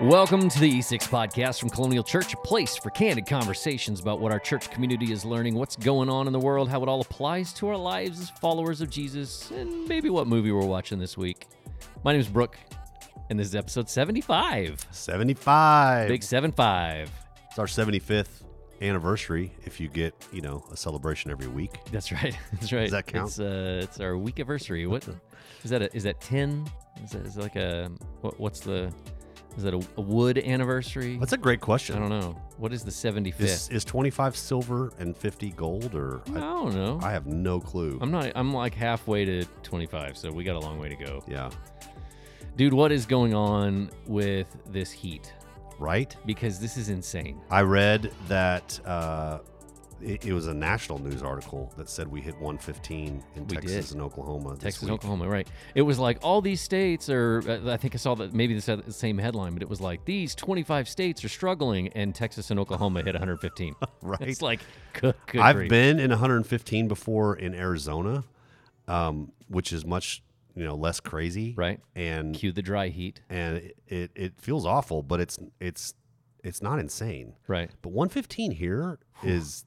Welcome 0.00 0.48
to 0.48 0.58
the 0.58 0.78
E6 0.78 1.10
podcast 1.10 1.60
from 1.60 1.68
Colonial 1.68 2.02
Church, 2.02 2.32
a 2.32 2.36
place 2.38 2.74
for 2.74 2.88
candid 2.88 3.26
conversations 3.26 4.00
about 4.00 4.18
what 4.18 4.32
our 4.32 4.38
church 4.38 4.70
community 4.70 5.12
is 5.12 5.26
learning, 5.26 5.54
what's 5.56 5.76
going 5.76 6.08
on 6.08 6.26
in 6.26 6.32
the 6.32 6.38
world, 6.38 6.70
how 6.70 6.82
it 6.82 6.88
all 6.88 7.02
applies 7.02 7.52
to 7.52 7.68
our 7.68 7.76
lives 7.76 8.18
as 8.18 8.30
followers 8.30 8.80
of 8.80 8.88
Jesus, 8.88 9.50
and 9.50 9.86
maybe 9.86 10.08
what 10.08 10.26
movie 10.26 10.52
we're 10.52 10.64
watching 10.64 10.98
this 10.98 11.18
week. 11.18 11.48
My 12.02 12.12
name 12.12 12.20
is 12.22 12.28
Brooke, 12.28 12.56
and 13.28 13.38
this 13.38 13.48
is 13.48 13.54
episode 13.54 13.90
75. 13.90 14.86
75. 14.90 16.08
Big 16.08 16.22
75. 16.22 17.12
It's 17.50 17.58
our 17.58 17.66
75th 17.66 18.44
anniversary 18.80 19.52
if 19.66 19.78
you 19.78 19.88
get, 19.88 20.14
you 20.32 20.40
know, 20.40 20.64
a 20.72 20.78
celebration 20.78 21.30
every 21.30 21.48
week. 21.48 21.78
That's 21.92 22.10
right. 22.10 22.34
That's 22.54 22.72
right. 22.72 22.90
that 22.90 23.06
count? 23.06 23.28
It's, 23.28 23.38
uh, 23.38 23.80
it's 23.82 24.00
our 24.00 24.16
week 24.16 24.38
anniversary. 24.38 24.86
What 24.86 25.06
is 25.62 25.68
that? 25.68 25.82
A, 25.82 25.94
is 25.94 26.04
that 26.04 26.22
10? 26.22 26.66
Is 27.04 27.10
that 27.10 27.26
is 27.26 27.34
that 27.34 27.42
like 27.42 27.56
a, 27.56 27.90
what, 28.22 28.40
what's 28.40 28.60
the, 28.60 28.90
is 29.56 29.62
that 29.64 29.74
a, 29.74 29.80
a 29.96 30.00
wood 30.00 30.38
anniversary? 30.38 31.16
That's 31.18 31.32
a 31.32 31.36
great 31.38 31.60
question. 31.60 31.96
I 31.96 31.98
don't 31.98 32.08
know. 32.08 32.40
What 32.56 32.72
is 32.72 32.84
the 32.84 32.90
75th? 32.90 33.40
Is, 33.40 33.68
is 33.68 33.84
25 33.84 34.36
silver 34.36 34.92
and 34.98 35.16
50 35.16 35.50
gold 35.50 35.94
or 35.94 36.20
I 36.28 36.40
don't 36.40 36.74
know. 36.74 36.98
I 37.02 37.10
have 37.10 37.26
no 37.26 37.60
clue. 37.60 37.98
I'm 38.00 38.10
not. 38.10 38.32
I'm 38.34 38.52
like 38.54 38.74
halfway 38.74 39.24
to 39.24 39.44
25, 39.62 40.16
so 40.16 40.30
we 40.30 40.44
got 40.44 40.56
a 40.56 40.60
long 40.60 40.78
way 40.78 40.88
to 40.88 40.96
go, 40.96 41.22
yeah. 41.26 41.50
dude. 42.56 42.72
What 42.72 42.92
is 42.92 43.06
going 43.06 43.34
on 43.34 43.90
with 44.06 44.46
this 44.70 44.90
heat? 44.90 45.32
Right? 45.78 46.14
Because 46.26 46.60
this 46.60 46.76
is 46.76 46.90
insane. 46.90 47.40
I 47.50 47.62
read 47.62 48.12
that 48.28 48.78
uh, 48.84 49.38
it, 50.02 50.24
it 50.26 50.32
was 50.32 50.46
a 50.46 50.54
national 50.54 50.98
news 50.98 51.22
article 51.22 51.72
that 51.76 51.88
said 51.88 52.08
we 52.08 52.20
hit 52.20 52.34
115 52.34 53.22
in 53.36 53.46
We 53.46 53.56
Texas 53.56 53.88
did. 53.88 53.94
and 53.96 54.02
Oklahoma. 54.02 54.56
Texas, 54.56 54.82
week. 54.82 54.92
Oklahoma, 54.92 55.28
right? 55.28 55.48
It 55.74 55.82
was 55.82 55.98
like 55.98 56.18
all 56.22 56.40
these 56.40 56.60
states 56.60 57.08
are. 57.08 57.42
uh, 57.48 57.72
I 57.72 57.76
think 57.76 57.94
I 57.94 57.98
saw 57.98 58.14
that 58.16 58.32
maybe 58.32 58.54
this 58.54 58.66
had 58.66 58.84
the 58.84 58.92
same 58.92 59.18
headline, 59.18 59.52
but 59.54 59.62
it 59.62 59.68
was 59.68 59.80
like 59.80 60.04
these 60.04 60.34
25 60.34 60.88
states 60.88 61.24
are 61.24 61.28
struggling, 61.28 61.88
and 61.88 62.14
Texas 62.14 62.50
and 62.50 62.58
Oklahoma 62.60 63.02
hit 63.02 63.14
115. 63.14 63.74
Right. 64.02 64.20
It's 64.22 64.40
like 64.42 64.60
good. 64.94 65.14
good 65.26 65.40
I've 65.40 65.56
grief. 65.56 65.68
been 65.70 66.00
in 66.00 66.10
115 66.10 66.88
before 66.88 67.36
in 67.36 67.54
Arizona, 67.54 68.24
um, 68.88 69.32
which 69.48 69.72
is 69.72 69.84
much, 69.84 70.22
you 70.54 70.64
know, 70.64 70.74
less 70.74 71.00
crazy. 71.00 71.54
right. 71.56 71.80
And 71.94 72.34
Cue 72.34 72.50
the 72.52 72.62
dry 72.62 72.88
heat. 72.88 73.20
and 73.28 73.56
it, 73.58 73.76
it, 73.86 74.10
it 74.14 74.32
feels 74.40 74.64
awful, 74.64 75.02
but 75.02 75.20
it's 75.20 75.38
it's 75.60 75.94
it's 76.42 76.62
not 76.62 76.78
insane. 76.78 77.34
Right. 77.46 77.70
But 77.82 77.90
115 77.90 78.52
here 78.52 78.98
is 79.22 79.66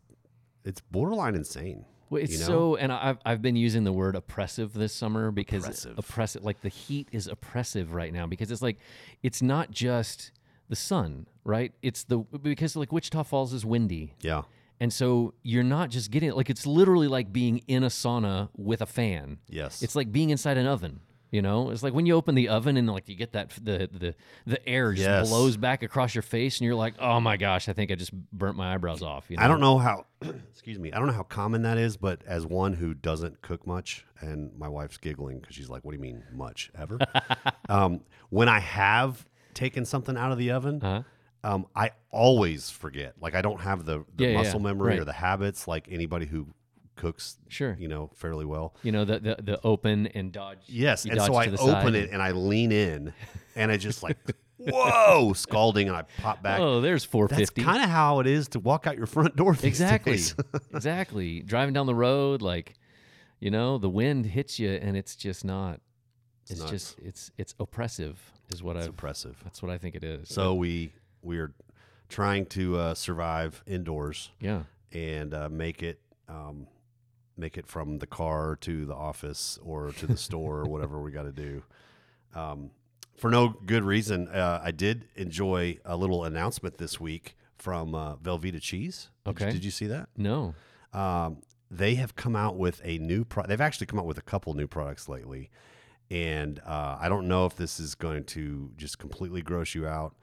it's 0.65 0.81
borderline 0.81 1.35
insane. 1.35 1.85
Well, 2.09 2.21
it's 2.21 2.33
you 2.33 2.39
know? 2.39 2.45
so, 2.45 2.75
and 2.75 2.91
I've 2.91 3.17
I've 3.25 3.41
been 3.41 3.55
using 3.55 3.83
the 3.85 3.93
word 3.93 4.15
oppressive 4.15 4.73
this 4.73 4.93
summer 4.93 5.31
because 5.31 5.63
Oppressive. 5.63 5.97
oppressive, 5.97 6.43
like 6.43 6.61
the 6.61 6.69
heat 6.69 7.07
is 7.11 7.27
oppressive 7.27 7.93
right 7.93 8.13
now 8.13 8.27
because 8.27 8.51
it's 8.51 8.61
like 8.61 8.77
it's 9.23 9.41
not 9.41 9.71
just 9.71 10.31
the 10.69 10.75
sun, 10.75 11.27
right? 11.43 11.73
It's 11.81 12.03
the 12.03 12.19
because 12.19 12.75
like 12.75 12.91
Wichita 12.91 13.23
Falls 13.23 13.51
is 13.53 13.65
windy, 13.65 14.13
Yeah. 14.21 14.43
and 14.79 14.93
so 14.93 15.33
you're 15.43 15.63
not 15.63 15.89
just 15.89 16.11
getting 16.11 16.31
like 16.33 16.49
it's 16.49 16.65
literally 16.67 17.07
like 17.07 17.33
being 17.33 17.59
in 17.67 17.83
a 17.83 17.87
sauna 17.89 18.49
with 18.55 18.81
a 18.81 18.85
fan. 18.85 19.39
Yes. 19.49 19.81
It's 19.81 19.95
like 19.95 20.11
being 20.11 20.29
inside 20.29 20.57
an 20.57 20.67
oven. 20.67 20.99
You 21.33 21.41
know, 21.41 21.71
it's 21.71 21.81
like 21.81 21.95
when 21.95 22.05
you 22.05 22.13
open 22.13 22.35
the 22.35 22.49
oven 22.49 22.77
and 22.77 22.87
like 22.87 23.09
you 23.09 23.15
get 23.15 23.31
that 23.31 23.49
the 23.59 23.89
the 23.91 24.13
the 24.45 24.69
air 24.69 24.93
just 24.93 25.09
Yes. 25.09 25.27
blows 25.27 25.57
back 25.57 25.81
across 25.81 26.13
your 26.13 26.21
face, 26.21 26.59
and 26.59 26.65
you're 26.67 26.75
like, 26.75 26.93
oh 26.99 27.19
my 27.19 27.37
gosh, 27.37 27.67
I 27.67 27.73
think 27.73 27.89
I 27.89 27.95
just 27.95 28.13
burnt 28.31 28.55
my 28.55 28.75
eyebrows 28.75 29.01
off. 29.01 29.25
You 29.29 29.37
know? 29.37 29.43
I 29.43 29.47
don't 29.47 29.59
know 29.59 29.79
how 29.79 30.05
excuse 30.51 30.77
me. 30.77 30.93
I 30.93 30.99
don't 30.99 31.07
know 31.07 31.13
how 31.13 31.23
common 31.23 31.63
that 31.63 31.79
is, 31.79 31.97
but 31.97 32.21
as 32.27 32.45
one 32.45 32.73
who 32.73 32.93
doesn't 32.93 33.41
cook 33.41 33.65
much 33.65 34.05
and 34.21 34.51
my 34.59 34.69
wife's 34.69 34.97
giggling 34.97 35.41
cuz 35.41 35.55
she's 35.55 35.69
like, 35.69 35.83
"What 35.83 35.93
do 35.93 35.97
you 35.97 36.01
mean 36.03 36.21
much 36.31 36.69
ever?" 36.77 36.99
um, 37.67 38.01
when 38.29 38.47
I 38.47 38.59
have 38.59 39.25
taken 39.55 39.85
something 39.85 40.15
out 40.15 40.31
of 40.31 40.37
the 40.37 40.51
oven, 40.51 40.81
Uh-huh. 40.83 41.01
um, 41.43 41.65
I 41.75 41.91
always 42.11 42.69
forget. 42.69 43.15
Like 43.19 43.33
I 43.33 43.41
don't 43.41 43.61
have 43.61 43.85
the, 43.85 44.05
the 44.15 44.25
Yeah, 44.25 44.33
muscle 44.33 44.59
yeah. 44.59 44.65
memory 44.67 44.99
or 44.99 45.03
the 45.03 45.13
habits 45.13 45.67
like 45.67 45.87
anybody 45.89 46.27
who 46.27 46.47
cooks, 46.95 47.37
Sure. 47.47 47.75
you 47.79 47.87
know, 47.87 48.09
fairly 48.13 48.45
well. 48.45 48.75
You 48.83 48.91
know 48.91 49.05
the 49.05 49.19
the, 49.19 49.35
the 49.41 49.59
open 49.63 50.07
and 50.07 50.31
dodge. 50.31 50.59
Yes, 50.67 51.05
and 51.05 51.19
so 51.19 51.35
I 51.35 51.47
open 51.47 51.57
side 51.57 51.95
it 51.95 52.09
and 52.11 52.21
I 52.21 52.31
lean 52.31 52.71
in, 52.71 53.13
and 53.55 53.71
I 53.71 53.77
just 53.77 54.03
like, 54.03 54.17
whoa, 54.57 55.33
scalding, 55.33 55.87
and 55.87 55.97
I 55.97 56.03
pop 56.21 56.41
back. 56.41 56.59
Oh, 56.59 56.81
there's 56.81 57.03
450 57.03 57.41
That's 57.41 57.51
450. 57.51 57.63
kind 57.63 57.83
of 57.83 57.89
how 57.89 58.19
it 58.19 58.27
is 58.27 58.47
to 58.49 58.59
walk 58.59 58.87
out 58.87 58.97
your 58.97 59.07
front 59.07 59.35
door. 59.35 59.55
Exactly, 59.63 60.19
exactly. 60.73 61.41
Driving 61.41 61.73
down 61.73 61.85
the 61.85 61.95
road, 61.95 62.41
like, 62.41 62.75
you 63.39 63.51
know, 63.51 63.77
the 63.77 63.89
wind 63.89 64.25
hits 64.25 64.59
you, 64.59 64.71
and 64.71 64.95
it's 64.97 65.15
just 65.15 65.43
not. 65.45 65.79
It's, 66.49 66.63
just 66.65 66.99
it's 66.99 67.31
it's 67.37 67.55
oppressive, 67.59 68.19
is 68.53 68.61
what 68.61 68.75
it's 68.75 68.85
I. 68.85 68.89
oppressive. 68.89 69.39
That's 69.43 69.61
what 69.61 69.71
I 69.71 69.77
think 69.77 69.95
it 69.95 70.03
is. 70.03 70.27
So 70.29 70.53
we 70.53 70.91
we 71.21 71.39
are 71.39 71.53
trying 72.09 72.45
to 72.47 72.77
uh, 72.77 72.93
survive 72.93 73.63
indoors 73.65 74.29
yeah, 74.41 74.63
and 74.91 75.33
uh, 75.33 75.47
make 75.49 75.81
it 75.81 75.99
um, 76.27 76.67
make 77.37 77.57
it 77.57 77.67
from 77.67 77.99
the 77.99 78.07
car 78.07 78.55
to 78.61 78.85
the 78.85 78.93
office 78.95 79.57
or 79.63 79.91
to 79.93 80.07
the 80.07 80.17
store 80.17 80.59
or 80.59 80.65
whatever 80.65 81.01
we 81.01 81.11
got 81.11 81.23
to 81.23 81.31
do. 81.31 81.63
Um, 82.35 82.71
for 83.17 83.29
no 83.29 83.49
good 83.65 83.83
reason, 83.83 84.27
uh, 84.27 84.59
I 84.63 84.71
did 84.71 85.05
enjoy 85.15 85.77
a 85.85 85.95
little 85.95 86.23
announcement 86.25 86.77
this 86.77 86.99
week 86.99 87.35
from 87.57 87.93
uh, 87.95 88.15
Velveeta 88.17 88.61
Cheese. 88.61 89.09
Did 89.25 89.39
you- 89.39 89.45
Okay. 89.45 89.51
did 89.53 89.65
you 89.65 89.71
see 89.71 89.87
that? 89.87 90.09
no, 90.17 90.53
Um, 90.93 91.41
they 91.71 91.95
have 91.95 92.15
come 92.15 92.35
out 92.35 92.55
with 92.57 92.81
a 92.83 92.97
new 92.99 93.23
pro- 93.25 93.47
they've 93.47 93.59
actually 93.61 93.87
come 93.87 93.97
out 93.99 94.05
with 94.05 94.17
a 94.19 94.21
couple 94.23 94.53
new 94.53 94.67
products 94.67 95.09
lately 95.09 95.49
and 96.11 96.59
uh, 96.67 96.97
i 96.99 97.09
don't 97.09 97.27
know 97.27 97.47
if 97.47 97.55
this 97.55 97.79
is 97.79 97.95
going 97.95 98.23
to 98.25 98.69
just 98.77 98.99
completely 98.99 99.41
gross 99.41 99.73
you 99.73 99.87
out 99.87 100.13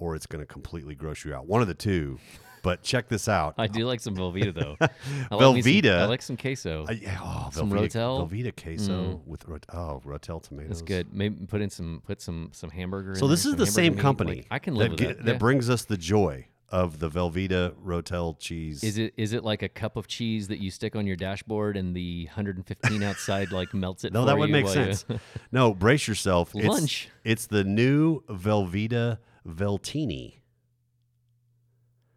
or 0.00 0.16
it's 0.16 0.26
going 0.26 0.42
to 0.42 0.46
completely 0.46 0.96
gross 0.96 1.24
you 1.24 1.32
out 1.32 1.46
one 1.46 1.60
of 1.62 1.68
the 1.68 1.74
two 1.74 2.18
but 2.66 2.82
check 2.82 3.08
this 3.08 3.28
out 3.28 3.54
I 3.56 3.68
do 3.68 3.86
like 3.86 4.00
some 4.00 4.16
Velveeta 4.16 4.52
though. 4.52 4.76
I 5.30 5.34
like 5.36 5.54
me 5.54 5.62
some- 5.62 5.72
Velveeta- 5.72 5.98
I 6.00 6.04
like 6.06 6.22
some 6.22 6.36
queso. 6.36 6.84
Uh, 6.88 6.92
yeah, 6.92 7.18
oh, 7.22 7.48
Some 7.52 7.70
Rotel? 7.70 8.28
Velveeta 8.28 8.52
queso 8.60 9.22
with 9.24 9.46
rot- 9.46 9.66
oh 9.72 10.02
Rotel 10.04 10.42
tomatoes 10.42 10.68
That's 10.70 10.82
good. 10.82 11.14
Maybe 11.14 11.46
put 11.46 11.60
in 11.60 11.70
some 11.70 12.02
put 12.04 12.20
some 12.20 12.50
some 12.52 12.70
hamburger. 12.70 13.14
so 13.14 13.28
this 13.28 13.44
there, 13.44 13.52
is 13.52 13.56
the 13.56 13.66
same 13.66 13.94
meat. 13.94 14.02
company 14.02 14.36
Like, 14.36 14.46
I 14.50 14.58
can 14.58 14.74
live 14.74 14.96
that, 14.96 15.06
with 15.06 15.16
that. 15.18 15.24
that 15.26 15.32
yeah. 15.34 15.38
brings 15.38 15.70
us 15.70 15.84
the 15.84 15.96
joy 15.96 16.46
of 16.70 16.98
the 16.98 17.08
Velveeta 17.08 17.72
Rotel 17.84 18.36
cheese 18.40 18.82
Is 18.82 18.98
it 18.98 19.14
is 19.16 19.32
it 19.32 19.44
like 19.44 19.62
a 19.62 19.68
cup 19.68 19.94
of 19.96 20.08
cheese 20.08 20.48
that 20.48 20.58
you 20.58 20.72
stick 20.72 20.96
on 20.96 21.06
your 21.06 21.14
dashboard 21.14 21.76
and 21.76 21.94
the 21.94 22.24
115 22.24 23.02
outside 23.04 23.52
like 23.52 23.72
melts 23.72 24.02
it? 24.04 24.12
No, 24.12 24.24
that 24.24 24.36
would 24.36 24.50
make 24.50 24.66
you- 24.66 24.72
sense. 24.72 25.04
no, 25.52 25.72
brace 25.72 26.08
yourself. 26.08 26.50
It's, 26.56 26.66
Lunch. 26.66 27.08
It's 27.22 27.46
the 27.46 27.62
new 27.62 28.22
Velveeta 28.24 29.18
Veltini. 29.46 30.40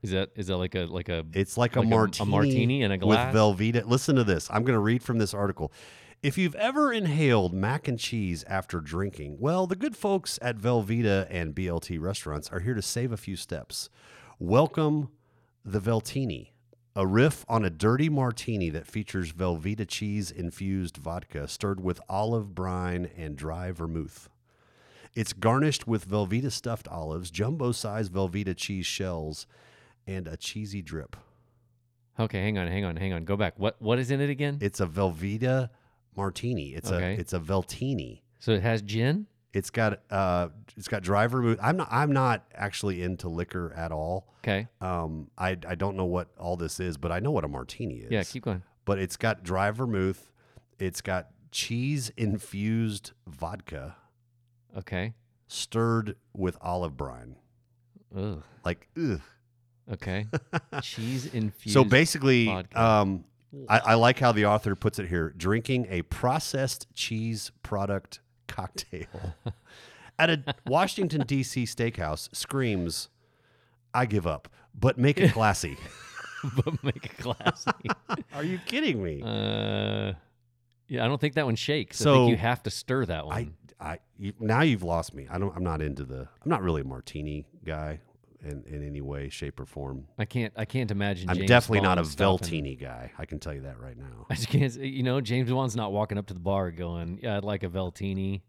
Is 0.01 0.11
that 0.11 0.29
is 0.35 0.47
that 0.47 0.57
like 0.57 0.75
a 0.75 0.85
like 0.85 1.09
a 1.09 1.25
It's 1.33 1.57
like, 1.57 1.75
Like 1.75 1.85
a 1.85 1.87
a- 1.87 1.91
a 1.91 1.95
martini, 1.97 2.29
martini 2.31 2.81
in 2.83 2.91
a 2.91 2.97
glass? 2.97 3.33
with 3.33 3.41
Velveeta. 3.41 3.85
Listen 3.85 4.15
to 4.15 4.23
this. 4.23 4.47
I'm 4.49 4.63
going 4.63 4.75
to 4.75 4.79
read 4.79 5.03
from 5.03 5.17
this 5.17 5.33
article. 5.33 5.71
If 6.21 6.37
you've 6.37 6.55
ever 6.55 6.91
inhaled 6.91 7.53
mac 7.53 7.87
and 7.87 7.97
cheese 7.97 8.43
after 8.45 8.81
drinking, 8.81 9.37
well, 9.39 9.67
the 9.67 9.75
good 9.75 9.95
folks 9.95 10.37
at 10.41 10.57
Velveeta 10.57 11.27
and 11.29 11.55
BLT 11.55 11.99
restaurants 11.99 12.49
are 12.49 12.59
here 12.59 12.73
to 12.73 12.81
save 12.81 13.11
a 13.13 13.17
few 13.17 13.35
steps. 13.37 13.89
Welcome 14.37 15.09
the 15.63 15.79
Veltini, 15.79 16.51
a 16.95 17.05
riff 17.07 17.45
on 17.47 17.63
a 17.63 17.69
dirty 17.69 18.09
martini 18.09 18.69
that 18.69 18.87
features 18.87 19.31
Velveeta 19.33 19.85
cheese 19.87 20.29
infused 20.31 20.97
vodka 20.97 21.47
stirred 21.47 21.79
with 21.81 22.01
olive 22.09 22.53
brine 22.55 23.09
and 23.17 23.35
dry 23.37 23.71
vermouth. 23.71 24.29
It's 25.15 25.33
garnished 25.33 25.87
with 25.87 26.07
Velveeta 26.09 26.51
stuffed 26.51 26.87
olives, 26.87 27.31
jumbo 27.31 27.71
sized 27.71 28.11
Velveeta 28.13 28.55
cheese 28.55 28.85
shells, 28.85 29.47
and 30.09 30.27
a 30.27 30.35
cheesy 30.37 30.81
drip. 30.81 31.15
Okay, 32.19 32.41
hang 32.41 32.57
on, 32.57 32.67
hang 32.67 32.83
on, 32.85 32.97
hang 32.97 33.13
on. 33.13 33.23
Go 33.25 33.37
back. 33.37 33.57
What 33.57 33.81
what 33.81 33.99
is 33.99 34.11
in 34.11 34.19
it 34.21 34.29
again? 34.29 34.57
It's 34.61 34.79
a 34.79 34.87
Velveeta 34.87 35.69
martini. 36.15 36.73
It's 36.73 36.91
Okay. 36.91 37.15
a 37.15 37.17
it's 37.19 37.33
a 37.33 37.39
Veltini. 37.39 38.21
so 38.39 38.51
it 38.51 38.61
has 38.61 38.81
gin. 38.81 39.27
It's 39.53 39.69
got 39.69 40.01
uh 40.11 40.49
it's 40.77 40.87
got 40.87 41.01
dry 41.01 41.27
vermouth. 41.27 41.57
I'm 41.61 41.77
not 41.77 41.87
I'm 41.91 42.11
not 42.11 42.45
actually 42.53 43.01
into 43.01 43.29
liquor 43.29 43.73
at 43.75 43.91
all. 43.91 44.27
Okay. 44.43 44.67
Um 44.81 45.29
I 45.37 45.51
I 45.67 45.75
don't 45.75 45.95
know 45.95 46.05
what 46.05 46.27
all 46.37 46.57
this 46.57 46.79
is, 46.79 46.97
but 46.97 47.11
I 47.11 47.19
know 47.19 47.31
what 47.31 47.45
a 47.45 47.47
martini 47.47 47.95
is. 47.99 48.11
Yeah, 48.11 48.23
keep 48.23 48.43
going. 48.43 48.63
but 48.85 48.99
it's 48.99 49.15
got 49.17 49.43
dry 49.43 49.71
vermouth. 49.71 50.31
It's 50.77 51.01
got 51.01 51.29
cheese 51.51 52.11
infused 52.17 53.11
vodka 53.27 53.95
Okay. 54.77 55.13
stirred 55.47 56.15
with 56.33 56.57
olive 56.61 56.95
brine. 56.97 57.37
Ugh. 58.15 58.43
Like 58.65 58.87
ugh. 58.97 59.21
Okay. 59.91 60.27
cheese 60.81 61.25
infused. 61.33 61.73
So 61.73 61.83
basically, 61.83 62.47
um, 62.75 63.23
I, 63.67 63.79
I 63.79 63.93
like 63.95 64.19
how 64.19 64.31
the 64.31 64.45
author 64.45 64.75
puts 64.75 64.99
it 64.99 65.07
here: 65.07 65.33
drinking 65.35 65.87
a 65.89 66.03
processed 66.03 66.87
cheese 66.93 67.51
product 67.63 68.19
cocktail 68.47 69.07
at 70.19 70.29
a 70.29 70.55
Washington 70.67 71.23
D.C. 71.25 71.63
steakhouse 71.65 72.33
screams, 72.35 73.09
"I 73.93 74.05
give 74.05 74.27
up, 74.27 74.47
but 74.77 74.97
make 74.97 75.19
it 75.19 75.31
classy." 75.33 75.77
but 76.55 76.83
make 76.83 77.05
it 77.05 77.17
classy. 77.17 77.71
Are 78.33 78.43
you 78.43 78.59
kidding 78.65 79.03
me? 79.03 79.21
uh, 79.23 80.13
yeah, 80.87 81.03
I 81.03 81.07
don't 81.07 81.19
think 81.21 81.35
that 81.35 81.45
one 81.45 81.55
shakes. 81.55 82.01
I 82.01 82.03
So, 82.03 82.13
think 82.13 82.29
you 82.31 82.37
have 82.37 82.63
to 82.63 82.69
stir 82.71 83.05
that 83.05 83.25
one. 83.25 83.53
I 83.79 83.93
I 83.93 83.99
you, 84.17 84.33
now 84.39 84.61
you've 84.61 84.83
lost 84.83 85.13
me. 85.13 85.27
I 85.29 85.37
don't. 85.39 85.55
I'm 85.55 85.63
not 85.63 85.81
into 85.81 86.03
the. 86.03 86.19
I'm 86.43 86.49
not 86.49 86.61
really 86.61 86.81
a 86.81 86.85
martini 86.85 87.45
guy 87.65 87.99
in 88.43 88.63
in 88.65 88.85
any 88.85 89.01
way, 89.01 89.29
shape, 89.29 89.59
or 89.59 89.65
form. 89.65 90.07
I 90.17 90.25
can't. 90.25 90.53
I 90.55 90.65
can't 90.65 90.91
imagine. 90.91 91.29
I'm 91.29 91.37
James 91.37 91.47
definitely 91.47 91.81
not 91.81 91.97
a 91.97 92.03
Bond 92.03 92.17
Veltini 92.41 92.79
guy. 92.79 93.11
I 93.17 93.25
can 93.25 93.39
tell 93.39 93.53
you 93.53 93.61
that 93.61 93.79
right 93.79 93.97
now. 93.97 94.25
I 94.29 94.35
just 94.35 94.49
can't. 94.49 94.73
You 94.75 95.03
know, 95.03 95.21
James 95.21 95.49
Bond's 95.51 95.75
not 95.75 95.91
walking 95.91 96.17
up 96.17 96.27
to 96.27 96.33
the 96.33 96.39
bar 96.39 96.71
going, 96.71 97.19
"Yeah, 97.21 97.37
I'd 97.37 97.43
like 97.43 97.63
a 97.63 97.69
Veltini, 97.69 98.41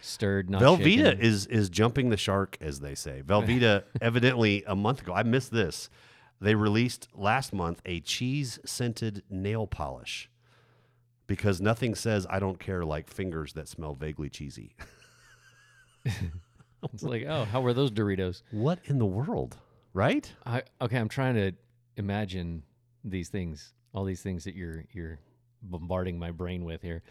stirred, 0.00 0.50
not 0.50 0.62
Velveeta 0.62 1.12
shaken." 1.12 1.20
is 1.20 1.46
is 1.46 1.68
jumping 1.68 2.10
the 2.10 2.16
shark, 2.16 2.56
as 2.60 2.80
they 2.80 2.94
say. 2.94 3.22
Velveeta, 3.24 3.84
evidently, 4.00 4.64
a 4.66 4.74
month 4.76 5.02
ago, 5.02 5.12
I 5.12 5.22
missed 5.22 5.50
this. 5.50 5.88
They 6.40 6.54
released 6.54 7.08
last 7.14 7.52
month 7.52 7.80
a 7.86 8.00
cheese 8.00 8.58
scented 8.64 9.22
nail 9.30 9.66
polish 9.66 10.28
because 11.26 11.60
nothing 11.60 11.94
says 11.94 12.26
I 12.28 12.38
don't 12.38 12.58
care 12.58 12.84
like 12.84 13.08
fingers 13.08 13.52
that 13.54 13.68
smell 13.68 13.94
vaguely 13.94 14.28
cheesy. 14.28 14.74
It's 16.94 17.02
like, 17.02 17.24
oh, 17.26 17.44
how 17.44 17.60
were 17.60 17.72
those 17.72 17.90
Doritos? 17.90 18.42
What 18.50 18.78
in 18.84 18.98
the 18.98 19.06
world, 19.06 19.56
right? 19.92 20.30
I 20.44 20.62
okay. 20.80 20.98
I'm 20.98 21.08
trying 21.08 21.34
to 21.34 21.52
imagine 21.96 22.62
these 23.04 23.28
things, 23.28 23.72
all 23.94 24.04
these 24.04 24.22
things 24.22 24.44
that 24.44 24.54
you're 24.54 24.84
you're 24.92 25.18
bombarding 25.62 26.18
my 26.18 26.30
brain 26.30 26.64
with 26.64 26.82
here. 26.82 27.02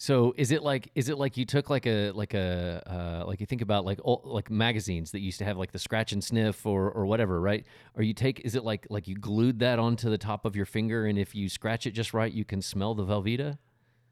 So 0.00 0.32
is 0.36 0.52
it 0.52 0.62
like 0.62 0.90
is 0.94 1.08
it 1.08 1.18
like 1.18 1.36
you 1.36 1.44
took 1.44 1.70
like 1.70 1.84
a 1.86 2.12
like 2.12 2.32
a 2.32 2.82
uh, 2.86 3.26
like 3.26 3.40
you 3.40 3.46
think 3.46 3.62
about 3.62 3.84
like 3.84 3.98
old, 4.02 4.22
like 4.24 4.48
magazines 4.48 5.10
that 5.10 5.20
used 5.20 5.38
to 5.38 5.44
have 5.44 5.56
like 5.56 5.72
the 5.72 5.78
scratch 5.78 6.12
and 6.12 6.22
sniff 6.22 6.64
or 6.64 6.90
or 6.92 7.04
whatever, 7.04 7.40
right? 7.40 7.66
Or 7.96 8.04
you 8.04 8.14
take 8.14 8.40
is 8.44 8.54
it 8.54 8.64
like 8.64 8.86
like 8.90 9.08
you 9.08 9.16
glued 9.16 9.58
that 9.58 9.80
onto 9.80 10.08
the 10.08 10.18
top 10.18 10.44
of 10.44 10.54
your 10.54 10.66
finger 10.66 11.06
and 11.06 11.18
if 11.18 11.34
you 11.34 11.48
scratch 11.48 11.84
it 11.84 11.92
just 11.92 12.14
right, 12.14 12.32
you 12.32 12.44
can 12.44 12.62
smell 12.62 12.94
the 12.94 13.04
Velveeta? 13.04 13.58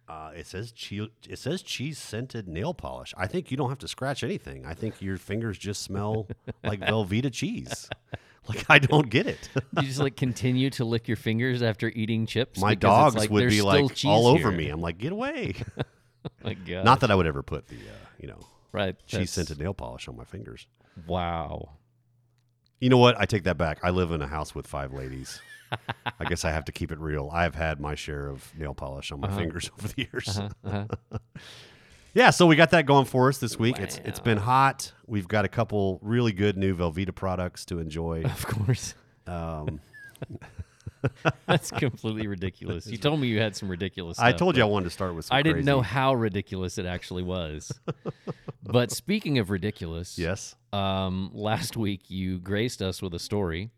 Uh, 0.09 0.31
it 0.37 0.47
says 0.47 0.71
cheese. 0.71 1.09
It 1.29 1.39
says 1.39 1.63
cheese 1.63 1.99
scented 1.99 2.47
nail 2.47 2.75
polish. 2.75 3.13
I 3.17 3.27
think 3.27 3.51
you 3.51 3.57
don't 3.57 3.71
have 3.71 3.79
to 3.81 3.89
scratch 3.89 4.23
anything. 4.23 4.65
I 4.65 4.75
think 4.75 5.03
your 5.03 5.17
fingers 5.17 5.59
just 5.59 5.83
smell 5.83 6.29
like 6.63 6.81
Velveeta 6.81 7.33
cheese. 7.33 7.89
Like 8.49 8.65
I 8.69 8.79
don't 8.79 9.11
get 9.11 9.27
it. 9.27 9.49
you 9.77 9.83
just 9.83 9.99
like 9.99 10.17
continue 10.17 10.71
to 10.71 10.85
lick 10.85 11.09
your 11.09 11.17
fingers 11.17 11.63
after 11.63 11.89
eating 11.89 12.27
chips. 12.27 12.61
My 12.61 12.75
dogs 12.75 13.17
like, 13.17 13.31
would 13.31 13.49
be 13.49 13.63
like 13.63 14.05
all 14.05 14.29
over 14.29 14.51
here." 14.51 14.59
me. 14.59 14.69
I'm 14.69 14.81
like, 14.81 14.99
get 14.99 15.13
away. 15.13 15.55
My 16.45 16.55
God. 16.55 16.85
Not 16.85 17.01
that 17.01 17.11
I 17.11 17.15
would 17.15 17.27
ever 17.27 17.43
put 17.43 17.67
the 17.69 17.77
uh, 17.77 18.07
you 18.21 18.29
know 18.29 18.39
right. 18.73 18.95
cheese 19.07 19.31
scented 19.33 19.59
nail 19.59 19.75
polish 19.75 20.09
on 20.09 20.17
my 20.17 20.25
fingers. 20.25 20.67
Wow. 21.07 21.71
You 22.81 22.91
know 22.91 22.99
what? 22.99 23.19
I 23.19 23.25
take 23.25 23.45
that 23.45 23.57
back. 23.57 23.79
I 23.83 23.91
live 23.91 24.13
in 24.13 24.21
a 24.21 24.27
house 24.27 24.55
with 24.55 24.67
five 24.67 24.93
ladies. 24.93 25.41
I 26.21 26.25
guess 26.25 26.45
I 26.45 26.51
have 26.51 26.65
to 26.67 26.73
keep 26.73 26.93
it 26.93 26.99
real. 26.99 27.31
I 27.33 27.43
have 27.43 27.55
had 27.55 27.81
my 27.81 27.95
share 27.95 28.29
of 28.29 28.53
nail 28.57 28.75
polish 28.75 29.11
on 29.13 29.21
my 29.21 29.35
fingers 29.35 29.71
over 29.79 29.89
the 29.89 30.09
years. 30.13 30.39
Uh-huh. 30.39 30.87
yeah, 32.15 32.31
so 32.31 32.47
we 32.47 32.57
got 32.57 32.71
that 32.71 32.87
going 32.87 33.07
for 33.07 33.29
us 33.29 33.39
this 33.39 33.59
week. 33.59 33.79
It's 33.79 33.99
it's 34.05 34.21
been 34.21 34.39
hot. 34.39 34.93
We've 35.07 35.27
got 35.27 35.45
a 35.45 35.49
couple 35.49 35.99
really 36.03 36.33
good 36.33 36.57
new 36.57 36.77
Velveeta 36.77 37.15
products 37.15 37.65
to 37.67 37.79
enjoy. 37.79 38.23
Of 38.25 38.47
course. 38.47 38.95
Um, 39.27 39.81
That's 41.47 41.71
completely 41.71 42.27
ridiculous. 42.27 42.87
You 42.87 42.99
told 42.99 43.21
me 43.21 43.29
you 43.29 43.41
had 43.41 43.55
some 43.57 43.69
ridiculous 43.69 44.19
I 44.19 44.33
told 44.33 44.57
you 44.57 44.63
I 44.63 44.67
wanted 44.67 44.85
to 44.85 44.91
start 44.91 45.15
with 45.15 45.27
some 45.27 45.37
I 45.37 45.43
didn't 45.43 45.65
know 45.65 45.81
how 45.81 46.15
ridiculous 46.15 46.79
it 46.79 46.87
actually 46.87 47.23
was. 47.23 47.73
but 48.63 48.91
speaking 48.91 49.39
of 49.39 49.51
ridiculous, 49.51 50.19
Yes. 50.19 50.55
um, 50.73 51.31
last 51.33 51.77
week 51.77 52.11
you 52.11 52.39
graced 52.39 52.83
us 52.83 53.01
with 53.03 53.15
a 53.15 53.19
story 53.19 53.71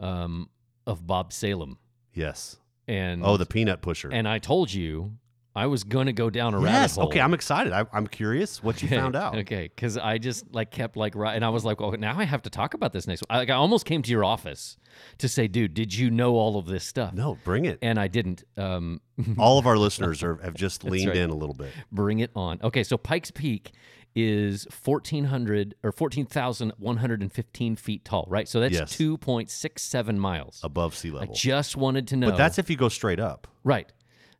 um, 0.00 0.48
of 0.86 1.06
Bob 1.06 1.32
Salem. 1.32 1.78
Yes. 2.14 2.56
And 2.88 3.22
Oh, 3.24 3.36
the 3.36 3.46
peanut 3.46 3.82
pusher. 3.82 4.10
and 4.12 4.28
I 4.28 4.38
told 4.38 4.72
you 4.72 5.12
I 5.56 5.66
was 5.66 5.82
going 5.84 6.06
to 6.06 6.12
go 6.12 6.28
down 6.30 6.54
a 6.54 6.58
rabbit 6.58 6.70
yes. 6.70 6.96
hole. 6.96 7.06
Okay, 7.06 7.20
I'm 7.20 7.34
excited. 7.34 7.72
I, 7.72 7.86
I'm 7.92 8.06
curious 8.06 8.62
what 8.62 8.82
you 8.82 8.88
found 8.88 9.16
out. 9.24 9.36
Okay, 9.38 9.70
because 9.74 9.96
I 9.96 10.18
just 10.18 10.52
like 10.54 10.70
kept 10.70 10.96
like 10.96 11.14
right, 11.16 11.34
and 11.34 11.44
I 11.44 11.48
was 11.48 11.64
like, 11.64 11.80
well, 11.80 11.92
now 11.92 12.18
I 12.18 12.24
have 12.24 12.42
to 12.42 12.50
talk 12.50 12.74
about 12.74 12.92
this 12.92 13.06
next." 13.06 13.24
I, 13.30 13.38
like 13.38 13.50
I 13.50 13.54
almost 13.54 13.86
came 13.86 14.02
to 14.02 14.10
your 14.10 14.22
office 14.24 14.76
to 15.18 15.28
say, 15.28 15.48
"Dude, 15.48 15.74
did 15.74 15.94
you 15.94 16.10
know 16.10 16.34
all 16.34 16.58
of 16.58 16.66
this 16.66 16.84
stuff?" 16.84 17.14
No, 17.14 17.38
bring 17.42 17.64
it. 17.64 17.78
and 17.82 17.98
I 17.98 18.08
didn't. 18.08 18.44
Um, 18.56 19.00
All 19.38 19.58
of 19.58 19.66
our 19.66 19.78
listeners 19.78 20.22
are, 20.22 20.36
have 20.42 20.52
just 20.52 20.84
leaned 20.84 21.08
right. 21.08 21.16
in 21.16 21.30
a 21.30 21.34
little 21.34 21.54
bit. 21.54 21.72
bring 21.90 22.18
it 22.18 22.30
on. 22.36 22.60
Okay, 22.62 22.82
so 22.84 22.98
Pikes 22.98 23.30
Peak 23.30 23.72
is 24.14 24.66
fourteen 24.70 25.24
hundred 25.24 25.74
or 25.82 25.90
fourteen 25.92 26.26
thousand 26.26 26.72
one 26.78 26.98
hundred 26.98 27.22
and 27.22 27.32
fifteen 27.32 27.76
feet 27.76 28.04
tall, 28.04 28.26
right? 28.28 28.46
So 28.48 28.60
that's 28.60 28.74
Yes. 28.74 28.90
two 28.90 29.16
point 29.16 29.50
six 29.50 29.82
seven 29.82 30.18
miles. 30.18 30.60
above 30.62 30.94
sea 30.94 31.10
level. 31.10 31.30
I 31.30 31.34
just 31.34 31.76
wanted 31.76 32.08
to 32.08 32.16
know. 32.16 32.30
But 32.30 32.36
that's 32.36 32.58
if 32.58 32.68
you 32.68 32.76
go 32.76 32.88
straight 32.90 33.20
up. 33.20 33.46
right. 33.64 33.90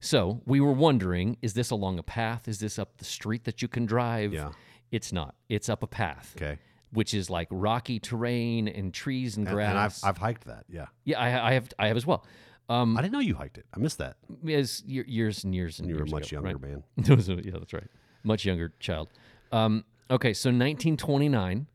So 0.00 0.42
we 0.46 0.60
were 0.60 0.72
wondering: 0.72 1.36
is 1.42 1.54
this 1.54 1.70
along 1.70 1.98
a 1.98 2.02
path? 2.02 2.48
Is 2.48 2.58
this 2.60 2.78
up 2.78 2.98
the 2.98 3.04
street 3.04 3.44
that 3.44 3.62
you 3.62 3.68
can 3.68 3.86
drive? 3.86 4.32
Yeah. 4.32 4.50
It's 4.92 5.12
not. 5.12 5.34
It's 5.48 5.68
up 5.68 5.82
a 5.82 5.86
path. 5.86 6.34
Okay. 6.36 6.58
which 6.92 7.12
is 7.12 7.28
like 7.28 7.48
rocky 7.50 7.98
terrain 7.98 8.68
and 8.68 8.94
trees 8.94 9.36
and 9.36 9.46
And, 9.48 9.54
grass. 9.54 9.70
and 9.70 9.78
I've, 9.78 10.16
I've 10.16 10.18
hiked 10.18 10.44
that. 10.46 10.64
Yeah. 10.68 10.86
yeah, 11.04 11.18
I, 11.20 11.50
I 11.50 11.52
have 11.54 11.68
I 11.78 11.88
have 11.88 11.96
as 11.96 12.06
well. 12.06 12.24
Um, 12.68 12.96
I 12.96 13.02
didn't 13.02 13.12
know 13.12 13.20
you 13.20 13.34
hiked 13.34 13.58
it. 13.58 13.66
I 13.74 13.78
missed 13.78 13.98
that. 13.98 14.16
as 14.48 14.82
ye- 14.86 15.04
years 15.06 15.44
and 15.44 15.54
years 15.54 15.78
and 15.80 15.88
You 15.88 15.96
were 15.96 16.02
a 16.02 16.10
much 16.10 16.32
ago, 16.32 16.42
younger 16.42 16.58
right? 16.58 16.72
man. 16.72 16.82
That 17.04 17.16
was 17.16 17.28
a- 17.28 17.34
yeah, 17.44 17.52
that's 17.58 17.72
right. 17.72 17.86
Much 18.24 18.44
younger 18.44 18.72
child. 18.80 19.08
Um, 19.52 19.84
okay, 20.10 20.32
so 20.32 20.48
1929, 20.50 21.66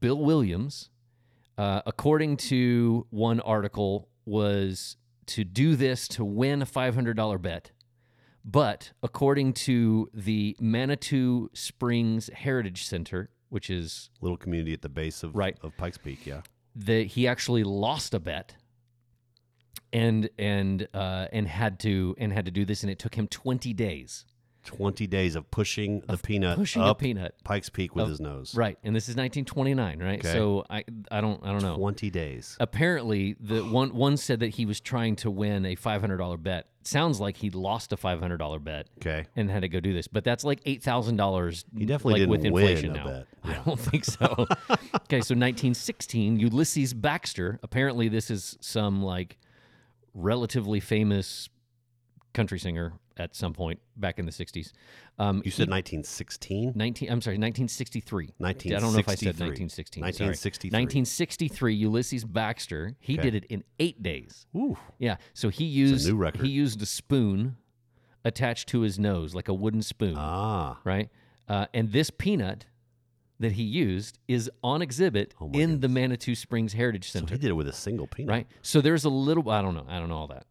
Bill 0.00 0.18
Williams, 0.18 0.90
uh, 1.58 1.82
according 1.86 2.36
to 2.38 3.06
one 3.10 3.40
article, 3.40 4.08
was 4.24 4.96
to 5.30 5.44
do 5.44 5.76
this 5.76 6.06
to 6.08 6.24
win 6.24 6.62
a 6.62 6.66
$500 6.66 7.40
bet. 7.42 7.72
But 8.44 8.92
according 9.02 9.52
to 9.54 10.08
the 10.14 10.56
Manitou 10.60 11.50
Springs 11.52 12.30
Heritage 12.32 12.84
Center, 12.86 13.30
which 13.50 13.68
is 13.68 14.10
Little 14.20 14.36
community 14.38 14.72
at 14.72 14.82
the 14.82 14.88
base 14.88 15.22
of, 15.22 15.34
Right. 15.36 15.56
of 15.62 15.76
Pikes 15.76 15.98
Peak. 15.98 16.26
Yeah. 16.26 16.42
that 16.74 17.06
he 17.08 17.26
actually 17.26 17.64
lost 17.64 18.14
a 18.14 18.20
bet 18.20 18.56
and 19.92 20.28
and 20.38 20.86
uh, 20.94 21.26
and 21.32 21.48
had 21.48 21.80
to 21.80 22.14
and 22.18 22.32
had 22.32 22.44
to 22.44 22.50
do 22.50 22.64
this 22.64 22.82
and 22.82 22.90
it 22.90 22.98
took 22.98 23.14
him 23.16 23.26
20 23.26 23.72
days 23.74 24.24
20 24.64 25.06
days 25.06 25.34
of 25.36 25.50
pushing 25.50 26.00
the 26.06 26.16
peanut 26.18 26.56
pushing 26.56 26.82
a 26.82 26.94
peanut 26.94 27.34
Pikes 27.44 27.68
Peak 27.70 27.94
with 27.96 28.04
Of- 28.04 28.10
his 28.10 28.20
nose. 28.20 28.54
right 28.54 28.78
and 28.84 28.94
this 28.94 29.04
is 29.04 29.16
1929 29.16 29.98
right 30.02 30.18
Okay. 30.18 30.32
so 30.32 30.64
i 30.68 30.84
i 31.10 31.20
don't 31.20 31.42
i 31.44 31.50
don't 31.50 31.62
know 31.62 31.76
20 31.76 32.10
days. 32.10 32.56
apparently 32.60 33.36
the 33.40 33.62
one 33.64 33.94
one 33.94 34.16
said 34.18 34.40
that 34.40 34.48
he 34.50 34.66
was 34.66 34.78
trying 34.80 35.16
to 35.16 35.30
win 35.30 35.64
a 35.64 35.76
$500 35.76 36.42
bet 36.42 36.66
sounds 36.82 37.20
like 37.20 37.36
he 37.36 37.50
lost 37.50 37.92
a 37.92 37.96
$500 37.96 38.62
bet 38.64 38.86
Okay. 38.98 39.26
and 39.36 39.50
had 39.50 39.62
to 39.62 39.68
go 39.68 39.80
do 39.80 39.92
this 39.94 40.06
but 40.08 40.24
that's 40.24 40.44
like 40.44 40.62
$8000 40.64 41.64
He 41.76 41.86
definitely 41.86 42.12
like 42.12 42.18
didn't 42.20 42.30
with 42.30 42.44
inflation 42.44 42.92
win 42.92 43.00
a 43.00 43.04
now 43.04 43.10
bet. 43.10 43.26
I 43.44 43.54
don't 43.64 43.80
think 43.80 44.04
so. 44.04 44.26
okay, 44.70 45.20
so 45.22 45.34
1916, 45.34 46.38
Ulysses 46.38 46.92
Baxter. 46.92 47.58
Apparently, 47.62 48.08
this 48.08 48.30
is 48.30 48.58
some 48.60 49.02
like 49.02 49.38
relatively 50.14 50.80
famous 50.80 51.48
country 52.34 52.58
singer 52.58 52.92
at 53.20 53.36
some 53.36 53.52
point 53.52 53.78
back 53.96 54.18
in 54.18 54.24
the 54.26 54.32
60s. 54.32 54.72
Um, 55.18 55.42
You 55.44 55.50
said 55.50 55.68
he- 55.68 55.72
1916? 55.72 56.72
19. 56.74 57.10
I'm 57.10 57.20
sorry, 57.20 57.36
1963. 57.36 58.30
I 58.42 58.52
don't 58.80 58.92
know 58.92 58.98
if 58.98 59.08
I 59.08 59.14
said 59.14 59.38
1916. 59.38 60.02
1963. 60.02 60.70
sorry. 60.70 60.70
1963. 60.70 60.70
1963. 60.70 61.74
Ulysses 61.74 62.24
Baxter. 62.24 62.96
He 62.98 63.14
Okay. 63.14 63.22
did 63.30 63.34
it 63.34 63.44
in 63.50 63.64
eight 63.78 64.02
days. 64.02 64.46
Ooh. 64.56 64.76
Yeah. 64.98 65.16
So 65.34 65.48
he 65.50 65.64
used 65.64 66.08
new 66.08 66.16
record. 66.16 66.44
he 66.44 66.50
used 66.50 66.80
a 66.82 66.86
spoon 66.86 67.56
attached 68.24 68.68
to 68.70 68.80
his 68.80 68.98
nose, 68.98 69.34
like 69.34 69.48
a 69.48 69.54
wooden 69.54 69.82
spoon 69.82 70.14
Ah. 70.16 70.80
right? 70.84 71.08
Uh, 71.48 71.66
and 71.74 71.92
this 71.92 72.10
peanut 72.10 72.66
that 73.38 73.52
he 73.52 73.62
used 73.62 74.18
is 74.28 74.50
on 74.62 74.82
exhibit 74.82 75.34
Oh 75.40 75.50
in 75.52 75.80
the 75.80 75.88
Manitou 75.88 76.34
Springs 76.34 76.74
Heritage 76.74 77.10
So 77.10 77.18
Center, 77.20 77.34
he 77.34 77.40
did 77.40 77.48
it 77.50 77.54
with 77.54 77.66
a 77.68 77.72
single 77.72 78.06
peanut. 78.06 78.28
right? 78.30 78.46
So 78.62 78.80
there's 78.82 79.04
a 79.04 79.08
little, 79.08 79.48
I 79.50 79.62
don't 79.62 79.74
know, 79.74 79.86
I 79.88 79.98
don't 79.98 80.10
know 80.10 80.16
all 80.16 80.26
that, 80.28 80.46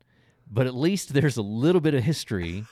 but 0.49 0.67
at 0.67 0.75
least 0.75 1.13
there's 1.13 1.37
a 1.37 1.41
little 1.41 1.81
bit 1.81 1.93
of 1.93 2.03
history 2.03 2.65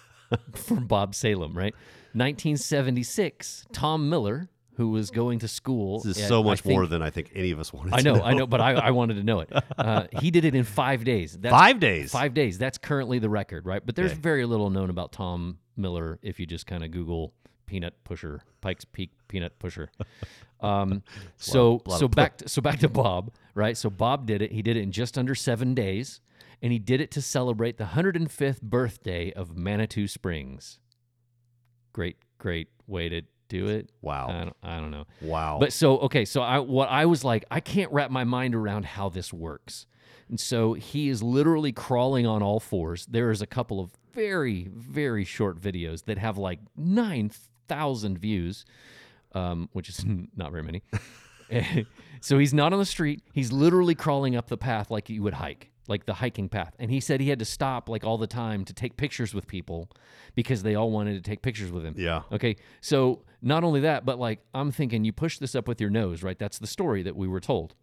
from 0.56 0.88
Bob 0.88 1.14
Salem, 1.16 1.58
right? 1.58 1.74
1976, 2.14 3.66
Tom 3.74 4.10
Miller, 4.10 4.50
who 4.76 4.90
was 4.90 5.10
going 5.12 5.40
to 5.40 5.48
school. 5.48 6.00
This 6.02 6.18
is 6.18 6.24
at, 6.24 6.30
so 6.30 6.44
much 6.44 6.62
think- 6.62 6.76
more 6.76 6.86
than 6.88 7.02
I 7.02 7.10
think 7.10 7.32
any 7.36 7.52
of 7.52 7.60
us 7.60 7.74
wanted. 7.74 7.94
I 7.94 7.98
to 7.98 8.04
know, 8.04 8.22
I 8.22 8.34
know, 8.34 8.46
but 8.48 8.62
I, 8.62 8.74
I 8.74 8.92
wanted 8.92 9.16
to 9.16 9.24
know 9.24 9.40
it. 9.42 9.50
Uh, 9.78 10.08
he 10.20 10.32
did 10.32 10.44
it 10.44 10.56
in 10.56 10.64
five 10.64 11.04
days. 11.04 11.38
That's 11.40 11.54
Five 11.54 11.80
days. 11.80 12.12
Five 12.12 12.34
days. 12.34 12.58
That's 12.58 12.78
currently 12.80 13.20
the 13.20 13.30
record, 13.30 13.66
right? 13.66 13.82
But 13.86 13.96
there's 13.96 14.12
Okay. 14.12 14.20
very 14.22 14.46
little 14.46 14.70
known 14.72 14.90
about 14.90 15.12
Tom 15.12 15.60
Miller 15.78 16.18
if 16.24 16.40
you 16.40 16.46
just 16.48 16.66
kind 16.66 16.84
of 16.84 16.90
Google 16.92 17.34
peanut 17.68 17.94
pusher, 18.04 18.42
Pikes 18.62 18.86
Peak 18.86 19.12
peanut 19.28 19.58
pusher. 19.60 19.90
Um, 20.62 21.04
so 21.38 21.82
lot 21.86 22.00
so 22.00 22.08
back 22.08 22.38
to, 22.40 22.50
so 22.50 22.60
back 22.62 22.80
to 22.80 22.90
Bob, 22.90 23.32
right? 23.54 23.78
So 23.78 23.90
Bob 23.92 24.26
did 24.26 24.42
it. 24.42 24.52
He 24.52 24.62
did 24.64 24.78
it 24.78 24.82
in 24.82 24.92
just 24.92 25.16
under 25.18 25.36
seven 25.36 25.74
days, 25.76 26.22
and 26.62 26.72
he 26.72 26.80
did 26.80 27.02
it 27.02 27.12
to 27.12 27.22
celebrate 27.22 27.78
the 27.78 27.86
105th 27.86 28.62
birthday 28.62 29.32
of 29.34 29.56
Manitou 29.56 30.08
Springs. 30.08 30.80
Great, 31.94 32.18
great 32.38 32.70
way 32.88 33.10
to 33.10 33.22
do 33.48 33.68
it. 33.68 33.92
Wow. 34.02 34.28
I 34.30 34.44
don't, 34.44 34.56
I 34.64 34.80
don't 34.80 34.92
know. 34.92 35.06
Wow. 35.22 35.58
But 35.60 35.74
so 35.74 36.00
okay, 36.00 36.26
so 36.26 36.42
I 36.42 36.60
what 36.60 36.90
I 36.90 37.06
was 37.06 37.24
like, 37.24 37.46
I 37.50 37.60
can't 37.60 37.92
wrap 37.92 38.12
my 38.12 38.24
mind 38.24 38.56
around 38.56 38.86
how 38.86 39.10
this 39.10 39.32
works. 39.32 39.86
And 40.30 40.40
so 40.40 40.74
he 40.74 41.10
is 41.10 41.24
literally 41.24 41.72
crawling 41.72 42.28
on 42.28 42.44
all 42.44 42.60
fours. 42.60 43.06
There 43.06 43.32
is 43.32 43.42
a 43.42 43.48
couple 43.48 43.80
of 43.80 43.92
very, 44.14 44.68
very 44.74 45.24
short 45.24 45.60
videos 45.60 46.06
that 46.06 46.18
have 46.18 46.38
like 46.38 46.60
9,000 46.76 48.18
views, 48.18 48.66
um, 49.34 49.70
which 49.72 49.90
is 49.90 50.04
not 50.36 50.52
very 50.52 50.64
many. 50.64 50.84
so 52.22 52.38
he's 52.38 52.54
not 52.54 52.74
on 52.74 52.80
the 52.80 52.86
street. 52.86 53.22
He's 53.32 53.52
literally 53.52 53.96
crawling 53.96 54.36
up 54.36 54.48
the 54.48 54.58
path 54.58 54.92
like 54.92 55.10
you 55.10 55.24
would 55.24 55.36
hike, 55.36 55.72
like 55.88 56.06
the 56.06 56.16
hiking 56.16 56.50
path. 56.50 56.76
And 56.80 56.92
he 56.92 57.00
said 57.00 57.22
he 57.22 57.30
had 57.30 57.40
to 57.40 57.46
stop 57.46 57.90
like 57.90 58.04
all 58.04 58.18
the 58.18 58.28
time 58.28 58.66
to 58.66 58.74
take 58.74 58.98
pictures 58.98 59.34
with 59.34 59.48
people 59.48 59.90
because 60.36 60.64
they 60.64 60.76
all 60.76 60.92
wanted 60.92 61.16
to 61.16 61.30
take 61.30 61.42
pictures 61.42 61.72
with 61.72 61.86
him. 61.86 61.96
Yeah. 61.98 62.24
Okay. 62.32 62.58
So 62.82 63.24
not 63.42 63.64
only 63.64 63.82
that, 63.82 64.06
but 64.06 64.20
like 64.20 64.40
I'm 64.54 64.72
thinking 64.72 65.04
you 65.06 65.14
push 65.14 65.38
this 65.40 65.56
up 65.56 65.68
with 65.68 65.80
your 65.80 65.90
nose, 65.90 66.24
right? 66.24 66.38
That's 66.38 66.60
the 66.60 66.68
story 66.68 67.04
that 67.04 67.16
we 67.16 67.28
were 67.28 67.40
told. 67.40 67.76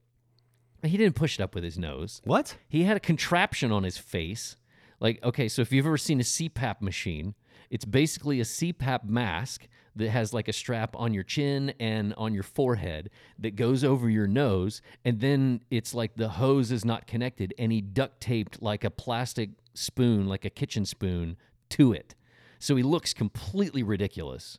He 0.82 0.98
didn't 0.98 1.14
push 1.16 1.38
it 1.38 1.42
up 1.42 1.54
with 1.54 1.64
his 1.64 1.78
nose. 1.78 2.20
What? 2.24 2.56
He 2.68 2.82
had 2.82 2.96
a 2.96 3.00
contraption 3.00 3.72
on 3.72 3.84
his 3.84 3.96
face. 3.96 4.56
Like, 5.00 5.22
okay, 5.24 5.48
so 5.48 5.62
if 5.62 5.72
you've 5.72 5.86
ever 5.86 5.96
seen 5.96 6.20
a 6.20 6.24
CPAP 6.24 6.80
machine, 6.80 7.34
it's 7.70 7.84
basically 7.84 8.40
a 8.40 8.44
CPAP 8.44 9.04
mask 9.04 9.66
that 9.96 10.10
has 10.10 10.32
like 10.32 10.48
a 10.48 10.52
strap 10.52 10.96
on 10.96 11.14
your 11.14 11.22
chin 11.22 11.72
and 11.78 12.14
on 12.14 12.34
your 12.34 12.42
forehead 12.42 13.10
that 13.38 13.56
goes 13.56 13.84
over 13.84 14.08
your 14.10 14.26
nose. 14.26 14.82
And 15.04 15.20
then 15.20 15.60
it's 15.70 15.94
like 15.94 16.16
the 16.16 16.28
hose 16.28 16.72
is 16.72 16.84
not 16.84 17.06
connected 17.06 17.54
and 17.58 17.70
he 17.70 17.80
duct 17.80 18.20
taped 18.20 18.60
like 18.60 18.84
a 18.84 18.90
plastic 18.90 19.50
spoon, 19.74 20.26
like 20.26 20.44
a 20.44 20.50
kitchen 20.50 20.84
spoon, 20.84 21.36
to 21.70 21.92
it. 21.92 22.14
So 22.58 22.76
he 22.76 22.82
looks 22.82 23.12
completely 23.14 23.82
ridiculous. 23.82 24.58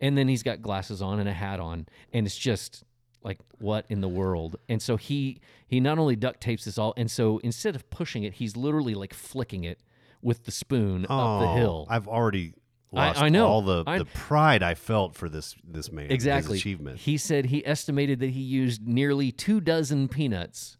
And 0.00 0.16
then 0.18 0.28
he's 0.28 0.42
got 0.42 0.60
glasses 0.60 1.00
on 1.00 1.20
and 1.20 1.28
a 1.28 1.32
hat 1.32 1.58
on. 1.58 1.86
And 2.12 2.26
it's 2.26 2.36
just 2.36 2.84
like 3.22 3.38
what 3.58 3.86
in 3.88 4.00
the 4.02 4.08
world 4.08 4.54
and 4.68 4.80
so 4.80 4.96
he 4.96 5.40
he 5.66 5.80
not 5.80 5.98
only 5.98 6.14
duct 6.14 6.40
tapes 6.40 6.64
this 6.64 6.78
all 6.78 6.94
and 6.96 7.10
so 7.10 7.38
instead 7.38 7.74
of 7.74 7.90
pushing 7.90 8.22
it 8.22 8.34
he's 8.34 8.56
literally 8.56 8.94
like 8.94 9.12
flicking 9.12 9.64
it 9.64 9.80
with 10.22 10.44
the 10.44 10.52
spoon 10.52 11.04
up 11.08 11.40
the 11.40 11.48
Oh, 11.48 11.54
hill 11.56 11.86
I've 11.90 12.06
already 12.06 12.54
lost 12.92 13.20
I 13.20 13.28
know. 13.28 13.46
all 13.46 13.62
the, 13.62 13.82
I- 13.86 13.98
the 13.98 14.04
pride 14.04 14.62
I 14.62 14.74
felt 14.74 15.14
for 15.14 15.28
this 15.28 15.54
this 15.66 15.90
man. 15.92 16.06
his 16.06 16.14
exactly 16.14 16.58
achievement. 16.58 16.98
he 17.00 17.16
said 17.16 17.46
he 17.46 17.66
estimated 17.66 18.20
that 18.20 18.30
he 18.30 18.40
used 18.40 18.86
nearly 18.86 19.32
two 19.32 19.60
dozen 19.60 20.08
peanuts 20.08 20.76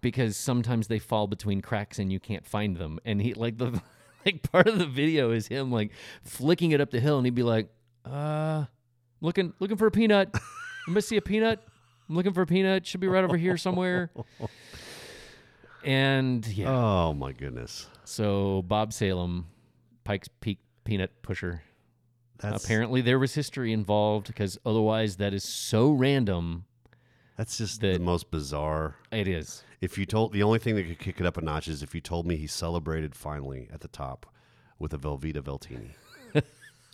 because 0.00 0.36
sometimes 0.36 0.86
they 0.88 0.98
fall 0.98 1.26
between 1.26 1.60
cracks 1.60 1.98
and 1.98 2.12
you 2.12 2.20
can't 2.20 2.46
find 2.46 2.76
them 2.76 2.98
and 3.04 3.20
he 3.22 3.34
like 3.34 3.58
the 3.58 3.80
like 4.26 4.42
part 4.52 4.68
of 4.68 4.78
the 4.78 4.86
video 4.86 5.30
is 5.30 5.46
him 5.48 5.72
like 5.72 5.90
flicking 6.22 6.70
it 6.72 6.80
up 6.80 6.90
the 6.90 7.00
hill 7.00 7.16
and 7.18 7.26
he'd 7.26 7.34
be 7.34 7.42
like 7.42 7.68
uh 8.04 8.64
looking 9.20 9.52
looking 9.58 9.76
for 9.76 9.86
a 9.86 9.90
peanut 9.90 10.28
I'm 10.34 10.92
gonna 10.94 11.02
see 11.02 11.16
a 11.16 11.22
peanut 11.22 11.60
i'm 12.08 12.14
looking 12.14 12.32
for 12.32 12.42
a 12.42 12.46
peanut 12.46 12.86
should 12.86 13.00
be 13.00 13.08
right 13.08 13.24
over 13.24 13.36
here 13.36 13.56
somewhere 13.56 14.10
and 15.84 16.46
yeah 16.46 16.70
Oh 16.70 17.12
my 17.14 17.32
goodness. 17.32 17.86
so 18.04 18.62
bob 18.62 18.92
salem 18.92 19.46
pikes 20.04 20.28
peak 20.40 20.58
peanut 20.88 21.20
pusher 21.22 21.62
That's 22.38 22.64
apparently 22.64 23.00
there 23.02 23.18
was 23.18 23.34
history 23.34 23.72
involved 23.74 24.26
because 24.28 24.58
otherwise 24.64 25.16
that 25.16 25.34
is 25.34 25.44
so 25.44 25.90
random 25.90 26.64
that's 27.36 27.58
just 27.58 27.80
that- 27.82 27.94
the 27.98 27.98
most 28.00 28.30
bizarre. 28.30 28.96
it 29.12 29.28
is 29.28 29.62
If 29.82 29.98
you 29.98 30.06
told 30.06 30.32
the 30.32 30.42
only 30.42 30.58
thing 30.58 30.74
that 30.76 30.84
could 30.84 30.98
kick 30.98 31.20
it 31.20 31.26
up 31.26 31.36
a 31.36 31.40
notch 31.42 31.68
is 31.68 31.82
if 31.82 31.94
you 31.94 32.00
told 32.00 32.26
me 32.26 32.36
he 32.36 32.46
celebrated 32.46 33.14
finally 33.14 33.68
at 33.72 33.80
the 33.80 33.88
top 33.88 34.26
with 34.78 34.94
a 34.94 34.98
Velveeta 34.98 35.42
Veltini. 35.42 35.90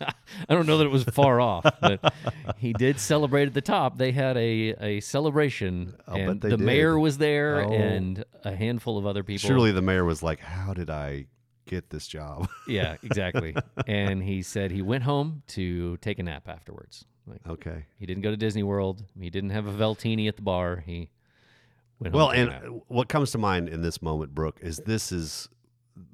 I 0.01 0.53
don't 0.53 0.65
know 0.67 0.77
that 0.79 0.85
it 0.85 0.91
was 0.91 1.03
far 1.05 1.39
off, 1.39 1.63
but 1.79 2.13
he 2.57 2.73
did 2.73 2.99
celebrate 2.99 3.47
at 3.47 3.53
the 3.53 3.61
top. 3.61 3.97
They 3.97 4.11
had 4.11 4.35
a, 4.35 4.75
a 4.81 4.99
celebration, 4.99 5.95
oh, 6.07 6.13
I'll 6.15 6.29
and 6.31 6.39
bet 6.41 6.49
the 6.51 6.57
they 6.57 6.65
mayor 6.65 6.99
was 6.99 7.17
there, 7.17 7.61
Oh. 7.63 7.71
and 7.71 8.25
a 8.43 8.53
handful 8.55 8.97
of 8.97 9.05
other 9.05 9.23
people. 9.23 9.47
Surely 9.47 9.71
the 9.71 9.81
mayor 9.81 10.03
was 10.03 10.21
like, 10.21 10.39
"How 10.41 10.73
did 10.73 10.89
I 10.89 11.27
get 11.65 11.89
this 11.89 12.07
job?" 12.07 12.47
yeah, 12.67 12.97
exactly. 13.03 13.55
and 13.87 14.23
he 14.23 14.41
said 14.41 14.71
he 14.71 14.81
went 14.81 15.03
home 15.03 15.43
to 15.47 15.97
take 15.97 16.19
a 16.19 16.23
nap 16.23 16.47
afterwards. 16.47 17.05
Like 17.27 17.41
okay. 17.47 17.85
he 17.97 18.05
didn't 18.05 18.23
go 18.23 18.31
to 18.31 18.37
Disney 18.37 18.63
World. 18.63 19.03
He 19.19 19.29
didn't 19.29 19.49
have 19.49 19.67
a 19.67 19.71
Veltini 19.71 20.27
at 20.27 20.35
the 20.35 20.41
bar. 20.41 20.83
He 20.85 21.09
went 21.99 22.13
home 22.13 22.19
Well, 22.19 22.31
to 22.31 22.37
and 22.37 22.49
nap. 22.49 22.83
what 22.87 23.09
comes 23.09 23.31
to 23.31 23.37
mind 23.37 23.69
in 23.69 23.81
this 23.81 24.01
moment, 24.01 24.35
Brooke, 24.35 24.59
is 24.61 24.77
this 24.85 25.11
is 25.11 25.49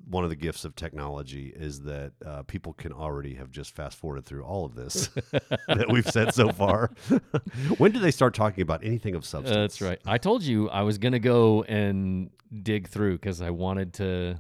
one 0.08 0.24
of 0.24 0.30
the 0.30 0.36
gifts 0.36 0.66
of 0.66 0.76
technology 0.76 1.54
is 1.56 1.82
that 1.82 2.12
uh, 2.26 2.44
people 2.44 2.74
can 2.74 2.92
already 2.92 3.36
have 3.36 3.50
just 3.50 3.74
fast 3.74 3.98
forwarded 3.98 4.26
through 4.26 4.44
all 4.44 4.66
of 4.66 4.76
this 4.76 5.08
that 5.68 5.90
we've 5.90 6.08
said 6.08 6.34
so 6.34 6.50
far. 6.50 6.92
when 7.78 7.92
do 7.92 8.00
they 8.00 8.12
start 8.12 8.34
talking 8.34 8.62
about 8.62 8.84
anything 8.84 9.16
of 9.16 9.26
substance? 9.26 9.56
Uh, 9.56 9.62
that's 9.62 9.82
right. 9.82 10.00
I 10.06 10.18
told 10.18 10.44
you 10.44 10.70
I 10.70 10.82
was 10.84 10.98
gonna 10.98 11.20
go 11.20 11.64
and 11.64 12.30
dig 12.62 12.88
through 12.90 13.14
because 13.14 13.42
I 13.42 13.50
wanted 13.50 13.94
to. 13.96 14.40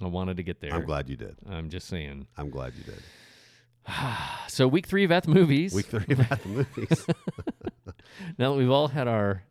I 0.00 0.06
wanted 0.06 0.36
to 0.36 0.42
get 0.42 0.60
there. 0.60 0.72
I'm 0.74 0.84
glad 0.84 1.08
you 1.08 1.16
did. 1.16 1.36
I'm 1.48 1.70
just 1.70 1.88
saying. 1.88 2.26
I'm 2.36 2.50
glad 2.50 2.74
you 2.76 2.84
did. 2.84 3.02
So 4.48 4.66
week 4.66 4.86
three 4.86 5.04
of 5.04 5.12
at 5.12 5.22
the 5.24 5.30
movies. 5.30 5.72
Week 5.72 5.86
three 5.86 6.04
about 6.14 6.42
the 6.42 6.48
movies. 6.48 7.06
Now 8.38 8.52
that 8.52 8.58
we've 8.58 8.70
all 8.70 8.88
had 8.88 9.06
our 9.06 9.44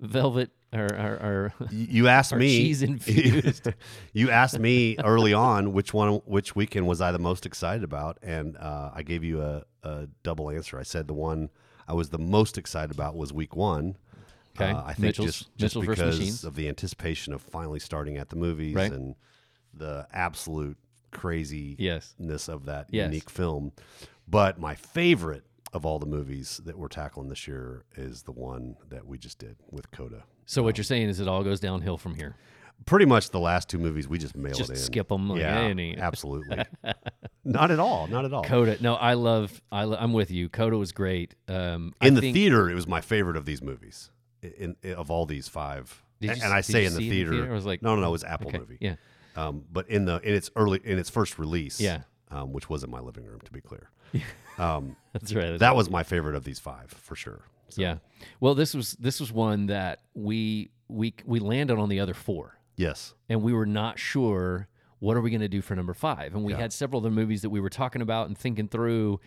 velvet, 0.00 0.50
our, 0.72 0.94
our, 0.94 1.18
our 1.18 1.54
you 1.70 2.08
asked 2.08 2.32
Or 2.32 2.36
me 2.36 2.48
cheese 2.58 2.82
infused. 2.82 3.68
you 4.12 4.30
asked 4.30 4.58
me 4.58 4.96
early 5.04 5.34
on 5.34 5.72
which 5.72 5.92
one 5.92 6.14
which 6.24 6.56
weekend 6.56 6.86
was 6.86 7.00
I 7.00 7.12
the 7.12 7.18
most 7.18 7.44
excited 7.46 7.84
about 7.84 8.18
and 8.22 8.56
uh, 8.56 8.90
I 8.94 9.02
gave 9.02 9.22
you 9.24 9.42
a, 9.42 9.64
a 9.82 10.08
double 10.22 10.50
answer 10.50 10.78
I 10.78 10.82
said 10.84 11.06
the 11.06 11.14
one 11.14 11.50
I 11.86 11.92
was 11.94 12.10
the 12.10 12.18
most 12.18 12.56
excited 12.58 12.90
about 12.92 13.14
was 13.16 13.32
week 13.32 13.54
one 13.54 13.96
Okay. 14.56 14.70
Uh, 14.70 14.82
I 14.84 14.94
think 14.94 14.98
Mitchell's- 15.00 15.26
just, 15.26 15.56
just 15.56 15.76
Mitchell 15.76 15.82
versus 15.82 16.18
because 16.18 16.44
of 16.44 16.54
the 16.54 16.68
anticipation 16.68 17.32
of 17.34 17.42
finally 17.42 17.80
starting 17.80 18.16
at 18.16 18.28
the 18.30 18.36
movies 18.36 18.74
Right. 18.74 18.90
and 18.92 19.16
the 19.76 20.06
absolute 20.12 20.76
craziness 21.10 22.14
yes, 22.18 22.48
of 22.48 22.66
that 22.66 22.86
Yes. 22.90 23.06
unique 23.06 23.30
film 23.30 23.72
but 24.26 24.58
my 24.58 24.74
favorite 24.74 25.44
of 25.72 25.84
all 25.84 25.98
the 25.98 26.06
movies 26.06 26.60
that 26.64 26.78
we're 26.78 26.88
tackling 26.88 27.28
this 27.28 27.46
year 27.48 27.84
is 27.96 28.22
the 28.22 28.32
one 28.32 28.76
that 28.88 29.06
we 29.06 29.18
just 29.18 29.38
did 29.38 29.56
with 29.70 29.90
Coda 29.90 30.24
So 30.46 30.62
what 30.62 30.76
you're 30.76 30.84
saying 30.84 31.08
is 31.08 31.20
it 31.20 31.28
all 31.28 31.42
goes 31.44 31.60
downhill 31.60 31.96
from 31.98 32.14
here. 32.14 32.36
pretty 32.86 33.06
much 33.06 33.30
the 33.30 33.40
last 33.40 33.68
two 33.68 33.78
movies 33.78 34.08
we 34.08 34.18
just 34.18 34.36
mailed 34.36 34.56
Just 34.56 34.70
in. 34.70 34.76
skip 34.76 35.10
'em, 35.12 35.28
like, 35.28 35.40
yeah, 35.40 35.60
any- 35.60 35.96
absolutely. 36.10 36.64
not 37.44 37.70
at 37.70 37.78
all. 37.80 38.06
Not 38.08 38.24
at 38.24 38.32
all. 38.32 38.42
Coda. 38.44 38.76
No, 38.80 38.94
I 38.94 39.14
love. 39.14 39.60
I 39.72 39.84
lo- 39.84 39.96
I'm 39.98 40.12
with 40.12 40.30
you. 40.30 40.48
Coda 40.48 40.76
was 40.78 40.92
great. 40.92 41.34
Um, 41.48 41.92
I 42.00 42.08
in 42.08 42.14
the 42.14 42.20
think- 42.20 42.34
theater, 42.34 42.68
it 42.70 42.74
was 42.74 42.86
my 42.86 43.00
favorite 43.00 43.36
of 43.36 43.44
these 43.44 43.62
movies. 43.62 44.10
In, 44.42 44.76
in- 44.82 44.94
of 44.94 45.10
all 45.10 45.24
these 45.26 45.48
five, 45.48 46.02
you 46.20 46.30
and 46.30 46.42
I 46.52 46.60
say 46.60 46.84
in 46.84 46.92
the 46.92 46.98
see 46.98 47.08
it 47.08 47.10
theater, 47.10 47.50
I 47.50 47.54
was 47.54 47.64
like, 47.66 47.82
no, 47.82 47.94
no, 47.94 48.02
no, 48.02 48.08
it 48.08 48.12
was 48.12 48.24
Apple 48.24 48.48
okay, 48.48 48.58
movie. 48.58 48.78
Yeah. 48.80 48.96
Um, 49.36 49.64
but 49.72 49.88
in 49.88 50.04
the 50.04 50.20
in 50.20 50.34
its 50.34 50.50
early 50.56 50.80
in 50.84 50.98
its 50.98 51.10
first 51.10 51.38
release, 51.38 51.80
Yeah. 51.80 52.02
um, 52.30 52.52
which 52.52 52.68
was 52.68 52.84
in 52.84 52.90
my 52.90 53.00
living 53.00 53.24
room, 53.24 53.40
to 53.44 53.52
be 53.52 53.60
clear. 53.60 53.90
Um, 54.58 54.96
That's 55.12 55.32
right. 55.34 55.48
that's 55.50 55.60
that 55.60 55.76
was 55.76 55.90
my 55.90 56.02
favorite 56.04 56.36
of 56.36 56.44
these 56.44 56.58
five 56.60 56.90
for 56.90 57.16
sure. 57.16 57.42
So, 57.70 57.82
Yeah. 57.82 57.96
Well, 58.40 58.54
this 58.54 58.74
was 58.74 58.92
this 58.92 59.18
was 59.20 59.32
one 59.32 59.66
that 59.66 60.00
we 60.14 60.70
we 60.88 61.14
we 61.24 61.40
landed 61.40 61.78
on 61.78 61.88
the 61.88 61.98
other 62.00 62.14
four, 62.14 62.58
Yes. 62.76 63.14
and 63.28 63.42
we 63.42 63.52
were 63.52 63.66
not 63.66 63.98
sure 63.98 64.68
what 65.00 65.16
are 65.16 65.20
we 65.20 65.30
going 65.30 65.40
to 65.40 65.48
do 65.48 65.60
for 65.60 65.74
number 65.74 65.94
five, 65.94 66.34
and 66.34 66.44
we 66.44 66.52
Yeah. 66.52 66.60
had 66.60 66.72
several 66.72 67.00
other 67.00 67.10
movies 67.10 67.42
that 67.42 67.50
we 67.50 67.60
were 67.60 67.70
talking 67.70 68.00
about 68.02 68.28
and 68.28 68.38
thinking 68.38 68.68
through, 68.68 69.20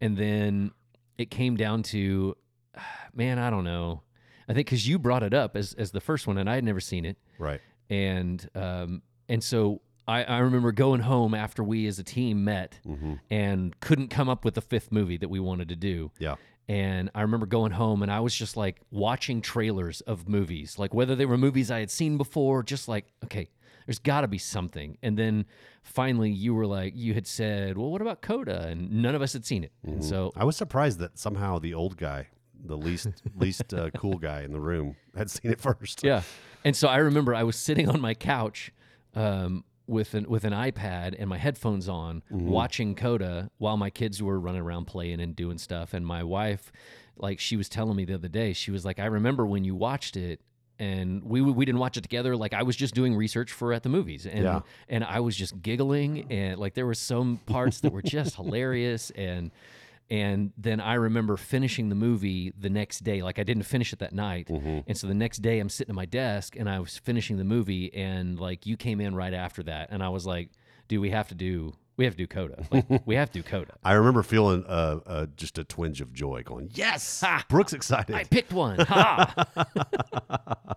and 0.00 0.16
then 0.16 0.72
it 1.18 1.30
came 1.30 1.56
down 1.56 1.82
to, 1.84 2.36
man, 3.14 3.38
I 3.38 3.48
don't 3.50 3.64
know. 3.64 4.02
I 4.48 4.54
think 4.54 4.66
because 4.66 4.88
you 4.88 4.98
brought 4.98 5.22
it 5.22 5.32
up 5.32 5.56
as 5.56 5.72
as 5.74 5.92
the 5.92 6.00
first 6.00 6.26
one, 6.26 6.36
and 6.38 6.50
I 6.50 6.56
had 6.56 6.64
never 6.64 6.80
seen 6.80 7.04
it, 7.04 7.16
Right. 7.38 7.60
and 7.88 8.44
um 8.56 9.02
and 9.32 9.42
so. 9.42 9.80
I, 10.08 10.24
I 10.24 10.38
remember 10.38 10.72
going 10.72 11.00
home 11.00 11.32
after 11.32 11.62
we 11.62 11.86
as 11.86 12.00
a 12.00 12.02
team 12.02 12.42
met 12.42 12.80
hmm 12.84 13.14
and 13.30 13.78
couldn't 13.78 14.08
come 14.08 14.28
up 14.28 14.44
with 14.44 14.54
the 14.54 14.60
fifth 14.60 14.90
movie 14.90 15.16
that 15.16 15.28
we 15.28 15.38
wanted 15.38 15.68
to 15.68 15.76
do. 15.76 16.10
Yeah. 16.18 16.34
And 16.68 17.08
I 17.14 17.22
remember 17.22 17.46
going 17.46 17.70
home 17.70 18.02
and 18.02 18.10
I 18.10 18.18
was 18.18 18.34
just 18.34 18.56
like 18.56 18.80
watching 18.90 19.40
trailers 19.40 20.00
of 20.00 20.28
movies, 20.28 20.76
like 20.76 20.92
whether 20.92 21.14
they 21.14 21.24
were 21.24 21.38
movies 21.38 21.70
I 21.70 21.78
had 21.78 21.90
seen 21.90 22.16
before, 22.16 22.64
just 22.64 22.88
like, 22.88 23.12
okay, 23.22 23.48
there's 23.86 24.00
got 24.00 24.22
to 24.22 24.28
be 24.28 24.38
something. 24.38 24.98
And 25.04 25.16
then 25.16 25.46
finally 25.84 26.32
you 26.32 26.52
were 26.52 26.66
like, 26.66 26.94
you 26.96 27.14
had 27.14 27.28
said, 27.28 27.78
well, 27.78 27.90
what 27.90 28.02
about 28.02 28.22
Coda? 28.22 28.66
And 28.66 28.90
none 29.02 29.14
of 29.14 29.22
us 29.22 29.32
had 29.32 29.44
seen 29.46 29.62
it. 29.62 29.72
And 29.84 30.04
so, 30.04 30.32
I 30.34 30.42
was 30.44 30.56
surprised 30.56 30.98
that 30.98 31.16
somehow 31.16 31.60
the 31.60 31.74
old 31.74 31.96
guy, 31.96 32.26
the 32.64 32.76
least 32.76 33.06
least 33.36 33.72
uh, 33.72 33.90
cool 33.90 34.18
guy 34.18 34.42
in 34.42 34.52
the 34.52 34.60
room, 34.60 34.96
had 35.16 35.30
seen 35.30 35.52
it 35.52 35.60
first. 35.60 36.02
yeah. 36.02 36.22
And 36.64 36.74
so 36.76 36.88
I 36.88 36.98
remember 36.98 37.34
I 37.36 37.44
was 37.44 37.54
sitting 37.56 37.88
on 37.88 38.00
my 38.00 38.14
couch 38.14 38.72
um, 39.14 39.64
with 39.86 40.14
an 40.14 40.28
with 40.28 40.44
an 40.44 40.52
iPad 40.52 41.14
and 41.18 41.28
my 41.28 41.38
headphones 41.38 41.88
on, 41.88 42.22
watching 42.30 42.94
Coda 42.94 43.50
while 43.58 43.76
my 43.76 43.90
kids 43.90 44.22
were 44.22 44.38
running 44.40 44.62
around 44.62 44.86
playing 44.86 45.20
and 45.20 45.34
doing 45.36 45.58
stuff. 45.58 45.92
And 45.94 46.06
my 46.06 46.22
wife, 46.22 46.72
like 47.16 47.38
she 47.40 47.56
was 47.56 47.68
telling 47.68 47.96
me 47.96 48.04
the 48.04 48.14
other 48.14 48.28
day, 48.28 48.52
she 48.52 48.70
was 48.70 48.84
like, 48.84 48.98
"I 48.98 49.06
remember 49.06 49.44
when 49.46 49.64
you 49.64 49.74
watched 49.74 50.16
it." 50.16 50.40
And 50.78 51.22
we 51.24 51.40
we 51.42 51.64
didn't 51.64 51.78
watch 51.80 51.96
it 51.96 52.00
together. 52.00 52.36
Like 52.36 52.54
I 52.54 52.62
was 52.62 52.74
just 52.74 52.94
doing 52.94 53.14
research 53.14 53.52
for 53.52 53.72
at 53.72 53.82
the 53.82 53.88
movies, 53.88 54.26
and 54.26 54.42
Yeah. 54.44 54.60
and 54.88 55.04
I 55.04 55.20
was 55.20 55.36
just 55.36 55.60
giggling, 55.62 56.26
and 56.32 56.58
like 56.58 56.74
there 56.74 56.86
were 56.86 56.94
some 56.94 57.38
parts 57.46 57.80
that 57.80 57.92
were 57.92 58.02
just 58.02 58.34
hilarious, 58.42 59.10
and 59.10 59.50
and 60.10 60.52
then 60.56 60.80
I 60.80 60.94
remember 60.94 61.36
finishing 61.36 61.88
the 61.88 61.94
movie 61.94 62.52
the 62.58 62.70
next 62.70 63.00
day. 63.00 63.22
Like 63.22 63.38
I 63.38 63.44
didn't 63.44 63.64
finish 63.64 63.92
it 63.92 63.98
that 64.00 64.12
night. 64.12 64.48
And 64.50 64.96
so 64.96 65.06
the 65.06 65.14
next 65.14 65.38
day 65.38 65.58
I'm 65.58 65.68
sitting 65.68 65.92
at 65.92 65.96
my 65.96 66.06
desk 66.06 66.56
and 66.56 66.68
I 66.68 66.80
was 66.80 66.98
finishing 66.98 67.38
the 67.38 67.44
movie 67.44 67.92
and 67.94 68.38
like 68.38 68.66
you 68.66 68.76
came 68.76 69.00
in 69.00 69.14
right 69.14 69.34
after 69.34 69.62
that. 69.64 69.88
And 69.90 70.02
I 70.02 70.10
was 70.10 70.26
like, 70.26 70.50
do 70.88 71.00
we 71.00 71.10
have 71.10 71.28
to 71.28 71.34
do 71.34 71.74
we 71.96 72.06
have 72.06 72.14
to 72.14 72.18
do 72.18 72.26
Coda. 72.26 72.66
Like, 72.70 72.86
we 73.06 73.16
have 73.16 73.30
to 73.32 73.40
do 73.40 73.42
Coda. 73.42 73.74
I 73.84 73.92
remember 73.92 74.22
feeling 74.22 74.64
uh, 74.66 75.00
uh, 75.06 75.26
just 75.36 75.58
a 75.58 75.64
twinge 75.64 76.00
of 76.00 76.12
joy, 76.12 76.42
going, 76.42 76.70
"Yes, 76.72 77.22
Brooks 77.48 77.72
excited." 77.74 78.16
I 78.16 78.24
picked 78.24 78.52
one. 78.52 78.78
Ha! 78.80 79.46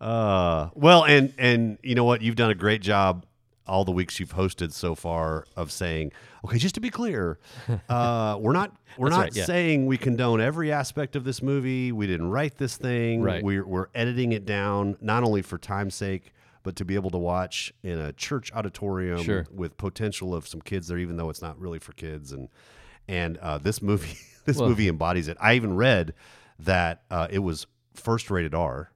Uh, 0.00 0.70
well, 0.74 1.04
and 1.04 1.34
and 1.36 1.76
you 1.82 1.94
know 1.94 2.04
what? 2.04 2.22
You've 2.22 2.34
done 2.34 2.50
a 2.50 2.54
great 2.54 2.80
job 2.80 3.26
all 3.70 3.84
the 3.84 3.92
weeks 3.92 4.18
you've 4.18 4.34
hosted 4.34 4.72
so 4.72 4.94
far 4.94 5.44
of 5.56 5.70
saying, 5.70 6.10
okay, 6.44 6.58
just 6.58 6.74
to 6.74 6.80
be 6.80 6.90
clear, 6.90 7.38
uh, 7.88 8.36
we're 8.40 8.52
not 8.52 8.74
we're 8.98 9.08
That's 9.08 9.16
not 9.16 9.22
right, 9.22 9.36
yeah. 9.36 9.44
saying 9.44 9.86
we 9.86 9.96
condone 9.96 10.40
every 10.40 10.72
aspect 10.72 11.14
of 11.16 11.24
this 11.24 11.40
movie. 11.40 11.92
We 11.92 12.06
didn't 12.06 12.28
write 12.30 12.58
this 12.58 12.76
thing. 12.76 13.22
Right. 13.22 13.42
We're 13.42 13.64
we're 13.64 13.86
editing 13.94 14.32
it 14.32 14.44
down 14.44 14.96
not 15.00 15.22
only 15.22 15.42
for 15.42 15.56
time's 15.56 15.94
sake, 15.94 16.32
but 16.64 16.74
to 16.76 16.84
be 16.84 16.96
able 16.96 17.10
to 17.10 17.18
watch 17.18 17.72
in 17.82 17.98
a 17.98 18.12
church 18.12 18.52
auditorium 18.52 19.22
Sure. 19.22 19.46
with 19.54 19.76
potential 19.76 20.34
of 20.34 20.46
some 20.48 20.60
kids 20.60 20.88
there, 20.88 20.98
even 20.98 21.16
though 21.16 21.30
it's 21.30 21.40
not 21.42 21.58
really 21.58 21.78
for 21.78 21.92
kids. 21.92 22.32
And 22.32 22.48
and 23.08 23.38
uh, 23.38 23.58
this 23.58 23.80
movie 23.80 24.18
this 24.44 24.56
Well- 24.58 24.68
movie 24.68 24.88
embodies 24.88 25.28
it. 25.28 25.36
I 25.40 25.54
even 25.54 25.76
read 25.76 26.12
that 26.58 27.02
uh, 27.10 27.28
it 27.30 27.38
was 27.38 27.66
first 27.94 28.30
rated 28.30 28.54
R 28.54 28.90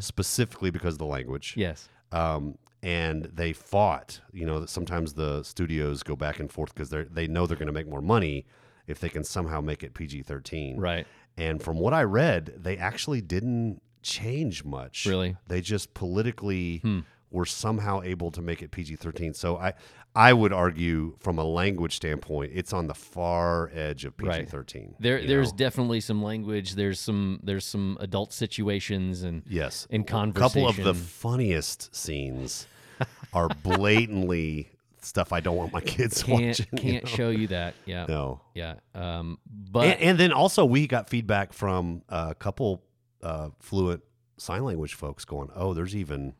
specifically 0.00 0.70
because 0.70 0.94
of 0.94 0.98
the 0.98 1.06
language 1.06 1.54
yes. 1.56 1.88
um, 2.12 2.56
and 2.82 3.24
they 3.24 3.52
fought. 3.52 4.20
You 4.32 4.46
know 4.46 4.60
that 4.60 4.70
sometimes 4.70 5.14
the 5.14 5.42
studios 5.42 6.02
go 6.02 6.16
back 6.16 6.40
and 6.40 6.50
forth 6.50 6.74
because 6.74 6.90
they 6.90 7.04
they 7.04 7.26
know 7.26 7.46
they're 7.46 7.56
going 7.56 7.66
to 7.66 7.72
make 7.72 7.88
more 7.88 8.02
money 8.02 8.46
if 8.86 9.00
they 9.00 9.08
can 9.08 9.24
somehow 9.24 9.60
make 9.60 9.82
it 9.82 9.94
PG 9.94 10.22
thirteen. 10.22 10.78
Right. 10.78 11.06
And 11.36 11.62
from 11.62 11.78
what 11.78 11.94
I 11.94 12.02
read, 12.02 12.54
they 12.56 12.76
actually 12.76 13.20
didn't 13.20 13.80
change 14.02 14.64
much. 14.64 15.06
Really? 15.06 15.30
Hmm. 15.30 15.36
They 15.46 15.60
just 15.60 15.94
politically 15.94 16.82
were 17.30 17.44
somehow 17.46 18.00
able 18.02 18.30
to 18.32 18.40
make 18.42 18.62
it 18.62 18.70
PG 18.70 18.96
thirteen. 18.96 19.34
So 19.34 19.56
I 19.56 19.74
I 20.14 20.32
would 20.32 20.52
argue 20.52 21.14
from 21.20 21.38
a 21.38 21.44
language 21.44 21.94
standpoint, 21.96 22.52
it's 22.54 22.72
on 22.72 22.86
the 22.86 22.94
far 22.94 23.70
edge 23.74 24.04
of 24.04 24.16
PG 24.16 24.28
Right. 24.28 24.48
thirteen. 24.48 24.94
There, 24.98 25.24
there's 25.24 25.52
definitely 25.52 26.00
some 26.00 26.22
language. 26.22 26.74
There's 26.74 26.98
some, 26.98 27.38
there's 27.42 27.64
some 27.66 27.98
adult 28.00 28.32
situations 28.32 29.22
and 29.22 29.42
Yes. 29.46 29.86
in 29.90 30.00
A 30.00 30.04
couple 30.04 30.66
of 30.66 30.76
the 30.76 30.94
funniest 30.94 31.94
scenes 31.94 32.66
are 33.32 33.48
blatantly 33.92 34.70
stuff 35.00 35.32
I 35.32 35.40
don't 35.40 35.56
want 35.56 35.72
my 35.72 35.80
kids 35.80 36.22
can't 36.22 36.42
watching. 36.48 36.66
you 36.72 36.78
can't 36.78 37.04
know? 37.04 37.10
show 37.10 37.30
you 37.30 37.46
that. 37.48 37.74
Yeah. 37.86 38.06
No. 38.08 38.40
Yeah. 38.54 38.74
Um, 38.94 39.38
but 39.46 39.84
And, 39.86 40.00
and 40.00 40.18
then 40.18 40.32
also 40.32 40.64
we 40.64 40.86
got 40.86 41.08
feedback 41.08 41.52
from 41.52 42.02
a 42.08 42.34
couple 42.34 42.82
uh, 43.22 43.50
fluent 43.60 44.02
sign 44.38 44.64
language 44.64 44.94
folks 44.94 45.24
going, 45.24 45.50
"Oh, 45.54 45.74
there's 45.74 45.94
even 45.94 46.34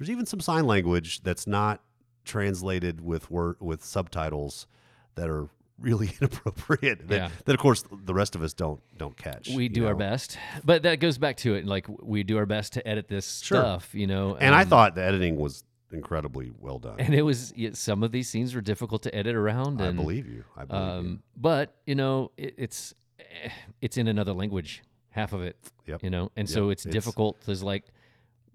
there's 0.00 0.08
even 0.10 0.24
some 0.24 0.40
sign 0.40 0.66
language 0.66 1.22
that's 1.22 1.46
not 1.46 1.82
translated 2.24 3.02
with 3.02 3.30
word 3.30 3.56
with 3.60 3.84
subtitles 3.84 4.66
that 5.14 5.28
are 5.28 5.48
really 5.78 6.10
inappropriate. 6.20 7.06
That, 7.08 7.14
Yeah. 7.14 7.28
that 7.44 7.52
of 7.52 7.58
course 7.60 7.84
the 7.90 8.14
rest 8.14 8.34
of 8.34 8.42
us 8.42 8.54
don't 8.54 8.80
don't 8.96 9.14
catch. 9.16 9.48
we 9.50 9.64
you 9.64 9.68
do 9.68 9.86
our 9.86 9.94
best. 9.94 10.38
But 10.64 10.84
that 10.84 11.00
goes 11.00 11.18
back 11.18 11.36
to 11.38 11.54
it. 11.54 11.66
Like 11.66 11.86
we 12.02 12.22
do 12.22 12.38
our 12.38 12.46
best 12.46 12.72
to 12.74 12.88
edit 12.88 13.08
this 13.08 13.40
Sure. 13.40 13.60
stuff. 13.60 13.94
You 13.94 14.06
know. 14.06 14.36
And 14.36 14.54
I 14.54 14.62
um, 14.62 14.68
thought 14.68 14.94
the 14.94 15.02
editing 15.04 15.36
was 15.36 15.64
incredibly 15.92 16.50
well 16.58 16.78
done. 16.78 16.96
and 16.98 17.14
it 17.14 17.22
was 17.22 17.52
some 17.74 18.02
of 18.02 18.10
these 18.12 18.28
scenes 18.28 18.54
were 18.54 18.60
difficult 18.62 19.02
to 19.02 19.14
edit 19.14 19.34
around. 19.36 19.82
I 19.82 19.90
believe 19.90 20.26
you. 20.26 20.44
I 20.56 20.64
believe 20.64 20.82
you. 20.82 20.90
Um, 21.10 21.22
but 21.36 21.74
you 21.84 21.94
know, 21.94 22.30
it, 22.38 22.54
it's 22.56 22.94
eh, 23.18 23.50
it's 23.82 23.98
in 23.98 24.08
another 24.08 24.32
language, 24.32 24.82
half 25.10 25.34
of 25.34 25.42
it. 25.42 25.56
Yep. 25.86 26.04
You 26.04 26.10
know, 26.10 26.30
and 26.36 26.48
so 26.48 26.70
it's, 26.70 26.86
It's- 26.86 26.92
difficult. 26.94 27.36
There's 27.44 27.62
like 27.62 27.84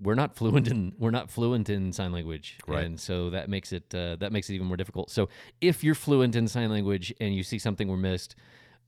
we're 0.01 0.15
not 0.15 0.35
fluent 0.35 0.67
in 0.67 0.93
we're 0.97 1.11
not 1.11 1.29
fluent 1.29 1.69
in 1.69 1.93
sign 1.93 2.11
language, 2.11 2.57
Right. 2.67 2.83
and 2.85 2.99
so 2.99 3.29
that 3.29 3.49
makes 3.49 3.71
it 3.71 3.93
uh, 3.95 4.15
that 4.17 4.31
makes 4.31 4.49
it 4.49 4.55
even 4.55 4.67
more 4.67 4.77
difficult. 4.77 5.09
So 5.09 5.29
if 5.61 5.83
you're 5.83 5.95
fluent 5.95 6.35
in 6.35 6.47
sign 6.47 6.70
language 6.70 7.13
and 7.22 7.33
you 7.35 7.43
see 7.43 7.59
something 7.59 7.87
we're 7.87 7.98
missed, 7.98 8.35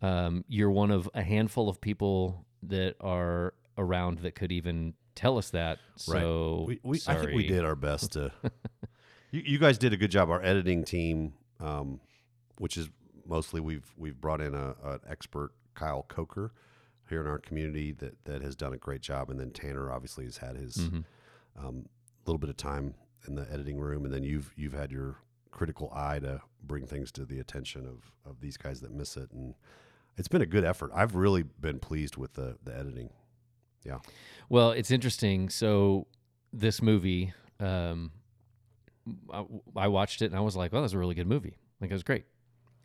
um, 0.01 0.43
you're 0.47 0.71
one 0.71 0.91
of 0.91 1.10
a 1.13 1.23
handful 1.23 1.69
of 1.69 1.79
people 1.82 2.45
that 2.63 2.95
are 3.01 3.53
around 3.77 4.19
that 4.19 4.36
could 4.36 4.51
even 4.51 4.93
tell 5.15 5.38
us 5.38 5.49
that. 5.51 5.79
So 5.95 6.65
we, 6.67 6.79
we, 6.84 6.99
I 7.08 7.15
think 7.15 7.32
we 7.34 7.47
did 7.47 7.63
our 7.63 7.75
best 7.75 8.13
to. 8.13 8.32
you, 9.32 9.41
you 9.45 9.60
guys 9.60 9.77
did 9.77 9.93
a 9.93 9.97
good 9.97 10.12
job. 10.12 10.29
Our 10.29 10.41
editing 10.43 10.84
team, 10.84 11.34
um, 11.60 11.99
which 12.58 12.77
is 12.77 12.89
mostly 13.25 13.62
we've 13.62 13.86
we've 13.97 14.19
brought 14.19 14.41
in 14.41 14.53
a 14.53 14.75
an 14.84 14.99
expert, 15.10 15.51
Kyle 15.75 16.05
Coker, 16.08 16.51
here 17.10 17.22
in 17.22 17.28
our 17.28 17.39
community 17.39 17.91
that 17.93 18.24
that 18.26 18.41
has 18.41 18.56
done 18.56 18.74
a 18.74 18.78
great 18.78 19.02
job, 19.02 19.30
and 19.30 19.39
then 19.39 19.52
Tanner 19.52 19.91
obviously 19.91 20.26
has 20.26 20.38
had 20.38 20.56
his 20.56 20.78
Mhm. 20.78 21.04
um, 21.56 21.89
little 22.26 22.38
bit 22.39 22.50
of 22.50 22.58
time 22.58 22.93
in 23.28 23.36
the 23.36 23.52
editing 23.52 23.80
room, 23.80 24.06
and 24.06 24.13
then 24.13 24.24
you've 24.24 24.54
you've 24.58 24.74
had 24.74 24.91
your 24.91 25.17
critical 25.52 25.91
eye 25.93 26.20
to 26.20 26.41
bring 26.62 26.86
things 26.86 27.12
to 27.13 27.26
the 27.26 27.39
attention 27.39 27.86
of 27.88 28.12
of 28.26 28.41
these 28.41 28.58
guys 28.58 28.82
that 28.82 28.91
miss 28.91 29.17
it, 29.17 29.32
and 29.32 29.56
it's 30.17 30.28
been 30.28 30.41
a 30.41 30.46
good 30.46 30.63
effort. 30.63 30.91
I've 30.93 31.15
really 31.15 31.43
been 31.43 31.80
pleased 31.80 32.17
with 32.17 32.34
the 32.34 32.58
the 32.63 32.76
editing. 32.78 33.10
Yeah. 33.84 34.00
Well, 34.50 34.72
it's 34.72 34.91
interesting. 34.91 35.50
So 35.50 36.08
this 36.52 36.82
movie, 36.82 37.34
um, 37.60 38.12
I, 39.32 39.46
I 39.76 39.88
watched 39.88 40.22
it 40.22 40.26
and 40.26 40.36
I 40.36 40.41
was 40.41 40.56
like, 40.56 40.74
"Oh, 40.74 40.82
that's 40.82 40.93
a 40.93 40.98
really 40.98 41.15
good 41.15 41.28
movie. 41.28 41.58
Like 41.80 41.89
it 41.89 41.93
was 41.93 42.04
great." 42.04 42.26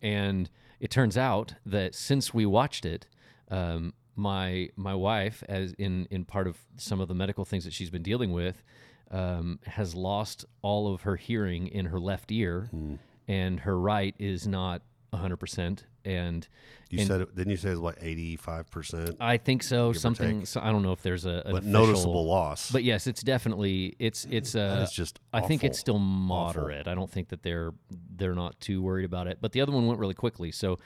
And 0.01 0.49
it 0.81 0.91
turns 0.91 1.17
out 1.17 1.55
that 1.67 1.95
since 1.95 2.33
we 2.35 2.45
watched 2.47 2.85
it, 2.85 3.07
um, 3.49 3.95
my 4.17 4.69
my 4.77 4.95
wife, 4.95 5.43
as 5.49 5.73
in 5.75 6.07
in 6.11 6.25
part 6.25 6.47
of 6.47 6.59
some 6.77 7.01
of 7.01 7.09
the 7.09 7.15
medical 7.15 7.45
things 7.45 7.65
that 7.65 7.73
she's 7.73 7.91
been 7.91 8.03
dealing 8.03 8.33
with, 8.33 8.63
um, 9.11 9.59
has 9.67 9.95
lost 9.95 10.45
all 10.63 10.93
of 10.93 11.03
her 11.03 11.17
hearing 11.17 11.67
in 11.69 11.87
her 11.87 11.99
left 12.01 12.31
ear, 12.33 12.69
Hmm. 12.71 12.95
and 13.29 13.61
her 13.61 13.79
right 13.79 14.15
is 14.19 14.47
not 14.47 14.83
hundred 15.15 15.37
percent. 15.37 15.85
And 16.05 16.49
You 16.91 16.99
And- 16.99 17.07
said 17.09 17.21
it, 17.23 17.35
didn't 17.37 17.51
you 17.53 17.57
say 17.57 17.69
it 17.69 17.73
was 17.73 17.81
what 17.81 17.99
eighty 18.03 18.37
five 18.37 18.69
percent? 18.71 19.17
I 19.21 19.37
think 19.39 19.63
so. 19.63 19.93
Something. 19.95 20.45
So 20.47 20.61
I 20.61 20.71
don't 20.73 20.83
know 20.83 20.93
if 20.93 21.01
there's 21.03 21.25
a 21.27 21.43
official- 21.47 21.63
noticeable 21.71 22.25
loss. 22.27 22.71
But 22.73 22.83
yes, 22.85 23.07
it's 23.07 23.23
definitely 23.23 23.95
it's 23.99 24.27
it's 24.31 24.55
uh 24.55 24.87
just. 24.93 25.21
I 25.33 25.41
think 25.43 25.65
it's 25.65 25.79
still 25.79 25.99
moderate. 25.99 26.87
I 26.89 26.95
don't 26.95 27.11
think 27.11 27.29
that 27.29 27.43
they're 27.43 27.73
they're 28.17 28.35
not 28.35 28.59
too 28.61 28.83
worried 28.83 29.05
about 29.07 29.27
it. 29.27 29.39
But 29.41 29.53
the 29.53 29.61
other 29.63 29.73
one 29.73 29.87
went 29.87 30.01
really 30.01 30.13
quickly. 30.15 30.51
So 30.51 30.79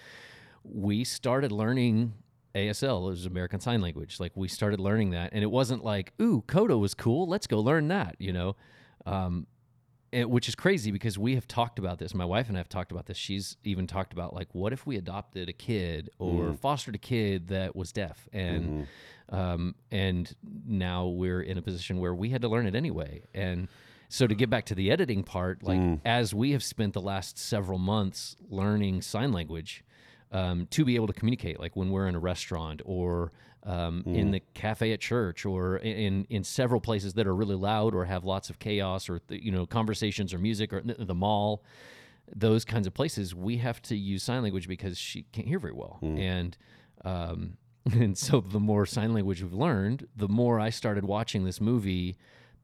we 0.64 1.02
started 1.04 1.50
learning 1.50 2.12
ASL, 2.56 3.12
is 3.12 3.26
American 3.26 3.60
Sign 3.60 3.80
Language. 3.80 4.18
Like 4.18 4.32
we 4.34 4.48
started 4.48 4.80
learning 4.80 5.10
that, 5.10 5.30
and 5.32 5.42
it 5.42 5.50
wasn't 5.50 5.84
like, 5.84 6.12
"Ooh, 6.20 6.42
Coda 6.46 6.76
was 6.78 6.94
cool. 6.94 7.28
Let's 7.28 7.46
go 7.46 7.60
learn 7.60 7.88
that." 7.88 8.16
You 8.18 8.32
know, 8.32 8.56
um, 9.04 9.46
and, 10.12 10.30
which 10.30 10.48
is 10.48 10.54
crazy 10.54 10.90
because 10.90 11.18
we 11.18 11.34
have 11.34 11.46
talked 11.46 11.78
about 11.78 11.98
this. 11.98 12.14
My 12.14 12.24
wife 12.24 12.48
and 12.48 12.56
I 12.56 12.60
have 12.60 12.68
talked 12.68 12.90
about 12.90 13.06
this. 13.06 13.16
She's 13.16 13.56
even 13.64 13.86
talked 13.86 14.12
about 14.12 14.34
like, 14.34 14.48
what 14.52 14.72
if 14.72 14.86
we 14.86 14.96
adopted 14.96 15.48
a 15.48 15.52
kid 15.52 16.10
or 16.18 16.54
fostered 16.54 16.94
a 16.94 16.98
kid 16.98 17.48
that 17.48 17.76
was 17.76 17.92
deaf, 17.92 18.28
and 18.32 18.86
um, 19.28 19.74
and 19.90 20.34
now 20.66 21.06
we're 21.06 21.42
in 21.42 21.58
a 21.58 21.62
position 21.62 21.98
where 21.98 22.14
we 22.14 22.30
had 22.30 22.42
to 22.42 22.48
learn 22.48 22.66
it 22.66 22.74
anyway. 22.74 23.22
And 23.34 23.68
so 24.08 24.26
to 24.26 24.34
get 24.34 24.48
back 24.48 24.64
to 24.66 24.74
the 24.74 24.90
editing 24.90 25.24
part, 25.24 25.62
like 25.62 25.78
as 26.04 26.32
we 26.32 26.52
have 26.52 26.62
spent 26.62 26.94
the 26.94 27.00
last 27.00 27.38
several 27.38 27.78
months 27.78 28.36
learning 28.48 29.02
sign 29.02 29.32
language 29.32 29.84
um, 30.32 30.66
to 30.70 30.84
be 30.84 30.94
able 30.96 31.06
to 31.06 31.12
communicate, 31.12 31.60
like 31.60 31.76
when 31.76 31.90
we're 31.90 32.08
in 32.08 32.14
a 32.14 32.20
restaurant 32.20 32.82
or 32.84 33.32
um, 33.64 34.04
in 34.06 34.30
the 34.30 34.40
cafe 34.54 34.92
at 34.92 35.00
church 35.00 35.44
or 35.44 35.78
in 35.78 36.24
in 36.30 36.44
several 36.44 36.80
places 36.80 37.14
that 37.14 37.26
are 37.26 37.34
really 37.34 37.56
loud 37.56 37.94
or 37.94 38.04
have 38.04 38.24
lots 38.24 38.48
of 38.48 38.58
chaos 38.58 39.08
or 39.08 39.20
you 39.28 39.50
know 39.50 39.66
conversations 39.66 40.32
or 40.32 40.38
music 40.38 40.72
or 40.72 40.82
the 40.82 41.14
mall 41.14 41.62
those 42.34 42.64
kinds 42.64 42.86
of 42.86 42.94
places, 42.94 43.34
we 43.34 43.58
have 43.58 43.80
to 43.82 43.96
use 43.96 44.22
sign 44.22 44.42
language 44.42 44.68
because 44.68 44.98
she 44.98 45.22
can't 45.32 45.46
hear 45.46 45.58
very 45.58 45.72
well. 45.72 45.98
And 46.18 46.56
um, 47.04 47.56
and 47.92 48.16
so 48.18 48.40
the 48.40 48.60
more 48.60 48.86
sign 48.86 49.12
language 49.12 49.42
we've 49.42 49.52
learned, 49.52 50.08
the 50.16 50.28
more 50.28 50.58
I 50.58 50.70
started 50.70 51.04
watching 51.04 51.44
this 51.44 51.60
movie, 51.60 52.16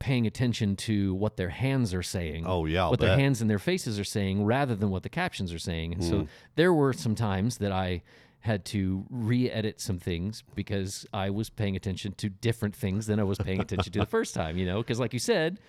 paying 0.02 0.26
attention 0.26 0.74
to 0.76 1.14
what 1.14 1.36
their 1.36 1.48
hands 1.48 1.94
are 1.94 2.02
saying. 2.02 2.44
Oh, 2.46 2.66
yeah, 2.66 2.82
I'll 2.84 2.90
what 2.90 2.98
their 3.00 3.16
hands 3.16 3.40
and 3.40 3.48
their 3.48 3.58
faces 3.60 3.98
are 4.00 4.04
saying, 4.04 4.44
rather 4.44 4.74
than 4.74 4.90
what 4.90 5.02
the 5.04 5.08
captions 5.08 5.52
are 5.52 5.58
saying. 5.58 5.92
And 5.94 6.02
Hmm. 6.02 6.10
so 6.10 6.28
there 6.56 6.72
were 6.74 6.92
some 6.92 7.14
times 7.14 7.58
that 7.58 7.70
I 7.72 8.02
had 8.40 8.64
to 8.66 9.06
re-edit 9.08 9.80
some 9.80 9.98
things 10.00 10.42
because 10.56 11.06
I 11.14 11.30
was 11.30 11.48
paying 11.48 11.76
attention 11.76 12.14
to 12.16 12.28
different 12.28 12.74
things 12.74 13.06
than 13.06 13.20
I 13.20 13.22
was 13.22 13.38
paying 13.38 13.60
attention 13.60 13.92
to 13.92 14.00
the 14.00 14.06
first 14.06 14.34
time. 14.34 14.58
You 14.58 14.66
know, 14.66 14.78
because 14.82 14.98
like 14.98 15.12
you 15.12 15.20
said, 15.20 15.60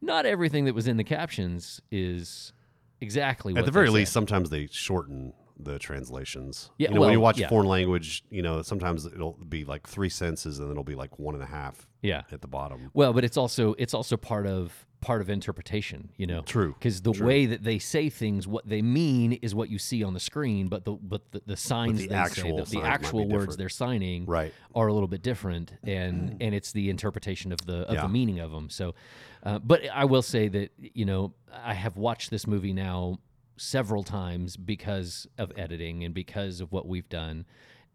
not 0.00 0.24
everything 0.26 0.64
that 0.66 0.74
was 0.74 0.86
in 0.86 0.96
the 0.96 1.04
captions 1.04 1.80
is 1.90 2.52
exactly 3.00 3.52
what 3.52 3.60
At 3.60 3.64
the 3.66 3.72
very 3.72 3.90
least, 3.90 4.12
sometimes 4.12 4.50
they 4.50 4.68
shorten 4.70 5.32
the 5.64 5.78
translations. 5.78 6.70
Yeah, 6.78 6.88
you 6.88 6.94
know, 6.94 7.00
when 7.00 7.12
you 7.12 7.20
watch 7.20 7.38
yeah. 7.38 7.48
foreign 7.48 7.68
language, 7.68 8.24
you 8.30 8.42
know, 8.42 8.62
sometimes 8.62 9.06
it'll 9.06 9.38
be 9.48 9.64
like 9.64 9.86
three 9.86 10.08
sentences 10.08 10.58
and 10.58 10.66
then 10.68 10.72
it'll 10.72 10.84
be 10.84 10.94
like 10.94 11.18
one 11.18 11.34
and 11.34 11.42
a 11.42 11.46
half 11.46 11.86
yeah. 12.02 12.22
at 12.32 12.40
the 12.40 12.48
bottom. 12.48 12.90
Well, 12.94 13.12
but 13.12 13.24
it's 13.24 13.36
also 13.36 13.74
it's 13.78 13.94
also 13.94 14.16
part 14.16 14.46
of 14.46 14.86
part 15.00 15.22
of 15.22 15.30
interpretation, 15.30 16.10
you 16.16 16.26
know. 16.26 16.42
True, 16.42 16.74
Because 16.78 17.00
the 17.00 17.12
way 17.12 17.46
that 17.46 17.62
they 17.62 17.78
say 17.78 18.10
things, 18.10 18.46
what 18.46 18.68
they 18.68 18.82
mean 18.82 19.32
is 19.32 19.54
what 19.54 19.70
you 19.70 19.78
see 19.78 20.04
on 20.04 20.12
the 20.14 20.20
screen, 20.20 20.68
but 20.68 20.84
the 20.84 20.92
but 20.92 21.22
the, 21.32 21.42
the 21.46 21.56
signs 21.56 22.00
the 22.00 22.08
they 22.08 22.14
actual 22.14 22.64
say, 22.66 22.76
the, 22.76 22.82
the 22.82 22.86
actual 22.86 23.20
words 23.28 23.30
different. 23.30 23.58
they're 23.58 23.68
signing 23.68 24.26
Right. 24.26 24.52
are 24.74 24.88
a 24.88 24.92
little 24.92 25.08
bit 25.08 25.22
different, 25.22 25.72
and 25.84 26.36
and 26.40 26.54
it's 26.54 26.72
the 26.72 26.90
interpretation 26.90 27.52
of 27.52 27.64
the 27.66 27.86
of 27.88 27.94
Yeah. 27.94 28.02
the 28.02 28.08
meaning 28.08 28.40
of 28.40 28.50
them. 28.50 28.68
So, 28.70 28.94
uh, 29.42 29.58
but 29.58 29.88
I 29.92 30.04
will 30.04 30.22
say 30.22 30.48
that 30.48 30.70
you 30.78 31.04
know 31.04 31.32
I 31.52 31.74
have 31.74 31.96
watched 31.96 32.30
this 32.30 32.46
movie 32.46 32.72
now 32.72 33.18
several 33.62 34.02
times 34.02 34.56
because 34.56 35.26
of 35.36 35.52
editing 35.56 36.02
and 36.04 36.14
because 36.14 36.60
of 36.62 36.72
what 36.72 36.86
we've 36.88 37.08
done, 37.08 37.44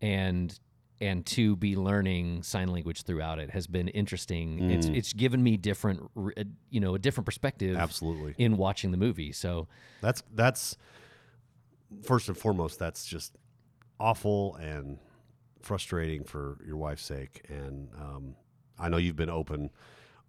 and 0.01 0.59
and 1.01 1.25
to 1.25 1.55
be 1.57 1.75
learning 1.75 2.41
sign 2.43 2.69
language 2.69 3.01
throughout 3.03 3.37
it 3.39 3.49
has 3.49 3.67
been 3.67 3.87
interesting. 3.89 4.69
It's 4.71 4.87
Mm. 4.87 4.95
it's 4.95 5.11
given 5.11 5.43
me 5.43 5.57
different, 5.57 6.09
uh, 6.15 6.43
you 6.69 6.79
know, 6.79 6.95
a 6.95 6.99
different 6.99 7.25
perspective 7.25 7.75
Absolutely. 7.75 8.33
in 8.37 8.55
watching 8.57 8.91
the 8.91 8.97
movie. 8.97 9.31
So 9.33 9.67
That's 10.01 10.23
that's 10.33 10.77
first 12.03 12.29
and 12.29 12.37
foremost. 12.37 12.79
That's 12.79 13.05
just 13.05 13.35
awful 13.99 14.55
and 14.55 14.99
frustrating 15.61 16.23
for 16.23 16.59
your 16.65 16.77
wife's 16.77 17.03
sake. 17.03 17.41
And 17.49 17.89
um, 17.99 18.35
I 18.79 18.87
know 18.89 18.97
you've 18.97 19.15
been 19.15 19.29
open 19.29 19.71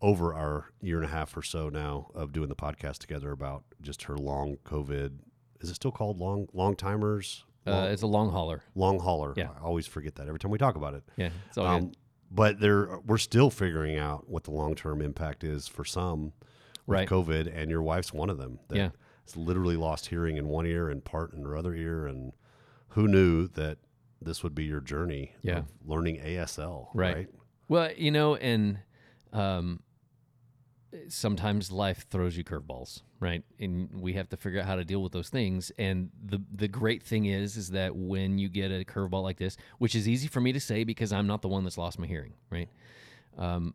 over 0.02 0.34
our 0.34 0.70
year 0.80 0.96
and 0.96 1.04
a 1.06 1.08
half 1.10 1.36
or 1.36 1.42
so 1.42 1.68
now 1.68 2.10
of 2.14 2.32
doing 2.32 2.48
the 2.48 2.54
podcast 2.56 2.98
together 2.98 3.30
about 3.30 3.64
just 3.80 4.04
her 4.04 4.16
long 4.16 4.56
COVID. 4.64 5.18
Is 5.60 5.70
it 5.70 5.74
still 5.74 5.92
called 5.92 6.18
long 6.18 6.48
long 6.52 6.76
timers? 6.76 7.44
uh, 7.66 7.88
it's 7.90 8.02
a 8.02 8.06
long 8.06 8.30
hauler. 8.30 8.62
long 8.76 8.98
hauler. 9.00 9.32
Yeah. 9.36 9.48
I 9.60 9.64
always 9.64 9.86
forget 9.88 10.14
that 10.16 10.28
every 10.28 10.38
time 10.38 10.50
we 10.52 10.58
talk 10.58 10.76
about 10.76 10.94
it. 10.94 11.02
Yeah, 11.16 11.30
it's 11.48 11.58
all 11.58 11.66
Um, 11.66 11.92
but 12.30 12.60
there, 12.60 12.98
we're 13.06 13.18
still 13.18 13.50
figuring 13.50 13.96
out 13.98 14.28
what 14.28 14.44
the 14.44 14.50
long 14.52 14.74
term 14.76 15.00
impact 15.02 15.42
is 15.44 15.66
for 15.68 15.84
some 15.84 16.32
with 16.86 16.98
Right. 16.98 17.08
COVID, 17.08 17.52
and 17.52 17.68
your 17.70 17.82
wife's 17.82 18.12
one 18.12 18.30
of 18.30 18.38
them. 18.38 18.60
That 18.68 18.76
Yeah. 18.76 18.90
has 19.24 19.36
literally 19.36 19.76
lost 19.76 20.06
hearing 20.06 20.36
in 20.36 20.46
one 20.48 20.66
ear 20.66 20.88
and 20.88 21.04
part 21.04 21.32
in 21.32 21.42
her 21.44 21.56
other 21.56 21.74
ear, 21.74 22.06
and 22.06 22.32
who 22.90 23.08
knew 23.08 23.48
that 23.48 23.78
this 24.22 24.42
would 24.44 24.54
be 24.54 24.64
your 24.64 24.80
journey 24.80 25.34
Yeah. 25.42 25.58
of 25.58 25.64
learning 25.84 26.20
ASL, 26.20 26.90
Right. 26.94 27.14
right? 27.16 27.28
Well, 27.68 27.90
you 27.96 28.12
know, 28.12 28.36
and 28.36 28.78
um, 29.32 29.82
sometimes 31.08 31.70
life 31.70 32.06
throws 32.10 32.36
you 32.36 32.44
curveballs, 32.44 33.02
right? 33.20 33.42
And 33.58 33.88
we 34.00 34.14
have 34.14 34.28
to 34.30 34.36
figure 34.36 34.60
out 34.60 34.66
how 34.66 34.76
to 34.76 34.84
deal 34.84 35.02
with 35.02 35.12
those 35.12 35.28
things. 35.28 35.72
And 35.78 36.10
the 36.24 36.42
the 36.54 36.68
great 36.68 37.02
thing 37.02 37.26
is, 37.26 37.56
is 37.56 37.70
that 37.70 37.94
when 37.96 38.38
you 38.38 38.48
get 38.48 38.70
a 38.70 38.84
curveball 38.84 39.22
like 39.22 39.38
this, 39.38 39.56
which 39.78 39.94
is 39.94 40.08
easy 40.08 40.28
for 40.28 40.40
me 40.40 40.52
to 40.52 40.60
say 40.60 40.84
because 40.84 41.12
I'm 41.12 41.26
not 41.26 41.42
the 41.42 41.48
one 41.48 41.64
that's 41.64 41.78
lost 41.78 41.98
my 41.98 42.06
hearing, 42.06 42.34
right? 42.50 42.68
Um, 43.38 43.74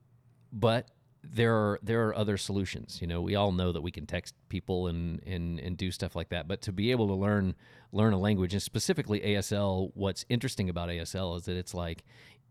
but 0.51 0.89
there 1.23 1.53
are 1.55 1.79
there 1.83 2.07
are 2.07 2.15
other 2.15 2.37
solutions. 2.37 2.99
You 3.01 3.07
know, 3.07 3.21
we 3.21 3.35
all 3.35 3.51
know 3.51 3.71
that 3.71 3.81
we 3.81 3.91
can 3.91 4.05
text 4.05 4.35
people 4.49 4.87
and 4.87 5.21
and 5.25 5.59
and 5.59 5.77
do 5.77 5.91
stuff 5.91 6.15
like 6.15 6.29
that. 6.29 6.47
But 6.47 6.61
to 6.63 6.71
be 6.71 6.91
able 6.91 7.07
to 7.07 7.13
learn 7.13 7.55
learn 7.91 8.13
a 8.13 8.19
language, 8.19 8.53
and 8.53 8.61
specifically 8.61 9.19
ASL, 9.21 9.91
what's 9.93 10.25
interesting 10.29 10.69
about 10.69 10.89
ASL 10.89 11.37
is 11.37 11.45
that 11.45 11.55
it's 11.55 11.73
like 11.73 12.03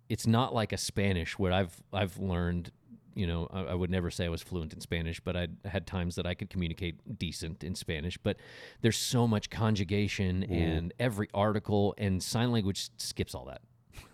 it's 0.09 0.27
not 0.27 0.55
like 0.55 0.73
a 0.73 0.77
Spanish 0.77 1.39
where 1.39 1.53
I've 1.53 1.83
I've 1.93 2.19
learned. 2.19 2.73
You 3.15 3.27
know, 3.27 3.49
I, 3.53 3.61
I 3.63 3.75
would 3.75 3.91
never 3.91 4.11
say 4.11 4.27
I 4.27 4.29
was 4.29 4.43
fluent 4.43 4.73
in 4.73 4.81
Spanish, 4.81 5.21
but 5.21 5.37
I 5.37 5.49
had 5.65 5.87
times 5.87 6.15
that 6.17 6.27
I 6.27 6.35
could 6.35 6.51
communicate 6.51 7.19
decent 7.19 7.65
in 7.65 7.75
Spanish. 7.75 8.17
But 8.19 8.37
there's 8.81 8.97
so 8.97 9.27
much 9.27 9.51
conjugation 9.51 10.45
and 10.45 10.93
every 10.99 11.29
article 11.35 11.95
and 11.99 12.23
sign 12.23 12.53
language 12.53 12.91
skips 12.99 13.35
all 13.35 13.47
that. 13.47 13.63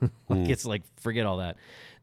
like 0.29 0.49
it's 0.49 0.65
like 0.65 0.83
forget 1.01 1.27
all 1.27 1.39
that. 1.39 1.57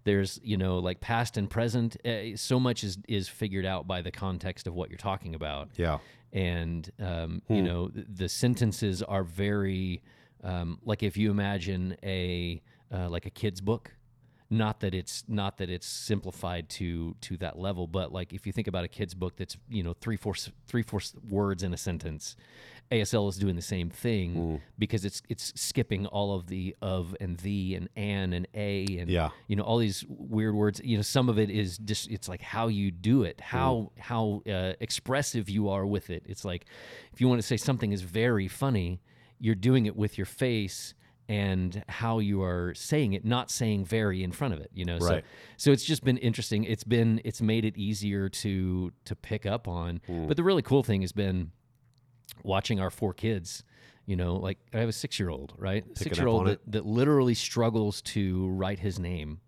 There's 0.05 0.39
you 0.43 0.57
know 0.57 0.79
like 0.79 0.99
past 0.99 1.37
and 1.37 1.49
present 1.49 1.97
uh, 2.05 2.35
so 2.35 2.59
much 2.59 2.83
is 2.83 2.97
is 3.07 3.27
figured 3.27 3.65
out 3.65 3.87
by 3.87 4.01
the 4.01 4.11
context 4.11 4.67
of 4.67 4.73
what 4.73 4.89
you're 4.89 4.97
talking 4.97 5.35
about. 5.35 5.69
Yeah, 5.77 5.99
and 6.31 6.89
um, 6.99 7.41
you 7.49 7.61
know 7.61 7.87
th- 7.89 8.05
the 8.13 8.29
sentences 8.29 9.01
are 9.03 9.23
very 9.23 10.01
um, 10.43 10.79
like 10.83 11.03
if 11.03 11.17
you 11.17 11.31
imagine 11.31 11.95
a 12.03 12.61
uh, 12.93 13.09
like 13.09 13.25
a 13.25 13.29
kid's 13.29 13.61
book 13.61 13.91
not 14.57 14.79
that 14.81 14.93
it's 14.93 15.23
not 15.27 15.57
that 15.57 15.69
it's 15.69 15.87
simplified 15.87 16.69
to 16.69 17.15
to 17.21 17.35
that 17.37 17.57
level 17.57 17.87
but 17.87 18.11
like 18.13 18.33
if 18.33 18.45
you 18.47 18.53
think 18.53 18.67
about 18.67 18.83
a 18.83 18.87
kid's 18.87 19.13
book 19.13 19.35
that's 19.35 19.57
you 19.69 19.83
know 19.83 19.93
three 19.99 20.15
four 20.17 20.33
three 20.67 20.83
four 20.83 21.01
words 21.29 21.63
in 21.63 21.73
a 21.73 21.77
sentence 21.77 22.35
asl 22.91 23.27
is 23.29 23.37
doing 23.37 23.55
the 23.55 23.61
same 23.61 23.89
thing 23.89 24.61
because 24.77 25.03
it's 25.05 25.21
it's 25.29 25.53
skipping 25.59 26.05
all 26.07 26.35
of 26.35 26.47
the 26.47 26.75
of 26.81 27.15
and 27.19 27.37
the 27.37 27.75
and 27.75 27.89
an 27.95 28.33
and 28.33 28.47
a 28.53 28.85
and 28.99 29.09
Yeah. 29.09 29.29
you 29.47 29.55
know 29.55 29.63
all 29.63 29.77
these 29.77 30.05
weird 30.07 30.53
words. 30.53 30.81
You 30.83 30.97
know 30.97 31.01
some 31.03 31.29
of 31.29 31.39
it 31.39 31.49
is 31.49 31.77
just 31.77 32.11
it's 32.11 32.27
like 32.29 32.41
how 32.41 32.67
you 32.67 32.91
do 32.91 33.23
it 33.23 33.39
how 33.41 33.91
how 33.97 34.41
uh, 34.47 34.73
expressive 34.79 35.49
you 35.49 35.69
are 35.69 35.85
with 35.85 36.09
it. 36.09 36.23
It's 36.27 36.45
like 36.45 36.65
if 37.13 37.19
you 37.21 37.27
want 37.27 37.41
to 37.41 37.47
say 37.47 37.57
something 37.57 37.91
is 37.91 38.01
very 38.01 38.47
funny 38.47 39.01
you're 39.39 39.55
doing 39.55 39.85
it 39.87 39.95
with 39.95 40.17
your 40.17 40.25
face 40.25 40.93
and 41.29 41.83
how 41.87 42.19
you 42.19 42.41
are 42.41 42.73
saying 42.75 43.13
it 43.13 43.23
not 43.23 43.49
saying 43.49 43.85
very 43.85 44.23
in 44.23 44.31
front 44.31 44.53
of 44.53 44.59
it 44.59 44.69
you 44.73 44.85
know? 44.85 44.99
So 44.99 45.05
Right. 45.15 45.25
so 45.57 45.71
it's 45.71 45.83
just 45.83 46.03
been 46.03 46.17
interesting. 46.17 46.63
It's 46.63 46.83
been 46.83 47.21
it's 47.23 47.41
made 47.41 47.65
it 47.65 47.77
easier 47.77 48.29
to 48.29 48.91
to 49.05 49.15
pick 49.15 49.45
up 49.45 49.67
on. 49.67 50.01
But 50.27 50.37
the 50.37 50.43
really 50.43 50.61
cool 50.61 50.83
thing 50.83 51.01
has 51.01 51.11
been 51.11 51.51
watching 52.43 52.79
our 52.79 52.89
four 52.89 53.13
kids 53.13 53.63
you 54.05 54.15
know 54.15 54.35
like 54.35 54.57
i 54.73 54.79
have 54.79 54.89
a 54.89 54.93
six 54.93 55.19
year 55.19 55.29
old 55.29 55.53
right 55.57 55.85
six 55.97 56.17
year 56.17 56.27
old 56.27 56.47
that, 56.47 56.59
that 56.67 56.85
literally 56.85 57.33
struggles 57.33 58.01
to 58.01 58.49
write 58.49 58.79
his 58.79 58.99
name 58.99 59.39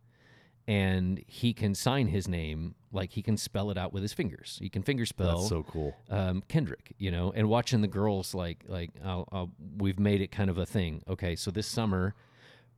and 0.67 1.23
he 1.27 1.53
can 1.53 1.75
sign 1.75 2.07
his 2.07 2.27
name 2.27 2.75
like 2.91 3.11
he 3.11 3.21
can 3.21 3.37
spell 3.37 3.69
it 3.69 3.77
out 3.77 3.93
with 3.93 4.01
his 4.01 4.13
fingers 4.13 4.57
he 4.61 4.69
can 4.69 4.81
finger 4.81 5.05
spell 5.05 5.37
that's 5.39 5.49
so 5.49 5.63
cool. 5.63 5.95
um, 6.09 6.41
Kendrick, 6.47 6.93
you 6.97 7.11
know, 7.11 7.31
and 7.35 7.47
watching 7.49 7.81
the 7.81 7.87
girls 7.87 8.33
like 8.33 8.63
like 8.67 8.89
I'll, 9.03 9.27
I'll, 9.31 9.51
we've 9.77 9.99
made 9.99 10.21
it 10.21 10.31
kind 10.31 10.49
of 10.49 10.57
a 10.57 10.65
thing. 10.65 11.03
Okay, 11.07 11.35
so 11.35 11.51
this 11.51 11.67
summer, 11.67 12.15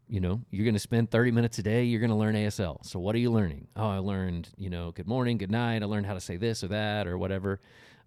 you 0.10 0.19
know, 0.19 0.41
you're 0.52 0.63
going 0.63 0.73
to 0.73 0.80
spend 0.80 1.12
30 1.12 1.32
minutes 1.32 1.60
a 1.60 1.63
day. 1.63 1.84
You're 1.84 2.00
going 2.00 2.10
to 2.12 2.15
learn 2.15 2.34
ASL. 2.36 2.84
So 2.86 2.97
what 3.00 3.13
are 3.13 3.19
you 3.19 3.30
learning? 3.32 3.67
Oh, 3.76 3.89
I 3.89 3.97
learned, 3.97 4.50
you 4.58 4.69
know, 4.69 4.91
good 4.91 5.08
morning, 5.08 5.38
good 5.38 5.52
night. 5.52 5.84
I 5.84 5.86
learned 5.86 6.06
how 6.06 6.13
to 6.13 6.21
say 6.21 6.38
this 6.38 6.63
or 6.63 6.69
that 6.69 7.08
or 7.08 7.17
whatever. 7.17 7.60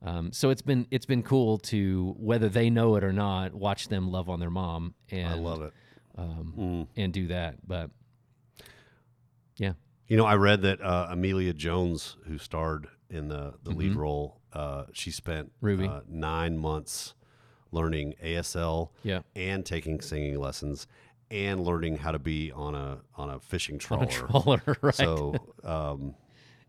Um, 0.03 0.33
so 0.33 0.49
it's 0.51 0.63
been 0.63 0.87
it's 0.91 1.05
been 1.07 1.23
cool 1.23 1.59
to 1.59 2.15
whether 2.19 2.49
they 2.49 2.71
know 2.71 2.97
it 2.97 3.05
or 3.05 3.13
not, 3.13 3.55
watch 3.55 3.89
them 3.89 4.11
love 4.11 4.29
on 4.31 4.41
their 4.41 4.51
mom 4.51 4.95
and 5.11 5.29
I 5.29 5.35
love 5.35 5.61
it. 5.63 5.73
um, 6.17 6.89
and 6.97 7.13
do 7.13 7.27
that. 7.29 7.57
But 7.67 7.91
yeah, 9.57 9.73
You 10.09 10.17
know, 10.17 10.25
I 10.27 10.35
read 10.37 10.63
that 10.63 10.81
uh, 10.81 11.09
Emilia 11.11 11.53
Jones, 11.53 12.17
who 12.27 12.39
starred 12.39 12.89
in 13.09 13.29
the, 13.29 13.55
the 13.63 13.71
lead 13.71 13.95
role, 13.97 14.41
uh, 14.53 14.85
she 14.93 15.11
spent 15.11 15.49
Mm-hmm. 15.49 15.67
Ruby. 15.67 15.87
Uh, 15.89 16.01
nine 16.09 16.59
months 16.59 17.15
learning 17.73 18.15
ASL 18.25 18.91
yeah, 19.05 19.21
and 19.37 19.65
taking 19.65 20.01
singing 20.01 20.39
lessons 20.39 20.87
and 21.31 21.61
learning 21.61 21.97
how 21.99 22.11
to 22.11 22.19
be 22.19 22.51
on 22.51 22.75
a 22.75 22.99
on 23.17 23.31
a 23.31 23.39
fishing 23.39 23.79
trawler. 23.79 24.03
on 24.03 24.09
a 24.09 24.11
trawler, 24.13 24.63
right? 24.83 24.95
So, 24.95 25.35
um, 25.63 26.15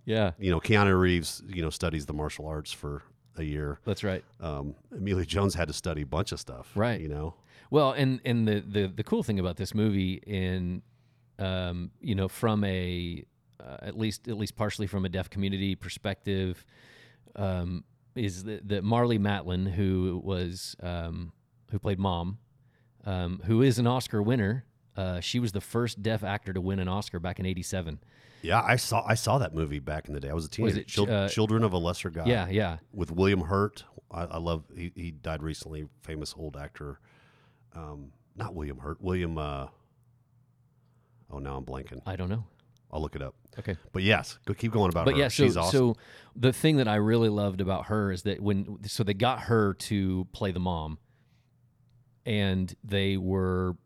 yeah, 0.06 0.32
you 0.40 0.52
know, 0.52 0.60
Keanu 0.60 1.00
Reeves, 1.00 1.42
you 1.48 1.62
know, 1.64 1.70
studies 1.72 2.06
the 2.06 2.14
martial 2.14 2.46
arts 2.48 2.72
for 2.72 3.02
a 3.38 3.44
year. 3.44 3.80
that's 3.86 4.04
right. 4.04 4.24
Um, 4.40 4.76
Emilia 4.92 5.26
Jones 5.26 5.56
had 5.56 5.68
to 5.70 5.74
study 5.74 6.02
a 6.04 6.06
bunch 6.06 6.32
of 6.32 6.40
stuff, 6.40 6.70
Right. 6.76 7.00
You 7.02 7.08
know, 7.08 7.34
Well, 7.72 7.94
and 7.94 8.20
and 8.26 8.48
the 8.48 8.60
the 8.60 8.88
the 8.88 9.04
cool 9.04 9.24
thing 9.24 9.40
about 9.40 9.58
this 9.58 9.74
movie, 9.74 10.22
in 10.28 10.84
um, 11.42 11.92
you 12.00 12.16
know, 12.16 12.28
from 12.28 12.64
a 12.64 13.24
uh, 13.60 13.78
at 13.82 13.98
least 13.98 14.28
at 14.28 14.38
least 14.38 14.56
partially 14.56 14.88
from 14.88 15.06
a 15.06 15.10
deaf 15.10 15.30
community 15.30 15.76
perspective, 15.76 16.66
um, 17.36 17.84
is 18.16 18.44
that, 18.44 18.68
that 18.68 18.84
Marlee 18.84 19.20
Matlin, 19.20 19.72
who 19.72 20.22
was 20.24 20.76
um, 20.82 21.34
who 21.72 21.80
played 21.80 22.00
Mom, 22.00 22.38
um, 23.06 23.42
who 23.46 23.62
is 23.62 23.80
an 23.80 23.88
Oscar 23.88 24.22
winner. 24.22 24.66
Uh, 24.96 25.20
she 25.20 25.40
was 25.40 25.52
the 25.52 25.62
first 25.62 26.04
deaf 26.04 26.24
actor 26.24 26.54
to 26.54 26.62
win 26.62 26.80
an 26.80 26.88
Oscar 26.88 27.20
back 27.20 27.40
in 27.40 27.46
'87. 27.46 28.00
yeah, 28.42 28.62
I 28.62 28.76
saw 28.76 29.04
I 29.08 29.16
saw 29.16 29.38
that 29.40 29.56
movie 29.56 29.80
back 29.80 30.08
in 30.08 30.14
the 30.14 30.20
day. 30.20 30.30
I 30.30 30.34
was 30.34 30.46
a 30.46 30.50
teenager. 30.50 30.76
Was 30.76 30.78
it, 30.82 30.88
Chil- 30.88 31.12
uh, 31.12 31.28
Children 31.28 31.64
of 31.64 31.74
a 31.74 31.78
Lesser 31.78 32.10
God. 32.10 32.28
Yeah, 32.28 32.48
yeah. 32.50 32.78
with 32.94 33.12
William 33.12 33.42
Hurt. 33.42 33.84
I, 34.12 34.24
I 34.26 34.38
love. 34.38 34.66
He, 34.76 34.92
he 34.96 35.12
died 35.12 35.42
recently. 35.42 35.88
Famous 36.02 36.36
old 36.38 36.58
actor. 36.58 37.00
Um, 37.74 38.12
not 38.36 38.54
William 38.54 38.78
Hurt. 38.80 39.02
William. 39.02 39.38
Oh, 41.32 41.40
now 41.40 41.58
I'm 41.58 41.66
blanking. 41.66 42.02
I 42.06 42.16
don't 42.16 42.30
know. 42.30 42.46
I'll 42.92 43.02
look 43.02 43.16
it 43.16 43.22
up. 43.22 43.36
Okay. 43.58 43.78
But 43.94 44.04
yes, 44.04 44.38
go 44.46 44.54
keep 44.54 44.72
going 44.72 44.90
about 44.90 45.06
but 45.06 45.14
her. 45.14 45.20
yeah, 45.20 45.28
so 45.30 45.44
She's 45.46 45.56
awesome. 45.58 45.80
so 45.80 45.96
the 46.36 46.52
thing 46.52 46.78
that 46.78 46.88
I 46.88 46.96
really 46.96 47.30
loved 47.30 47.62
about 47.62 47.86
her 47.86 48.12
is 48.12 48.24
that 48.24 48.42
when 48.42 48.80
so 48.86 49.04
they 49.04 49.14
got 49.14 49.42
her 49.42 49.74
to 49.76 50.28
play 50.34 50.52
the 50.52 50.60
mom, 50.60 50.98
and 52.26 52.74
they 52.84 53.18
were 53.18 53.78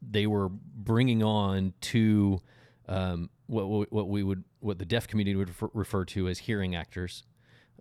they 0.00 0.26
were 0.26 0.48
bringing 0.48 1.22
on 1.22 1.74
two 1.80 2.40
um, 2.88 3.30
what 3.46 3.68
what 3.68 3.92
what 3.92 4.08
we 4.08 4.22
would 4.22 4.44
what 4.60 4.78
the 4.78 4.84
deaf 4.84 5.08
community 5.08 5.34
would 5.36 5.48
refer, 5.48 5.68
refer 5.74 6.04
to 6.06 6.28
as 6.28 6.38
hearing 6.38 6.76
actors. 6.76 7.24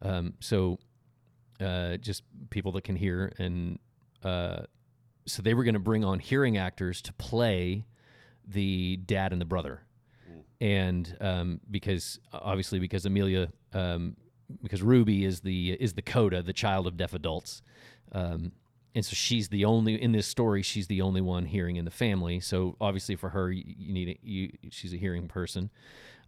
Um, 0.01 0.34
so 0.39 0.79
uh, 1.60 1.97
just 1.97 2.23
people 2.49 2.71
that 2.71 2.84
can 2.84 2.95
hear 2.95 3.31
and 3.38 3.77
uh, 4.23 4.62
so 5.27 5.41
they 5.43 5.53
were 5.53 5.63
going 5.63 5.75
to 5.75 5.79
bring 5.79 6.03
on 6.03 6.19
hearing 6.19 6.57
actors 6.57 7.01
to 7.03 7.13
play 7.13 7.86
the 8.51 8.97
dad 8.97 9.31
and 9.31 9.41
the 9.41 9.45
brother 9.45 9.81
and 10.59 11.17
um, 11.21 11.59
because 11.69 12.19
obviously 12.33 12.79
because 12.79 13.05
Emilia 13.05 13.51
um, 13.73 14.15
because 14.61 14.81
Ruby 14.81 15.25
is 15.25 15.41
the 15.41 15.71
is 15.71 15.93
the 15.93 16.01
coda 16.01 16.41
the 16.41 16.53
child 16.53 16.87
of 16.87 16.97
deaf 16.97 17.13
adults 17.13 17.61
um, 18.11 18.51
and 18.93 19.05
so 19.05 19.13
she's 19.13 19.49
the 19.49 19.65
only 19.65 20.01
in 20.01 20.11
this 20.11 20.27
story 20.27 20.61
she's 20.61 20.87
the 20.87 21.01
only 21.01 21.21
one 21.21 21.45
hearing 21.45 21.77
in 21.77 21.85
the 21.85 21.91
family 21.91 22.39
so 22.39 22.75
obviously 22.79 23.15
for 23.15 23.29
her 23.29 23.51
you, 23.51 23.63
you 23.65 23.93
need 23.93 24.09
a, 24.09 24.19
you 24.21 24.51
she's 24.69 24.93
a 24.93 24.97
hearing 24.97 25.27
person 25.27 25.69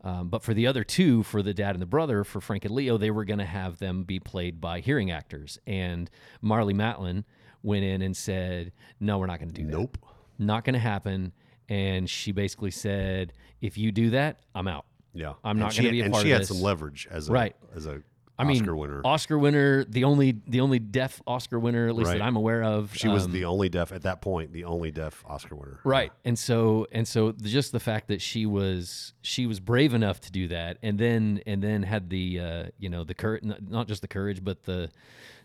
um, 0.06 0.28
but 0.28 0.44
for 0.44 0.54
the 0.54 0.68
other 0.68 0.84
two 0.84 1.24
for 1.24 1.42
the 1.42 1.54
dad 1.54 1.76
and 1.76 1.82
the 1.82 1.86
brother 1.86 2.24
for 2.24 2.42
Frank 2.42 2.66
and 2.66 2.74
Leo 2.74 2.98
they 2.98 3.12
were 3.12 3.26
going 3.26 3.40
to 3.40 3.46
have 3.46 3.78
them 3.80 4.04
be 4.04 4.20
played 4.20 4.60
by 4.60 4.80
hearing 4.80 5.12
actors 5.12 5.60
and 5.68 6.10
Marlee 6.44 6.76
Matlin 6.76 7.24
went 7.64 7.84
in 7.84 8.02
and 8.02 8.16
said, 8.16 8.72
"No, 9.00 9.18
we're 9.18 9.26
not 9.26 9.40
going 9.40 9.52
to 9.52 9.56
do 9.56 9.66
that. 9.68 9.72
Nope. 9.72 9.98
Not 10.38 10.66
going 10.66 10.74
to 10.74 10.80
happen." 10.80 11.32
And 11.70 12.10
she 12.10 12.32
basically 12.32 12.72
said, 12.72 13.34
"If 13.62 13.78
you 13.78 13.92
do 13.92 14.10
that, 14.12 14.42
I'm 14.54 14.68
out." 14.68 14.86
Yeah, 15.14 15.34
I'm 15.44 15.52
And 15.52 15.60
not 15.62 15.72
gonna 15.76 15.84
had- 15.84 15.92
be 15.92 16.02
a 16.02 16.10
part 16.10 16.14
of 16.14 16.14
this." 16.14 16.20
And 16.22 16.28
she 16.28 16.32
had 16.32 16.46
some 16.48 16.62
leverage 16.62 17.08
as 17.10 17.30
a 17.30 17.32
Right. 17.32 17.56
as 17.76 17.86
a 17.86 18.02
I 18.38 18.46
mean, 18.46 18.62
Oscar 18.62 18.76
winner. 18.76 19.02
Oscar 19.06 19.38
winner, 19.38 19.84
the 19.86 20.06
only 20.06 20.36
the 20.48 20.62
only 20.62 20.80
deaf 20.80 21.22
Oscar 21.28 21.60
winner, 21.60 21.88
at 21.88 21.96
least 21.96 22.10
Right. 22.10 22.18
that 22.18 22.24
I'm 22.24 22.36
aware 22.36 22.64
of. 22.64 22.96
She 22.96 23.08
was 23.08 23.26
um, 23.26 23.32
the 23.32 23.46
only 23.46 23.70
deaf 23.70 23.92
at 23.92 24.02
that 24.04 24.22
point, 24.22 24.52
the 24.52 24.64
only 24.66 24.90
deaf 24.90 25.24
Oscar 25.28 25.56
winner. 25.56 25.80
right 25.84 26.12
and 26.26 26.38
so 26.38 26.88
and 26.92 27.08
so 27.08 27.32
the- 27.32 27.48
just 27.50 27.72
the 27.72 27.80
fact 27.80 28.08
that 28.08 28.22
she 28.22 28.46
was 28.48 29.14
she 29.22 29.46
was 29.46 29.60
brave 29.60 29.94
enough 29.94 30.20
to 30.22 30.32
do 30.32 30.48
that 30.48 30.78
and 30.82 30.98
then 30.98 31.42
and 31.46 31.62
then 31.62 31.84
had 31.84 32.10
the 32.10 32.40
uh 32.40 32.64
you 32.80 32.90
know 32.90 33.04
the 33.04 33.14
courage 33.14 33.44
not 33.44 33.88
just 33.88 34.02
the 34.02 34.08
courage 34.08 34.44
but 34.44 34.64
the 34.64 34.90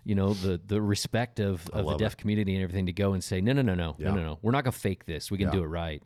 you 0.04 0.14
know 0.14 0.32
the 0.32 0.58
the 0.66 0.80
respect 0.80 1.40
of 1.40 1.68
of 1.70 1.72
the 1.72 1.82
love 1.82 1.98
deaf 1.98 2.16
community 2.16 2.54
and 2.54 2.62
everything 2.62 2.86
to 2.86 2.92
go 2.92 3.12
and 3.12 3.22
say 3.22 3.40
no 3.42 3.52
no 3.52 3.60
no 3.62 3.74
no 3.74 3.94
no 3.98 4.14
no 4.14 4.22
no 4.22 4.38
we're 4.40 4.52
not 4.52 4.64
gonna 4.64 4.72
fake 4.72 5.04
this 5.04 5.30
we 5.30 5.36
can 5.36 5.50
do 5.50 5.62
it 5.62 5.66
right 5.66 6.02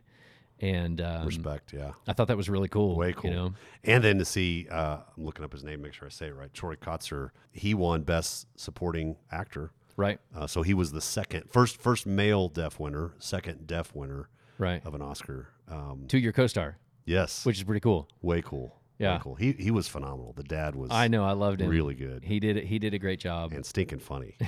and 0.63 1.01
um, 1.01 1.27
Respect, 1.27 1.73
yeah. 1.75 1.91
i 2.07 2.13
thought 2.15 2.29
that 2.29 2.37
was 2.37 2.49
really 2.49 2.69
cool 2.69 2.97
Way 2.97 3.13
cool. 3.13 3.29
you 3.31 3.37
know 3.37 3.55
And 3.85 4.03
then 4.03 4.19
to 4.19 4.25
see, 4.25 4.69
uh, 4.71 4.99
I'm 5.17 5.25
looking 5.25 5.45
up 5.45 5.53
his 5.53 5.65
name, 5.65 5.83
make 5.83 5.93
sure 5.93 6.07
I 6.07 6.11
say 6.11 6.29
it 6.29 6.37
right. 6.37 6.53
Troy 6.55 6.77
Kotsur, 6.77 7.31
he 7.51 7.75
won 7.75 8.03
Best 8.03 8.47
Supporting 8.57 9.17
Actor. 9.31 9.73
right 9.97 10.19
Uh, 10.35 10.47
so 10.47 10.63
he 10.63 10.73
was 10.73 10.93
the 10.93 11.01
second, 11.01 11.51
first, 11.51 11.77
first 11.77 12.07
male 12.07 12.49
deaf 12.49 12.79
winner, 12.81 13.13
second 13.19 13.67
deaf 13.67 13.95
winner 13.95 14.29
right 14.59 14.81
of 14.87 14.95
an 14.95 15.03
Oscar. 15.03 15.49
Um, 15.69 16.05
to 16.09 16.19
your 16.19 16.33
co-star 16.33 16.79
yes, 17.05 17.45
which 17.45 17.59
is 17.59 17.65
pretty 17.65 17.81
cool 17.81 18.09
way 18.23 18.41
cool. 18.43 18.79
Way 19.01 19.07
Yeah. 19.09 19.19
cool. 19.21 19.35
He 19.35 19.53
he 19.53 19.73
was 19.73 19.89
phenomenal. 19.89 20.33
The 20.37 20.45
dad 20.45 20.77
was 20.77 20.91
i 20.93 21.09
know 21.09 21.25
i 21.25 21.33
loved 21.33 21.61
him 21.61 21.69
really 21.71 21.95
good 21.97 22.23
he 22.25 22.39
did 22.39 22.57
it 22.57 22.65
he 22.67 22.79
did 22.79 22.95
a 22.95 22.99
great 23.01 23.19
job 23.19 23.53
and 23.53 23.67
stinking 23.67 23.99
funny. 23.99 24.37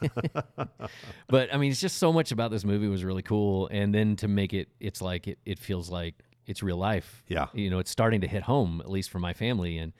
but 1.28 1.52
I 1.52 1.56
mean, 1.56 1.70
it's 1.70 1.80
just 1.80 1.98
so 1.98 2.12
much 2.12 2.32
about 2.32 2.50
this 2.50 2.64
movie 2.64 2.88
was 2.88 3.04
really 3.04 3.22
cool, 3.22 3.68
and 3.70 3.94
then 3.94 4.16
to 4.16 4.28
make 4.28 4.52
it, 4.52 4.68
it's 4.80 5.00
like 5.00 5.28
it, 5.28 5.38
it 5.44 5.58
feels 5.58 5.90
like 5.90 6.14
it's 6.46 6.62
real 6.62 6.76
life. 6.76 7.22
Yeah. 7.28 7.46
you 7.52 7.70
know, 7.70 7.78
it's 7.78 7.90
starting 7.90 8.22
to 8.22 8.28
hit 8.28 8.42
home 8.42 8.80
at 8.80 8.90
least 8.90 9.10
for 9.10 9.18
my 9.18 9.32
family, 9.32 9.78
and 9.78 9.92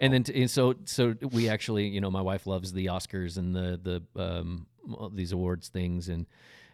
and 0.00 0.12
then 0.12 0.24
to, 0.24 0.40
and 0.40 0.50
so 0.50 0.74
so 0.84 1.14
we 1.30 1.48
actually, 1.48 1.86
you 1.86 2.00
know, 2.00 2.10
my 2.10 2.22
wife 2.22 2.46
loves 2.46 2.72
the 2.72 2.86
Oscars 2.86 3.38
and 3.38 3.54
the 3.54 4.02
the 4.14 4.22
um, 4.22 4.66
these 5.12 5.32
awards 5.32 5.68
things, 5.68 6.08
and 6.08 6.26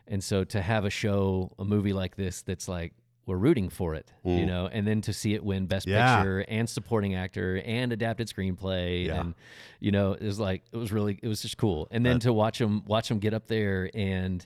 and 0.07 0.25
so 0.25 0.45
to 0.45 0.63
have 0.63 0.85
a 0.85 0.91
show, 0.91 1.53
a 1.59 1.65
movie 1.65 1.93
like 1.93 2.17
this, 2.17 2.43
that's 2.43 2.69
like 2.69 2.93
we're 3.29 3.37
rooting 3.37 3.69
for 3.69 3.95
it, 3.95 4.11
you 4.25 4.45
know, 4.47 4.69
and 4.73 4.87
then 4.87 5.01
to 5.03 5.13
see 5.13 5.35
it 5.35 5.45
win 5.45 5.67
Best 5.67 5.87
Mm. 5.87 5.91
Yeah. 5.93 6.17
Picture 6.17 6.45
and 6.49 6.69
Supporting 6.69 7.15
Actor 7.15 7.63
and 7.65 7.93
Adapted 7.93 8.27
Screenplay, 8.29 9.07
Yeah. 9.07 9.21
and 9.21 9.35
you 9.79 9.93
know, 9.93 10.13
it 10.15 10.23
was 10.23 10.41
like 10.41 10.63
it 10.73 10.77
was 10.79 10.91
really 10.91 11.21
it 11.23 11.29
was 11.29 11.43
just 11.43 11.59
cool. 11.59 11.87
And 11.91 12.05
then 12.05 12.19
to 12.21 12.33
watch 12.33 12.59
them 12.59 12.83
watch 12.87 13.09
them 13.09 13.19
get 13.21 13.35
up 13.35 13.47
there 13.47 13.91
and 13.95 14.45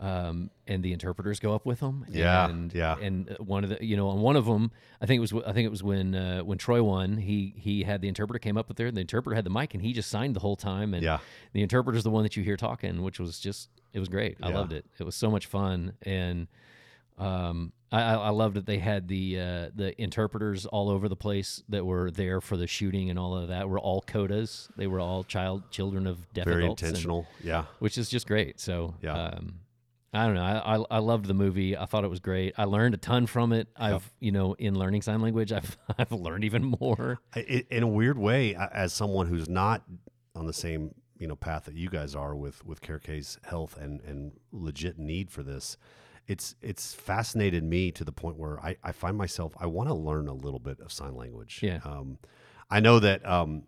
um 0.00 0.50
and 0.66 0.82
the 0.82 0.92
interpreters 0.92 1.38
go 1.38 1.54
up 1.54 1.64
with 1.64 1.78
them. 1.80 2.04
Yeah, 2.08 2.48
and, 2.48 2.72
yeah. 2.74 2.96
And 3.00 3.36
one 3.38 3.62
of 3.62 3.70
the 3.70 3.84
you 3.84 3.96
know 3.96 4.08
on 4.08 4.20
one 4.20 4.34
of 4.34 4.46
them, 4.46 4.72
I 5.00 5.06
think 5.06 5.18
it 5.18 5.20
was 5.20 5.32
I 5.46 5.52
think 5.52 5.66
it 5.66 5.70
was 5.70 5.82
when 5.82 6.14
uh, 6.14 6.40
when 6.40 6.58
Troy 6.58 6.82
won. 6.82 7.18
He 7.18 7.54
he 7.56 7.84
had 7.84 8.00
the 8.00 8.08
interpreter 8.08 8.38
came 8.40 8.56
up 8.56 8.66
with 8.66 8.78
there. 8.78 8.88
And 8.88 8.96
the 8.96 9.00
interpreter 9.02 9.36
had 9.36 9.44
the 9.44 9.50
mic 9.50 9.74
and 9.74 9.82
he 9.82 9.92
just 9.92 10.10
signed 10.10 10.34
the 10.34 10.40
whole 10.40 10.56
time. 10.56 10.94
And 10.94 11.04
Yeah. 11.04 11.18
the 11.52 11.62
interpreter's 11.62 12.02
the 12.02 12.10
one 12.10 12.22
that 12.24 12.36
you 12.36 12.42
hear 12.42 12.56
talking, 12.56 13.02
which 13.02 13.20
was 13.20 13.38
just 13.38 13.68
it 13.92 14.00
was 14.00 14.08
great. 14.08 14.38
I 14.42 14.48
Yeah. 14.48 14.54
loved 14.56 14.72
it. 14.72 14.86
It 14.98 15.04
was 15.04 15.14
so 15.14 15.30
much 15.30 15.44
fun 15.46 15.92
and. 16.02 16.48
Um, 17.18 17.72
I, 17.92 18.14
I 18.14 18.28
loved 18.30 18.56
that 18.56 18.64
they 18.66 18.78
had 18.78 19.06
the 19.08 19.38
uh, 19.38 19.70
the 19.74 19.94
interpreters 20.00 20.64
all 20.66 20.88
over 20.88 21.08
the 21.08 21.16
place 21.16 21.62
that 21.68 21.84
were 21.84 22.10
there 22.10 22.40
for 22.40 22.56
the 22.56 22.66
shooting 22.66 23.10
and 23.10 23.18
all 23.18 23.36
of 23.36 23.48
that. 23.48 23.68
Were 23.68 23.78
all 23.78 24.02
codas. 24.02 24.68
They 24.76 24.86
were 24.86 25.00
all 25.00 25.24
child 25.24 25.70
children 25.70 26.06
of 26.06 26.32
deaf 26.32 26.46
Very 26.46 26.64
adults, 26.64 26.82
and- 26.82 26.88
intentional. 26.90 27.26
yeah. 27.44 27.64
which 27.80 27.98
is 27.98 28.08
just 28.08 28.26
great. 28.26 28.58
So 28.60 28.94
Yeah. 29.02 29.12
um, 29.14 29.60
I 30.14 30.26
don't 30.26 30.34
know. 30.34 30.42
I, 30.42 30.76
I 30.78 30.84
I 30.90 30.98
loved 30.98 31.26
the 31.26 31.34
movie. 31.34 31.74
I 31.76 31.86
thought 31.86 32.04
it 32.04 32.10
was 32.10 32.20
great. 32.20 32.52
I 32.58 32.64
learned 32.64 32.94
a 32.94 32.98
ton 32.98 33.26
from 33.26 33.52
it. 33.52 33.68
I've 33.76 34.10
you 34.20 34.30
know 34.32 34.54
in 34.54 34.74
learning 34.78 35.02
sign 35.02 35.20
language, 35.20 35.52
I've 35.52 35.76
I've 35.98 36.12
learned 36.12 36.44
even 36.44 36.74
more. 36.80 37.20
I- 37.34 37.64
in 37.70 37.82
a 37.82 37.88
weird 37.88 38.18
way, 38.18 38.54
as 38.54 38.92
someone 38.92 39.26
who's 39.28 39.48
not 39.48 39.82
on 40.34 40.46
the 40.46 40.52
same 40.52 40.94
you 41.18 41.26
know 41.28 41.36
path 41.36 41.64
that 41.66 41.76
you 41.76 41.88
guys 41.88 42.14
are 42.14 42.34
with 42.36 42.64
with 42.64 42.80
Care's 42.82 43.38
health 43.44 43.76
and 43.80 44.00
and 44.02 44.32
legit 44.50 44.98
need 44.98 45.30
for 45.30 45.42
this, 45.42 45.76
it's 46.28 46.54
it's 46.62 46.94
fascinated 46.94 47.64
me 47.64 47.90
to 47.92 48.04
the 48.04 48.12
point 48.12 48.36
where 48.36 48.60
I, 48.60 48.76
I 48.82 48.92
find 48.92 49.16
myself 49.16 49.54
I 49.58 49.66
want 49.66 49.88
to 49.88 49.94
learn 49.94 50.28
a 50.28 50.34
little 50.34 50.60
bit 50.60 50.80
of 50.80 50.92
sign 50.92 51.14
language. 51.16 51.60
Yeah. 51.62 51.80
Um, 51.84 52.18
I 52.70 52.80
know 52.80 52.98
that 53.00 53.26
um, 53.28 53.64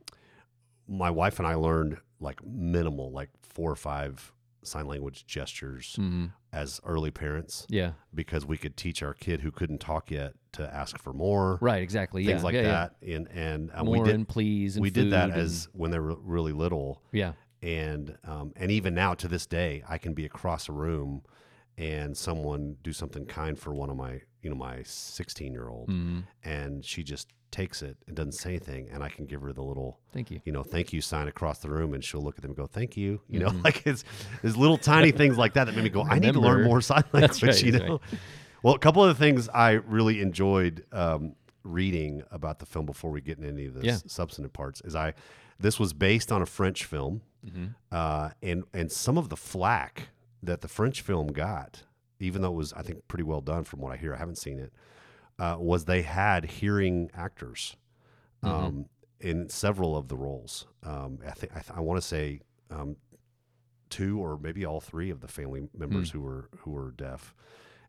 my 0.88 1.10
wife 1.10 1.38
and 1.38 1.48
I 1.48 1.54
learned 1.54 1.98
like 2.20 2.44
minimal, 2.44 3.10
like 3.12 3.30
four 3.42 3.70
or 3.70 3.76
five 3.76 4.32
sign 4.62 4.86
language 4.86 5.26
gestures 5.26 5.96
hmm 5.96 6.26
as 6.52 6.80
early 6.84 7.10
parents 7.10 7.66
Yeah. 7.68 7.94
because 8.14 8.46
we 8.46 8.56
could 8.56 8.76
teach 8.76 9.02
our 9.02 9.12
kid 9.12 9.40
who 9.40 9.50
couldn't 9.50 9.80
talk 9.80 10.12
yet 10.12 10.34
to 10.52 10.62
ask 10.72 10.96
for 11.00 11.12
more 11.12 11.58
Right. 11.60 11.82
Exactly. 11.82 12.24
things 12.24 12.42
yeah. 12.42 12.44
like 12.44 12.54
yeah, 12.54 12.62
that. 12.62 12.94
And 13.02 13.28
and 13.34 13.70
um, 13.74 13.88
we 13.88 13.98
did 14.00 14.14
and 14.14 14.28
please. 14.28 14.76
And 14.76 14.82
we 14.84 14.90
did 14.90 15.10
that 15.10 15.30
as 15.32 15.66
when 15.72 15.90
they 15.90 15.98
were 15.98 16.14
really 16.14 16.52
little, 16.52 17.02
yeah. 17.10 17.32
and 17.60 18.16
um, 18.22 18.52
and 18.54 18.70
even 18.70 18.94
now 18.94 19.14
to 19.14 19.26
this 19.26 19.46
day, 19.46 19.82
I 19.88 19.98
can 19.98 20.14
be 20.14 20.24
across 20.24 20.68
a 20.68 20.72
room 20.72 21.22
and 21.76 22.16
someone 22.16 22.76
do 22.82 22.92
something 22.92 23.26
kind 23.26 23.58
for 23.58 23.72
one 23.74 23.90
of 23.90 23.96
my 23.96 24.20
you 24.42 24.50
know 24.50 24.56
my 24.56 24.82
16 24.84 25.52
year 25.52 25.68
old, 25.68 25.88
hmm 25.88 26.20
and 26.42 26.84
she 26.84 27.02
just 27.02 27.28
takes 27.50 27.82
it 27.82 27.96
and 28.08 28.16
doesn't 28.16 28.32
say 28.32 28.50
anything, 28.50 28.88
and 28.92 29.02
I 29.02 29.08
can 29.08 29.26
give 29.26 29.40
her 29.42 29.52
the 29.52 29.62
little 29.62 30.00
Thank 30.12 30.30
you. 30.30 30.40
you 30.44 30.52
know 30.52 30.62
thank 30.62 30.92
you 30.92 31.00
sign 31.00 31.28
across 31.28 31.58
the 31.60 31.70
room, 31.70 31.94
and 31.94 32.02
she'll 32.04 32.20
look 32.22 32.36
at 32.36 32.42
them 32.42 32.50
and 32.50 32.56
go 32.56 32.66
thank 32.66 32.96
you, 32.96 33.20
you 33.28 33.38
know 33.40 33.48
Mhm. 33.50 33.64
like 33.64 33.86
it's 33.86 34.04
there's 34.42 34.56
little 34.56 34.76
tiny 34.78 35.10
things 35.12 35.36
like 35.38 35.54
that 35.54 35.64
that 35.64 35.74
made 35.74 35.84
me 35.84 35.90
go 35.90 36.02
I 36.02 36.18
need 36.18 36.34
to 36.34 36.40
learn 36.40 36.64
more 36.64 36.80
sign 36.80 37.04
language, 37.12 37.42
right, 37.42 37.62
you 37.62 37.72
know. 37.72 38.00
right. 38.12 38.20
Well, 38.62 38.74
a 38.74 38.78
couple 38.78 39.02
of 39.04 39.08
the 39.08 39.22
things 39.22 39.48
I 39.50 39.72
really 39.72 40.20
enjoyed 40.22 40.84
um, 40.90 41.34
reading 41.64 42.22
about 42.30 42.58
the 42.60 42.66
film 42.66 42.86
before 42.86 43.10
we 43.10 43.20
get 43.20 43.36
into 43.38 43.48
any 43.50 43.66
of 43.66 43.74
the 43.74 43.84
Yeah. 43.84 43.98
substantive 44.06 44.52
parts 44.52 44.80
is 44.82 44.94
I 44.96 45.14
this 45.60 45.78
was 45.78 45.92
based 45.92 46.32
on 46.32 46.42
a 46.42 46.46
French 46.46 46.84
film, 46.84 47.22
hmm 47.48 47.66
uh, 47.92 48.30
and 48.42 48.64
and 48.74 48.90
some 48.90 49.16
of 49.18 49.28
the 49.28 49.36
flack 49.36 50.08
that 50.46 50.60
the 50.60 50.68
French 50.68 51.00
film 51.02 51.28
got, 51.28 51.82
even 52.20 52.42
though 52.42 52.52
it 52.52 52.56
was 52.56 52.72
I 52.72 52.82
think 52.82 53.06
pretty 53.08 53.24
well 53.24 53.40
done 53.40 53.64
from 53.64 53.80
what 53.80 53.92
I 53.92 53.96
hear, 53.96 54.14
I 54.14 54.18
haven't 54.18 54.38
seen 54.38 54.58
it, 54.58 54.72
uh, 55.38 55.56
was 55.58 55.84
they 55.84 56.02
had 56.02 56.44
hearing 56.44 57.10
actors 57.14 57.76
um, 58.42 58.86
in 59.20 59.48
several 59.48 59.96
of 59.96 60.08
the 60.08 60.16
roles. 60.16 60.66
Um, 60.82 61.18
I 61.26 61.30
think 61.32 61.52
I, 61.56 61.60
th- 61.60 61.76
I 61.76 61.80
want 61.80 62.00
to 62.00 62.06
say 62.06 62.40
um, 62.70 62.96
two 63.90 64.18
or 64.20 64.38
maybe 64.38 64.64
all 64.64 64.80
three 64.80 65.10
of 65.10 65.20
the 65.20 65.28
family 65.28 65.68
members 65.76 66.10
who 66.10 66.20
were 66.20 66.48
who 66.58 66.70
were 66.72 66.92
deaf. 66.92 67.34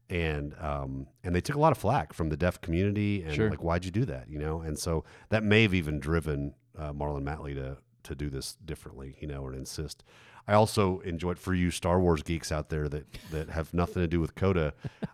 And 0.07 0.53
um, 0.61 1.07
and 1.23 1.33
they 1.33 1.41
took 1.41 1.55
a 1.55 1.59
lot 1.59 1.71
of 1.71 1.79
flack 1.79 2.13
from 2.13 2.29
the 2.29 2.37
deaf 2.37 2.61
community, 2.61 3.23
and 3.23 3.33
Sure. 3.33 3.49
like, 3.49 3.63
why'd 3.63 3.85
you 3.85 3.91
do 3.91 4.05
that? 4.05 4.29
You 4.29 4.37
know, 4.37 4.61
and 4.61 4.77
so 4.77 5.03
that 5.29 5.43
may 5.43 5.63
have 5.63 5.73
even 5.73 5.99
driven 5.99 6.53
uh, 6.77 6.93
Marlon 6.93 7.23
Matley 7.23 7.55
to 7.55 7.77
to 8.03 8.13
do 8.15 8.29
this 8.29 8.55
differently, 8.63 9.15
you 9.19 9.25
know, 9.27 9.41
or 9.41 9.51
to 9.51 9.57
insist. 9.57 10.03
I 10.47 10.53
also 10.53 10.99
enjoyed 10.99 11.39
for 11.39 11.53
you 11.53 11.71
Star 11.71 11.99
Wars 11.99 12.21
geeks 12.23 12.51
out 12.51 12.69
there 12.69 12.87
that 12.89 13.05
that 13.31 13.49
have 13.49 13.73
nothing 13.73 14.03
to 14.03 14.07
do 14.07 14.19
with 14.19 14.35
Coda. 14.35 14.73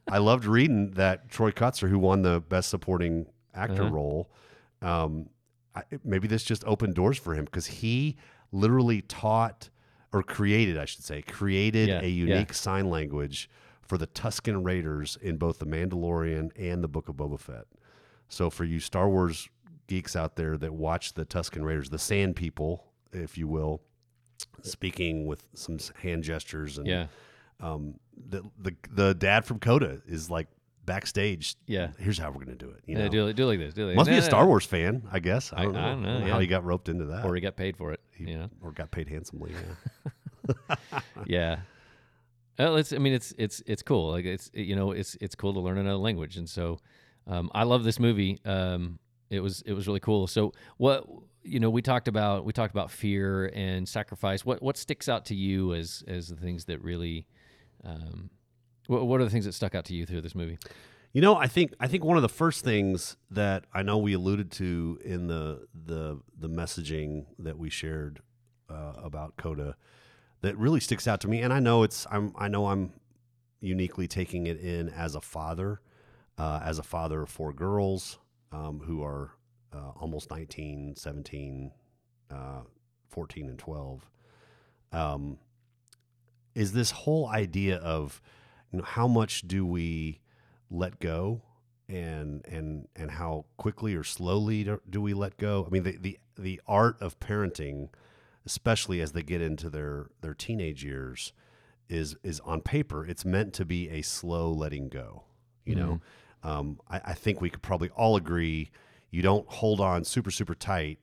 I 0.10 0.17
loved 0.17 0.46
reading 0.46 0.91
that 0.91 1.30
Troy 1.30 1.52
Kotsur, 1.52 1.89
who 1.89 2.00
won 2.00 2.22
the 2.22 2.41
Best 2.41 2.70
Supporting 2.70 3.28
Actor 3.54 3.84
Uh-huh. 3.84 3.91
role, 3.91 4.32
um, 4.82 5.30
I, 5.76 5.84
maybe 6.04 6.28
this 6.28 6.44
just 6.44 6.63
opened 6.65 6.96
doors 6.96 7.17
for 7.17 7.34
him 7.34 7.46
because 7.46 7.67
he 7.67 8.17
literally 8.52 9.02
taught 9.02 9.70
or 10.13 10.22
created, 10.22 10.78
I 10.78 10.84
should 10.86 11.04
say, 11.04 11.22
created 11.22 11.88
Yeah, 11.88 12.00
a 12.02 12.08
yeah. 12.08 12.08
unique 12.36 12.54
sign 12.54 12.89
language 12.89 13.50
for 13.82 13.98
the 13.98 14.08
Tusken 14.08 14.65
Raiders 14.65 15.17
in 15.22 15.38
both 15.38 15.60
the 15.60 15.65
Mandalorian 15.65 16.52
and 16.58 16.84
the 16.84 16.88
Book 16.89 17.08
of 17.08 17.15
Boba 17.15 17.39
Fett. 17.39 17.65
So 18.28 18.50
for 18.50 18.65
you 18.65 18.80
Star 18.82 19.10
Wars 19.10 19.48
geeks 19.88 20.15
out 20.15 20.36
there 20.36 20.58
that 20.58 20.74
watch 20.74 21.13
the 21.13 21.26
Tusken 21.26 21.63
Raiders, 21.63 21.89
the 21.89 22.00
Sand 22.00 22.36
People, 22.36 22.86
if 23.13 23.38
you 23.38 23.48
will, 23.48 23.82
speaking 24.63 25.25
with 25.25 25.43
some 25.54 25.77
hand 26.01 26.23
gestures 26.23 26.77
and 26.77 26.88
Yeah. 26.88 27.08
um, 27.60 27.95
the 28.30 28.43
the 28.60 28.75
the 28.89 29.13
dad 29.13 29.45
from 29.45 29.60
Coda 29.60 30.01
is 30.08 30.30
like 30.30 30.47
backstage. 30.86 31.56
Yeah. 31.67 31.89
Here's 31.99 32.17
how 32.17 32.32
we're 32.32 32.43
gonna 32.43 32.56
do 32.56 32.69
it. 32.69 32.84
You 32.86 32.97
Yeah, 32.97 33.04
know, 33.06 33.10
do, 33.10 33.27
it- 33.27 33.36
do 33.36 33.45
like 33.45 33.60
this. 33.60 33.73
Do 33.73 33.88
like 33.88 33.95
must 33.95 34.10
be 34.10 34.17
a 34.17 34.21
Star 34.21 34.43
no. 34.43 34.47
Wars 34.47 34.65
fan, 34.65 35.04
I 35.12 35.19
guess. 35.19 35.54
I 35.54 35.62
I- 35.62 35.63
don't 35.63 35.73
know, 35.73 35.80
I 35.80 35.89
don't 35.89 36.01
know, 36.04 36.32
how 36.32 36.39
he 36.39 36.47
got 36.47 36.63
roped 36.63 36.89
into 36.89 37.06
that, 37.06 37.25
Or 37.25 37.36
he 37.36 37.41
got 37.41 37.56
paid 37.56 37.77
for 37.77 37.91
it. 37.93 37.99
He- 38.15 38.32
you 38.32 38.38
know? 38.38 38.49
or 38.62 38.71
got 38.71 38.91
paid 38.91 39.08
handsomely. 39.08 39.51
Yeah. 39.54 40.75
yeah. 41.25 41.60
Well, 42.60 42.75
it's. 42.75 42.93
I 42.93 42.97
mean, 42.97 43.13
it's 43.13 43.34
it's 43.38 43.62
it's 43.65 43.82
cool. 43.82 44.12
Like 44.12 44.25
it's 44.25 44.51
you 44.54 44.75
know 44.75 44.91
it's 44.91 45.15
it's 45.21 45.36
cool 45.36 45.54
to 45.54 45.60
learn 45.60 45.77
another 45.77 45.97
language, 45.97 46.38
and 46.38 46.47
so 46.49 46.80
um, 47.27 47.49
I 47.56 47.63
love 47.63 47.84
this 47.84 47.99
movie. 47.99 48.39
Um, 48.45 48.99
it 49.30 49.39
was 49.39 49.62
it 49.65 49.73
was 49.73 49.88
really 49.88 49.99
cool. 50.01 50.27
So 50.27 50.54
what 50.77 51.08
you 51.43 51.60
know 51.60 51.69
we 51.69 51.82
talked 51.82 52.08
about 52.08 52.45
we 52.45 52.54
talked 52.54 52.73
about 52.73 52.91
fear 52.91 53.51
and 53.54 53.88
sacrifice. 53.88 54.45
What 54.45 54.62
what 54.62 54.77
sticks 54.77 55.10
out 55.10 55.25
to 55.25 55.36
you 55.36 55.73
as 55.73 56.04
as 56.08 56.27
the 56.27 56.36
things 56.36 56.65
that 56.65 56.82
really, 56.82 57.27
um, 57.84 58.30
what 58.88 59.08
what 59.08 59.21
are 59.21 59.23
the 59.23 59.30
things 59.30 59.45
that 59.45 59.54
stuck 59.54 59.75
out 59.75 59.86
to 59.86 59.95
you 59.95 60.06
through 60.06 60.21
this 60.21 60.36
movie? 60.36 60.58
You 61.13 61.21
know, 61.21 61.36
I 61.36 61.47
think 61.47 61.73
I 61.80 61.88
think 61.88 62.04
one 62.04 62.17
of 62.17 62.23
the 62.23 62.30
first 62.30 62.63
things 62.63 63.17
that 63.30 63.65
I 63.73 63.84
know 63.84 63.97
we 63.97 64.13
alluded 64.13 64.51
to 64.54 64.99
in 65.04 65.27
the 65.27 65.67
the 65.73 66.21
the 66.38 66.49
messaging 66.49 67.25
that 67.39 67.58
we 67.58 67.69
shared 67.69 68.21
uh, 68.69 68.93
about 69.04 69.36
Coda, 69.36 69.75
that 70.41 70.58
really 70.58 70.80
sticks 70.80 71.08
out 71.08 71.19
to 71.21 71.27
me. 71.27 71.41
And 71.41 71.51
I 71.51 71.60
know 71.60 71.84
it's 71.84 72.08
I'm 72.12 72.34
I 72.38 72.47
know 72.47 72.67
I'm 72.67 72.93
uniquely 73.60 74.08
taking 74.08 74.47
it 74.47 74.60
in 74.60 74.89
as 74.89 75.15
a 75.15 75.21
father, 75.21 75.82
uh, 76.38 76.62
as 76.63 76.80
a 76.80 76.84
father 76.84 77.23
of 77.23 77.30
four 77.30 77.54
girls 77.54 78.17
um, 78.51 78.82
who 78.86 79.04
are 79.04 79.32
uh, 79.73 79.91
almost 79.99 80.29
19, 80.29 80.95
17, 80.95 81.71
uh, 82.29 82.62
14, 83.10 83.49
and 83.49 83.60
12. 83.60 84.10
Um, 84.91 85.38
is 86.53 86.73
this 86.73 86.91
whole 86.91 87.27
idea 87.27 87.77
of 87.77 88.21
you 88.71 88.79
know 88.79 88.86
how 88.86 89.07
much 89.07 89.47
do 89.47 89.65
we 89.65 90.19
let 90.69 90.99
go 90.99 91.41
and 91.88 92.45
and 92.45 92.88
and 92.95 93.12
how 93.12 93.45
quickly 93.57 93.95
or 93.95 94.03
slowly 94.03 94.63
do, 94.65 94.81
do 94.89 95.01
we 95.01 95.13
let 95.13 95.38
go? 95.38 95.65
I 95.65 95.69
mean 95.69 95.84
the, 95.84 95.97
the 95.97 96.19
the 96.38 96.62
art 96.67 97.01
of 97.01 97.19
parenting 97.19 97.89
especially 98.45 98.99
as 99.01 99.12
they 99.12 99.23
get 99.23 99.41
into 99.41 99.69
their 99.69 100.10
their 100.21 100.34
teenage 100.34 100.84
years 100.84 101.31
is 101.88 102.15
is 102.23 102.41
on 102.41 102.60
paper 102.62 103.05
it's 103.05 103.23
meant 103.23 103.53
to 103.53 103.63
be 103.63 103.89
a 103.89 104.01
slow 104.01 104.51
letting 104.51 104.89
go 104.89 105.23
you 105.65 105.75
know? 105.75 106.01
Um, 106.43 106.79
I, 106.89 107.01
I 107.05 107.13
think 107.13 107.41
we 107.41 107.49
could 107.49 107.62
probably 107.62 107.89
all 107.89 108.15
agree 108.15 108.71
you 109.12 109.21
don't 109.21 109.47
hold 109.47 109.80
on 109.80 110.04
super 110.04 110.32
super 110.32 110.56
tight 110.56 110.97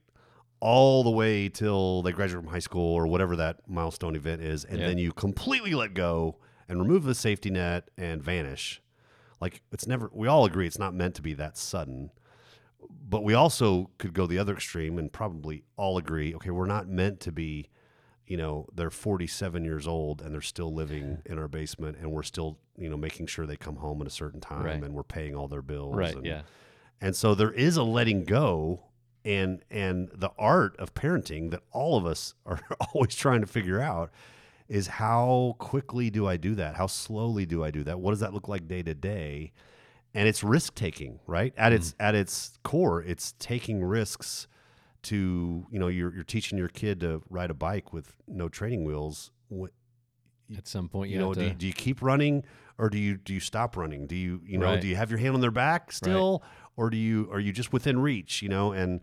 all 0.60 1.04
the 1.04 1.10
way 1.10 1.48
till 1.48 2.02
they 2.02 2.10
graduate 2.10 2.42
from 2.42 2.52
high 2.52 2.58
school 2.58 2.92
or 2.94 3.06
whatever 3.06 3.36
that 3.36 3.60
milestone 3.68 4.16
event 4.16 4.42
is 4.42 4.64
and 4.64 4.80
Yeah. 4.80 4.86
then 4.88 4.98
you 4.98 5.12
completely 5.12 5.74
let 5.74 5.94
go 5.94 6.36
and 6.68 6.80
remove 6.80 7.04
the 7.04 7.14
safety 7.14 7.50
net 7.50 7.88
and 7.96 8.22
vanish 8.22 8.82
like 9.40 9.62
it's 9.72 9.86
never 9.86 10.10
we 10.12 10.26
all 10.26 10.44
agree 10.44 10.66
it's 10.66 10.78
not 10.78 10.94
meant 10.94 11.14
to 11.14 11.22
be 11.22 11.32
that 11.34 11.56
sudden 11.56 12.10
but 13.08 13.22
we 13.22 13.34
also 13.34 13.90
could 13.98 14.12
go 14.14 14.26
the 14.26 14.38
other 14.38 14.54
extreme 14.54 14.98
and 14.98 15.12
probably 15.12 15.62
all 15.76 15.96
agree 15.98 16.34
okay 16.34 16.50
we're 16.50 16.66
not 16.66 16.88
meant 16.88 17.20
to 17.20 17.30
be 17.32 17.68
you 18.26 18.36
know 18.36 18.66
they're 18.74 18.90
47 18.90 19.64
years 19.64 19.86
old 19.86 20.20
and 20.22 20.34
they're 20.34 20.40
still 20.40 20.72
living 20.74 21.18
in 21.24 21.38
our 21.38 21.48
basement 21.48 21.96
and 21.98 22.10
we're 22.10 22.22
still 22.22 22.58
you 22.76 22.88
know 22.90 22.96
making 22.96 23.26
sure 23.26 23.46
they 23.46 23.56
come 23.56 23.76
home 23.76 24.00
at 24.00 24.06
a 24.06 24.10
certain 24.10 24.40
time 24.40 24.64
Right. 24.64 24.82
and 24.82 24.92
we're 24.94 25.02
paying 25.04 25.34
all 25.36 25.48
their 25.48 25.62
bills 25.62 25.94
Right. 25.94 26.14
and, 26.16 26.26
Yeah. 26.26 26.42
And 27.00 27.14
so 27.14 27.34
there 27.34 27.52
is 27.52 27.76
a 27.76 27.82
letting 27.82 28.24
go 28.24 28.84
and 29.24 29.62
and 29.70 30.10
the 30.14 30.30
art 30.38 30.76
of 30.78 30.94
parenting 30.94 31.50
that 31.50 31.62
all 31.72 31.96
of 31.96 32.06
us 32.06 32.34
are 32.46 32.60
always 32.94 33.14
trying 33.14 33.40
to 33.40 33.46
figure 33.46 33.80
out 33.80 34.10
is 34.68 34.86
how 34.86 35.56
quickly 35.58 36.10
do 36.10 36.26
I 36.26 36.36
do 36.36 36.54
that? 36.56 36.76
How 36.76 36.86
slowly 36.86 37.46
do 37.46 37.64
I 37.64 37.70
do 37.70 37.84
that? 37.84 38.00
What 38.00 38.10
does 38.10 38.20
that 38.20 38.34
look 38.34 38.48
like 38.48 38.68
day 38.68 38.82
to 38.82 38.94
day? 38.94 39.52
And 40.14 40.28
it's 40.28 40.44
risk 40.44 40.74
taking, 40.74 41.20
right? 41.26 41.54
At 41.56 41.72
mm-hmm. 41.72 41.76
its 41.76 41.94
at 41.98 42.14
its 42.14 42.58
core, 42.64 43.02
it's 43.02 43.32
taking 43.38 43.82
risks 43.82 44.46
to, 45.04 45.66
you 45.70 45.78
know, 45.78 45.88
you're 45.88 46.14
you're 46.14 46.24
teaching 46.24 46.58
your 46.58 46.68
kid 46.68 47.00
to 47.00 47.22
ride 47.30 47.50
a 47.50 47.54
bike 47.54 47.92
with 47.92 48.16
no 48.26 48.48
training 48.48 48.84
wheels. 48.84 49.30
At 50.56 50.66
some 50.66 50.88
point, 50.88 51.10
you, 51.10 51.16
you 51.18 51.20
know, 51.20 51.34
do 51.34 51.40
to. 51.40 51.46
you, 51.48 51.54
do 51.54 51.66
you 51.66 51.72
keep 51.74 52.00
running 52.00 52.42
or 52.78 52.88
do 52.88 52.98
you 52.98 53.16
do 53.16 53.34
you 53.34 53.40
stop 53.40 53.76
running? 53.76 54.06
Do 54.06 54.16
you 54.16 54.40
you 54.44 54.58
know 54.58 54.66
Right. 54.66 54.80
do 54.80 54.86
you 54.86 54.96
have 54.96 55.10
your 55.10 55.18
hand 55.18 55.34
on 55.34 55.40
their 55.40 55.50
back 55.50 55.92
still, 55.92 56.42
or 56.78 56.88
do 56.88 56.96
you 56.96 57.28
are 57.32 57.40
you 57.40 57.52
just 57.52 57.72
within 57.72 57.98
reach? 57.98 58.40
You 58.40 58.48
know, 58.48 58.72
and 58.72 59.00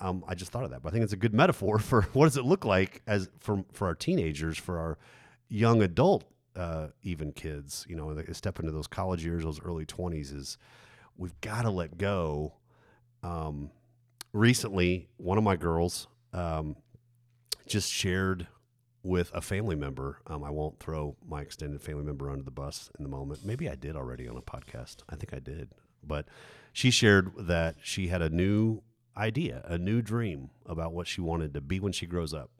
um, 0.00 0.24
I 0.28 0.34
just 0.34 0.50
thought 0.50 0.64
of 0.64 0.70
that, 0.70 0.82
but 0.82 0.90
I 0.90 0.92
think 0.92 1.04
it's 1.04 1.12
a 1.12 1.16
good 1.16 1.32
metaphor 1.42 1.78
for 1.78 2.02
what 2.12 2.24
does 2.24 2.36
it 2.36 2.44
look 2.44 2.66
like 2.66 3.00
as 3.06 3.30
for 3.38 3.64
for 3.72 3.86
our 3.86 3.94
teenagers, 3.94 4.58
for 4.58 4.78
our 4.78 4.98
young 5.48 5.80
adult, 5.82 6.24
uh, 6.56 6.88
even 7.02 7.32
kids. 7.32 7.86
You 7.88 7.96
know, 7.96 8.12
they 8.12 8.30
step 8.32 8.58
into 8.58 8.72
those 8.72 8.88
college 8.88 9.24
years, 9.24 9.44
those 9.44 9.62
early 9.62 9.86
twenties. 9.86 10.32
Is 10.32 10.58
we've 11.16 11.40
got 11.40 11.62
to 11.62 11.70
let 11.70 11.96
go. 11.96 12.54
Um, 13.22 13.70
recently, 14.32 15.08
one 15.16 15.38
of 15.38 15.44
my 15.44 15.56
girls 15.56 16.08
um, 16.32 16.76
just 17.68 17.90
shared 17.90 18.48
with 19.04 19.30
a 19.32 19.40
family 19.40 19.76
member. 19.76 20.18
Um, 20.26 20.42
I 20.42 20.50
won't 20.50 20.80
throw 20.80 21.16
my 21.24 21.40
extended 21.40 21.80
family 21.80 22.02
member 22.02 22.28
under 22.28 22.42
the 22.42 22.50
bus 22.50 22.90
in 22.98 23.04
the 23.04 23.08
moment. 23.08 23.44
Maybe 23.44 23.68
I 23.68 23.76
did 23.76 23.94
already 23.94 24.28
on 24.28 24.36
a 24.36 24.42
podcast. 24.42 24.96
I 25.08 25.14
think 25.14 25.32
I 25.32 25.38
did. 25.38 25.70
But 26.02 26.26
she 26.76 26.90
shared 26.90 27.32
that 27.38 27.76
she 27.82 28.08
had 28.08 28.20
a 28.20 28.28
new 28.28 28.82
idea, 29.16 29.62
a 29.64 29.78
new 29.78 30.02
dream 30.02 30.50
about 30.66 30.92
what 30.92 31.06
she 31.06 31.22
wanted 31.22 31.54
to 31.54 31.60
be 31.62 31.80
when 31.80 31.90
she 31.90 32.04
grows 32.04 32.34
up. 32.34 32.50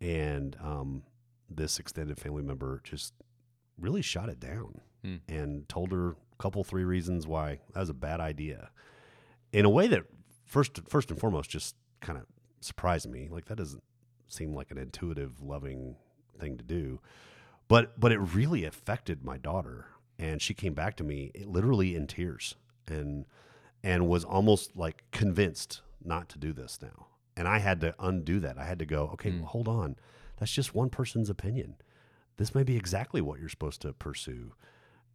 And 0.00 0.56
um, 0.62 1.02
this 1.50 1.80
extended 1.80 2.16
family 2.16 2.44
member 2.44 2.80
just 2.84 3.12
really 3.76 4.02
shot 4.02 4.28
it 4.28 4.38
down 4.38 4.80
Hmm. 5.02 5.16
and 5.28 5.68
told 5.68 5.90
her 5.90 6.10
a 6.10 6.36
couple, 6.38 6.62
three 6.62 6.84
reasons 6.84 7.26
why 7.26 7.58
that 7.72 7.80
was 7.80 7.90
a 7.90 7.94
bad 7.94 8.20
idea 8.20 8.70
in 9.52 9.64
a 9.64 9.68
way 9.68 9.88
that 9.88 10.04
first, 10.46 10.80
first 10.88 11.10
and 11.10 11.18
foremost, 11.18 11.50
just 11.50 11.74
kind 12.00 12.16
of 12.18 12.24
surprised 12.60 13.10
me. 13.10 13.28
Like 13.28 13.46
that 13.46 13.56
doesn't 13.58 13.82
seem 14.28 14.54
like 14.54 14.70
an 14.70 14.78
intuitive, 14.78 15.42
loving 15.42 15.96
thing 16.38 16.56
to 16.56 16.62
do. 16.64 17.00
But 17.66 17.98
but 17.98 18.12
it 18.12 18.18
really 18.18 18.64
affected 18.64 19.24
my 19.24 19.38
daughter, 19.38 19.86
and 20.20 20.40
she 20.40 20.54
came 20.54 20.72
back 20.72 20.96
to 20.98 21.04
me 21.04 21.32
literally 21.44 21.96
in 21.96 22.06
tears, 22.06 22.54
and 22.90 23.24
and 23.82 24.08
was 24.08 24.24
almost 24.24 24.76
like 24.76 25.04
convinced 25.10 25.82
not 26.02 26.28
to 26.30 26.38
do 26.38 26.52
this 26.52 26.78
now. 26.80 27.06
And 27.36 27.46
I 27.48 27.58
had 27.58 27.80
to 27.82 27.94
undo 27.98 28.40
that. 28.40 28.56
I 28.58 28.64
had 28.64 28.78
to 28.78 28.86
go, 28.86 29.10
okay, 29.14 29.30
Mm. 29.30 29.40
well, 29.40 29.48
hold 29.48 29.68
on. 29.68 29.96
That's 30.38 30.52
just 30.52 30.74
one 30.74 30.88
person's 30.88 31.28
opinion. 31.28 31.76
This 32.36 32.54
may 32.54 32.62
be 32.62 32.76
exactly 32.76 33.20
what 33.20 33.40
you're 33.40 33.48
supposed 33.48 33.82
to 33.82 33.92
pursue. 33.92 34.52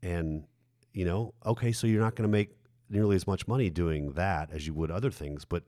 And, 0.04 0.46
you 0.94 1.04
know, 1.06 1.34
okay, 1.46 1.72
so 1.72 1.88
you're 1.88 2.02
not 2.02 2.16
going 2.16 2.28
to 2.28 2.32
make 2.32 2.56
nearly 2.90 3.16
as 3.16 3.26
much 3.26 3.48
money 3.48 3.70
doing 3.70 4.12
that 4.14 4.52
as 4.52 4.68
you 4.68 4.74
would 4.74 4.92
other 4.92 5.12
things, 5.12 5.46
but 5.46 5.64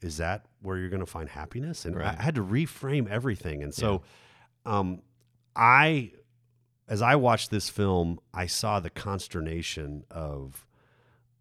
is 0.00 0.16
that 0.18 0.46
where 0.62 0.76
you're 0.78 0.88
going 0.90 1.00
to 1.00 1.06
find 1.06 1.28
happiness? 1.28 1.84
And 1.84 1.96
Right. 1.96 2.16
I 2.18 2.22
had 2.22 2.34
to 2.36 2.44
reframe 2.44 3.08
everything. 3.08 3.62
And 3.62 3.74
so, 3.74 4.02
um, 4.64 5.02
I, 5.56 6.12
as 6.88 7.02
I 7.02 7.16
watched 7.16 7.50
this 7.50 7.68
film, 7.68 8.20
I 8.32 8.46
saw 8.46 8.80
the 8.80 8.90
consternation 8.90 10.04
of 10.10 10.64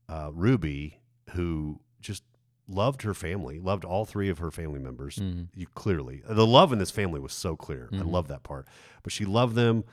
uh, 0.09 0.29
Ruby, 0.33 0.99
who 1.31 1.81
just 1.99 2.23
loved 2.67 3.01
her 3.03 3.13
family, 3.13 3.59
loved 3.59 3.85
all 3.85 4.05
three 4.05 4.29
of 4.29 4.39
her 4.39 4.51
family 4.51 4.79
members. 4.79 5.15
Mhm. 5.17 5.47
You 5.55 5.67
clearly, 5.67 6.21
the 6.27 6.45
love 6.45 6.73
in 6.73 6.79
this 6.79 6.91
family 6.91 7.19
was 7.19 7.33
so 7.33 7.55
clear. 7.55 7.89
I 7.91 7.97
Mhm. 7.97 8.11
love 8.11 8.27
that 8.27 8.43
part. 8.43 8.67
But 9.03 9.11
she 9.13 9.25
loved 9.25 9.55
them. 9.55 9.83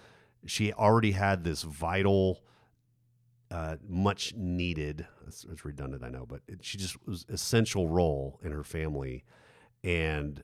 She 0.47 0.73
already 0.73 1.13
had 1.13 1.45
this 1.45 1.63
vital, 1.63 2.43
uh, 3.51 3.77
much 3.87 4.35
needed. 4.35 5.07
It's, 5.27 5.45
it's 5.45 5.65
redundant, 5.65 6.03
I 6.03 6.09
know, 6.09 6.27
but 6.27 6.43
it, 6.49 6.65
she 6.65 6.77
just 6.79 6.97
was 7.07 7.25
essential 7.29 7.89
role 7.89 8.41
in 8.43 8.51
her 8.53 8.65
family, 8.65 9.25
and 9.85 10.43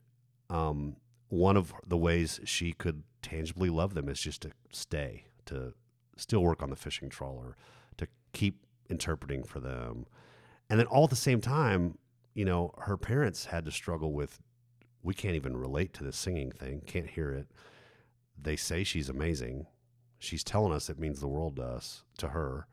um, 0.48 0.96
one 1.28 1.56
of 1.56 1.72
the 1.86 1.96
ways 1.96 2.40
she 2.44 2.72
could 2.72 3.02
tangibly 3.22 3.70
love 3.70 3.94
them 3.94 4.08
is 4.08 4.20
just 4.20 4.42
to 4.42 4.52
stay, 4.72 5.24
to 5.46 5.74
still 6.16 6.42
work 6.42 6.62
on 6.62 6.70
the 6.70 6.76
fishing 6.76 7.08
trawler, 7.08 7.56
to 7.96 8.06
keep 8.32 8.64
interpreting 8.90 9.42
for 9.44 9.60
them, 9.60 10.06
and 10.68 10.78
then 10.78 10.86
all 10.86 11.04
at 11.04 11.10
the 11.10 11.16
same 11.16 11.40
time, 11.40 11.98
you 12.34 12.44
know, 12.44 12.74
her 12.78 12.96
parents 12.96 13.46
had 13.46 13.64
to 13.64 13.70
struggle 13.70 14.12
with. 14.12 14.40
We 15.02 15.14
can't 15.14 15.34
even 15.34 15.56
relate 15.56 15.94
to 15.94 16.04
this 16.04 16.16
singing 16.16 16.52
thing. 16.52 16.82
Can't 16.86 17.08
hear 17.08 17.32
it. 17.32 17.46
They 18.40 18.56
say 18.56 18.84
she's 18.84 19.08
amazing. 19.08 19.66
She's 20.18 20.44
telling 20.44 20.74
us 20.74 20.90
it 20.90 20.98
means 20.98 21.20
the 21.20 21.28
world 21.28 21.56
to 21.56 21.62
us, 21.62 22.04
to 22.18 22.28
her. 22.28 22.66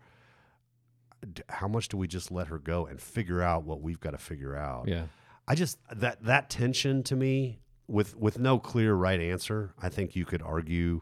How 1.47 1.69
much 1.69 1.87
do 1.87 1.95
we 1.95 2.07
just 2.07 2.31
let 2.31 2.47
her 2.47 2.59
go 2.59 2.85
and 2.85 3.01
figure 3.01 3.41
out 3.41 3.63
what 3.63 3.81
we've 3.81 3.99
got 3.99 4.11
to 4.11 4.17
figure 4.17 4.55
out? 4.55 4.87
Yeah. 4.87 5.05
I 5.47 5.55
just 5.55 5.79
that 5.89 6.21
that 6.23 6.49
tension 6.49 7.03
to 7.03 7.15
me 7.15 7.59
with 7.87 8.15
with 8.17 8.37
no 8.37 8.59
clear 8.59 8.93
right 8.93 9.19
answer. 9.19 9.73
I 9.81 9.89
think 9.89 10.15
you 10.15 10.25
could 10.25 10.41
argue 10.41 11.01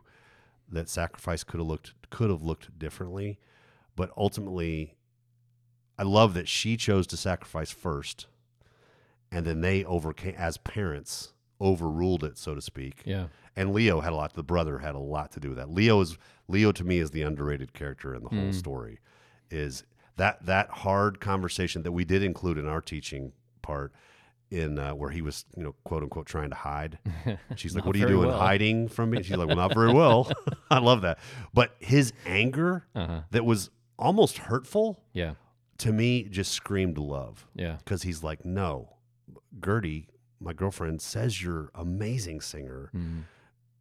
that 0.69 0.89
sacrifice 0.89 1.43
could 1.43 1.59
have 1.59 1.67
looked 1.67 1.93
could 2.09 2.29
have 2.29 2.43
looked 2.43 2.77
differently, 2.77 3.39
but 3.95 4.11
ultimately, 4.15 4.95
I 5.97 6.03
love 6.03 6.33
that 6.33 6.47
she 6.47 6.75
chose 6.77 7.07
to 7.07 7.17
sacrifice 7.17 7.71
first, 7.71 8.27
and 9.31 9.45
then 9.45 9.61
they 9.61 9.83
overcame 9.85 10.35
as 10.37 10.57
parents 10.57 11.33
overruled 11.61 12.23
it, 12.23 12.37
so 12.37 12.53
to 12.53 12.61
speak. 12.61 13.01
Yeah. 13.05 13.27
And 13.55 13.73
Leo 13.73 14.01
had 14.01 14.11
a 14.11 14.15
lot. 14.15 14.33
The 14.33 14.43
brother 14.43 14.79
had 14.79 14.95
a 14.95 14.99
lot 14.99 15.31
to 15.31 15.39
do 15.39 15.49
with 15.49 15.57
that. 15.57 15.69
Leo 15.71 16.01
is 16.01 16.17
Leo 16.47 16.71
to 16.73 16.83
me 16.83 16.99
is 16.99 17.11
the 17.11 17.21
underrated 17.21 17.73
character 17.73 18.13
in 18.13 18.23
the 18.23 18.29
whole 18.29 18.49
Mm. 18.49 18.53
story. 18.53 18.99
Is 19.49 19.83
that 20.17 20.45
that 20.45 20.69
hard 20.69 21.19
conversation 21.21 21.83
that 21.83 21.91
we 21.93 22.03
did 22.05 22.21
include 22.23 22.57
in 22.57 22.67
our 22.67 22.81
teaching 22.81 23.31
part 23.61 23.93
in 24.51 24.77
uh, 24.77 24.93
where 24.93 25.09
he 25.09 25.21
was 25.21 25.45
you 25.57 25.63
know 25.63 25.73
quote 25.85 26.03
unquote 26.03 26.25
trying 26.27 26.49
to 26.49 26.55
hide. 26.55 26.99
She's 27.55 27.73
like, 27.75 27.85
"What 27.85 27.95
are 27.95 27.99
you 27.99 28.07
doing, 28.07 28.27
well." 28.27 28.37
hiding 28.37 28.89
from 28.89 29.09
me?" 29.11 29.23
She's 29.23 29.35
like, 29.37 29.47
"Well, 29.47 29.55
not 29.57 29.73
very 29.73 29.93
well." 30.01 30.29
I 30.69 30.79
love 30.79 31.01
that. 31.01 31.19
But 31.53 31.75
his 31.79 32.11
anger 32.25 32.85
Uh-huh. 32.93 33.21
that 33.31 33.45
was 33.45 33.69
almost 33.97 34.37
hurtful 34.39 35.01
Yeah. 35.13 35.33
To 35.79 35.91
me 35.91 36.23
just 36.23 36.51
screamed 36.51 36.97
love 36.97 37.47
Yeah. 37.55 37.77
because 37.77 38.03
he's 38.03 38.23
like, 38.23 38.45
"No, 38.45 38.95
Gertie, 39.63 40.07
my 40.39 40.53
girlfriend 40.53 41.01
says 41.01 41.41
you're 41.41 41.69
amazing 41.75 42.41
singer." 42.41 42.89
Mhm. 42.93 43.23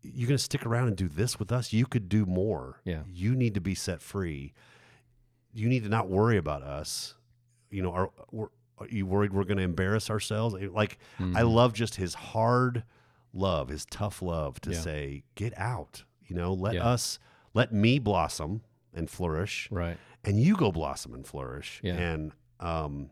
you're 0.06 0.28
going 0.28 0.36
to 0.36 0.42
stick 0.44 0.66
around 0.66 0.86
and 0.88 0.98
do 0.98 1.08
this 1.08 1.38
with 1.38 1.50
us 1.50 1.72
you 1.72 1.86
could 1.86 2.10
do 2.10 2.26
more 2.26 2.78
Yeah. 2.84 3.04
you 3.08 3.34
need 3.34 3.54
to 3.54 3.60
be 3.62 3.74
set 3.74 4.02
free 4.02 4.52
you 5.54 5.66
need 5.66 5.82
to 5.84 5.88
not 5.88 6.10
worry 6.10 6.36
about 6.36 6.62
us 6.62 7.14
you 7.70 7.80
know 7.82 7.90
are, 7.90 8.10
we're, 8.30 8.48
you 8.90 9.06
worried 9.06 9.32
we're 9.32 9.44
going 9.44 9.56
to 9.56 9.62
embarrass 9.62 10.10
ourselves 10.10 10.54
like 10.72 10.98
i 11.18 11.22
Mhm. 11.22 11.54
love 11.54 11.72
just 11.72 11.94
his 11.96 12.12
hard 12.12 12.84
love, 13.32 13.70
his 13.70 13.86
tough 13.86 14.20
love 14.20 14.60
to 14.60 14.72
Yeah. 14.72 14.78
say, 14.80 15.24
get 15.36 15.52
out, 15.58 16.04
you 16.26 16.36
know, 16.36 16.52
let 16.52 16.74
Yeah. 16.74 16.84
us, 16.84 17.18
let 17.54 17.72
me 17.72 17.98
blossom 17.98 18.60
and 18.94 19.10
flourish 19.10 19.68
Right. 19.70 19.96
and 20.24 20.40
you 20.40 20.56
go 20.56 20.70
blossom 20.72 21.14
and 21.14 21.26
flourish. 21.26 21.80
Yeah. 21.82 21.94
And, 21.94 22.32
um, 22.60 23.10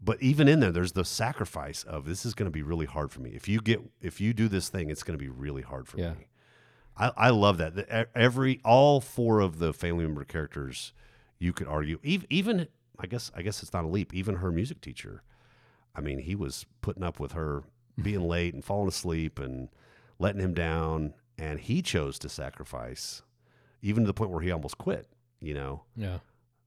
but 0.00 0.22
even 0.22 0.46
in 0.48 0.60
there, 0.60 0.70
there's 0.70 0.92
the 0.92 1.04
sacrifice 1.04 1.82
of 1.82 2.04
this 2.06 2.24
is 2.24 2.34
going 2.34 2.46
to 2.46 2.50
be 2.52 2.62
really 2.62 2.86
hard 2.86 3.10
for 3.10 3.20
me. 3.20 3.30
If 3.30 3.48
you 3.48 3.60
get, 3.60 3.80
if 4.00 4.20
you 4.20 4.32
do 4.32 4.48
this 4.48 4.68
thing, 4.68 4.90
it's 4.90 5.02
going 5.02 5.18
to 5.18 5.22
be 5.22 5.28
really 5.28 5.62
hard 5.62 5.88
for 5.88 5.98
Yeah. 5.98 6.12
me. 6.14 6.28
I, 6.96 7.12
I 7.16 7.30
love 7.30 7.58
that. 7.58 7.74
The- 7.74 8.08
Every, 8.16 8.60
all 8.64 9.00
four 9.00 9.40
of 9.40 9.58
the 9.58 9.72
family 9.72 10.04
member 10.04 10.24
characters, 10.24 10.92
you 11.38 11.52
could 11.52 11.66
argue, 11.66 11.98
even, 12.02 12.26
even, 12.30 12.68
I 12.98 13.06
guess, 13.06 13.30
I 13.34 13.42
guess 13.42 13.62
it's 13.62 13.72
not 13.72 13.84
a 13.84 13.88
leap. 13.88 14.14
Even 14.14 14.36
her 14.36 14.50
music 14.52 14.80
teacher, 14.80 15.22
I 15.94 16.00
mean, 16.00 16.18
he 16.20 16.34
was 16.36 16.64
putting 16.80 17.02
up 17.02 17.18
with 17.18 17.32
her 17.32 17.64
being 18.00 18.20
late 18.28 18.54
and 18.54 18.64
falling 18.64 18.88
asleep 18.88 19.38
and 19.40 19.68
letting 20.20 20.40
him 20.40 20.54
down, 20.54 21.14
and 21.36 21.58
he 21.60 21.82
chose 21.82 22.18
to 22.20 22.28
sacrifice, 22.28 23.22
even 23.82 24.02
to 24.04 24.06
the 24.06 24.14
point 24.14 24.30
where 24.30 24.40
he 24.40 24.50
almost 24.50 24.78
quit. 24.78 25.06
You 25.40 25.54
know, 25.54 25.82
Yeah. 25.94 26.18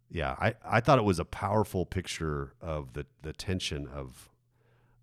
yeah, 0.09 0.35
I, 0.39 0.55
I 0.63 0.79
thought 0.79 0.97
it 0.97 1.03
was 1.03 1.19
a 1.19 1.25
powerful 1.25 1.85
picture 1.85 2.53
of 2.61 2.93
the, 2.93 3.05
the 3.21 3.33
tension 3.33 3.85
of, 3.87 4.29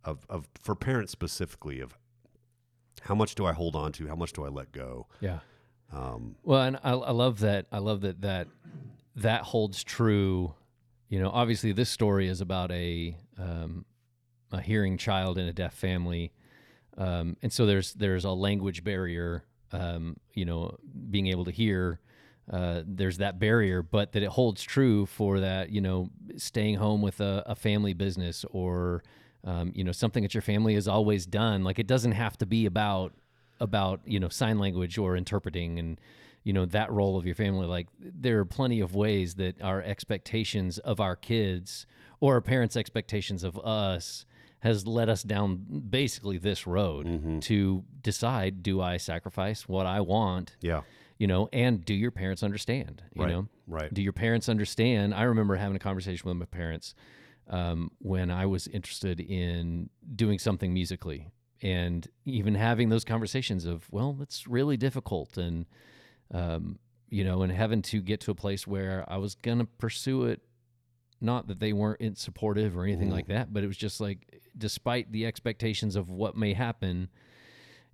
of 0.05 0.25
of 0.31 0.49
for 0.59 0.75
parents 0.75 1.13
specifically 1.13 1.81
of 1.81 1.95
how 3.03 3.15
much 3.15 3.35
do 3.35 3.45
I 3.45 3.53
hold 3.53 3.77
on 3.77 3.93
to, 3.93 4.07
how 4.09 4.17
much 4.17 4.33
do 4.33 4.45
I 4.45 4.49
let 4.49 4.73
go. 4.73 5.07
Yeah. 5.21 5.41
Um, 5.93 6.37
Well, 6.43 6.63
and 6.63 6.77
I, 6.83 6.93
I 6.93 7.11
love 7.13 7.41
that. 7.41 7.67
I 7.71 7.79
love 7.79 8.01
that 8.03 8.21
that 8.23 8.49
that 9.17 9.43
holds 9.43 9.85
true. 9.85 10.55
You 11.09 11.21
know, 11.21 11.31
obviously, 11.31 11.73
this 11.73 11.91
story 11.91 12.27
is 12.29 12.41
about 12.41 12.71
a 12.73 13.17
um, 13.39 13.85
a 14.51 14.61
hearing 14.63 14.97
child 14.97 15.37
in 15.39 15.47
a 15.47 15.53
deaf 15.53 15.75
family, 15.75 16.33
um, 16.97 17.37
and 17.43 17.53
so 17.53 17.67
there's 17.67 17.93
there's 17.95 18.25
a 18.25 18.31
language 18.33 18.83
barrier. 18.85 19.45
Um, 19.73 20.17
you 20.33 20.45
know, 20.45 20.77
being 21.11 21.27
able 21.29 21.45
to 21.45 21.51
hear. 21.51 22.01
Uh, 22.51 22.83
there's 22.87 23.19
that 23.19 23.39
barrier, 23.39 23.83
but 23.83 24.13
that 24.13 24.23
it 24.23 24.31
holds 24.31 24.63
true 24.63 25.05
for 25.05 25.41
that, 25.41 25.69
you 25.69 25.83
know, 25.83 26.09
staying 26.39 26.77
home 26.77 27.03
with 27.03 27.21
a, 27.21 27.43
a 27.45 27.55
family 27.55 27.93
business 27.93 28.43
or, 28.53 29.03
um, 29.45 29.71
you 29.75 29.85
know, 29.85 29.93
something 29.93 30.23
that 30.23 30.33
your 30.33 30.41
family 30.41 30.73
has 30.73 30.89
always 30.89 31.27
done. 31.27 31.63
Like 31.63 31.79
it 31.79 31.87
doesn't 31.87 32.13
have 32.13 32.39
to 32.39 32.47
be 32.47 32.65
about 32.65 33.13
about 33.61 34.01
you 34.05 34.21
know 34.21 34.29
sign 34.29 34.59
language 34.59 34.99
or 34.99 35.17
interpreting 35.17 35.79
and 35.79 36.01
you 36.45 36.53
know 36.53 36.65
that 36.67 36.91
role 36.91 37.17
of 37.17 37.27
your 37.27 37.35
family 37.35 37.67
like 37.67 37.89
there 37.99 38.39
are 38.39 38.45
plenty 38.45 38.81
of 38.81 38.95
ways 38.95 39.35
that 39.35 39.61
our 39.63 39.83
expectations 39.83 40.79
of 40.79 41.01
our 41.01 41.17
kids 41.17 41.87
or 42.21 42.35
our 42.35 42.41
parents 42.41 42.77
expectations 42.77 43.43
of 43.45 43.59
us 43.59 44.25
has 44.61 44.87
led 44.87 45.09
us 45.09 45.23
down 45.23 45.65
basically 45.89 46.37
this 46.39 46.67
road 46.67 47.41
to 47.43 47.85
decide 48.03 48.63
do 48.63 48.81
i 48.81 48.97
sacrifice 48.97 49.69
what 49.69 49.87
i 49.87 50.01
want 50.01 50.57
yeah, 50.61 50.83
you 51.19 51.27
know 51.27 51.49
and 51.53 51.85
do 51.85 51.95
your 51.95 52.11
parents 52.11 52.43
understand 52.43 53.03
you 53.15 53.23
Right, 53.25 53.31
know? 53.33 53.49
Right. 53.67 53.93
do 53.93 54.01
your 54.03 54.13
parents 54.15 54.49
understand? 54.49 55.15
I 55.15 55.23
remember 55.25 55.57
having 55.57 55.77
a 55.77 55.79
conversation 55.81 56.29
with 56.29 56.37
my 56.39 56.47
parents 56.47 56.95
um, 57.49 57.91
when 57.99 58.31
i 58.31 58.47
was 58.47 58.67
interested 58.69 59.21
in 59.21 59.91
doing 60.17 60.39
something 60.39 60.73
musically 60.75 61.29
and 61.63 62.07
even 62.25 62.55
having 62.55 62.89
those 62.89 63.05
conversations 63.05 63.65
of 63.65 63.87
well 63.91 64.17
it's 64.21 64.47
really 64.47 64.77
difficult 64.77 65.37
and 65.37 65.67
um, 66.33 66.79
you 67.09 67.25
know 67.25 67.43
and 67.43 67.51
having 67.53 67.83
to 67.83 68.01
get 68.01 68.21
to 68.21 68.31
a 68.31 68.35
place 68.35 68.67
where 68.67 69.05
i 69.09 69.17
was 69.17 69.35
gonna 69.35 69.65
pursue 69.65 70.25
it 70.25 70.41
not 71.21 71.49
that 71.49 71.59
they 71.61 71.73
weren't 71.73 72.01
in- 72.01 72.15
supportive 72.15 72.77
or 72.77 72.85
anything 72.85 73.11
like 73.11 73.27
that 73.27 73.53
but 73.53 73.65
it 73.65 73.67
was 73.67 73.77
just 73.77 74.01
like 74.01 74.41
despite 74.57 75.11
the 75.13 75.27
expectations 75.27 75.97
of 75.97 76.11
what 76.11 76.37
may 76.37 76.53
happen 76.53 77.09